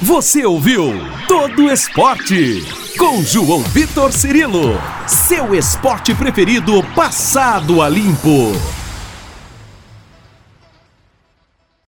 Você 0.02 0.44
ouviu 0.44 0.92
Todo 1.26 1.70
Esporte 1.70 2.62
com 2.98 3.22
João 3.22 3.60
Vitor 3.60 4.12
Cirilo, 4.12 4.78
seu 5.06 5.54
esporte 5.54 6.14
preferido 6.14 6.82
passado 6.94 7.80
a 7.80 7.88
limpo. 7.88 8.85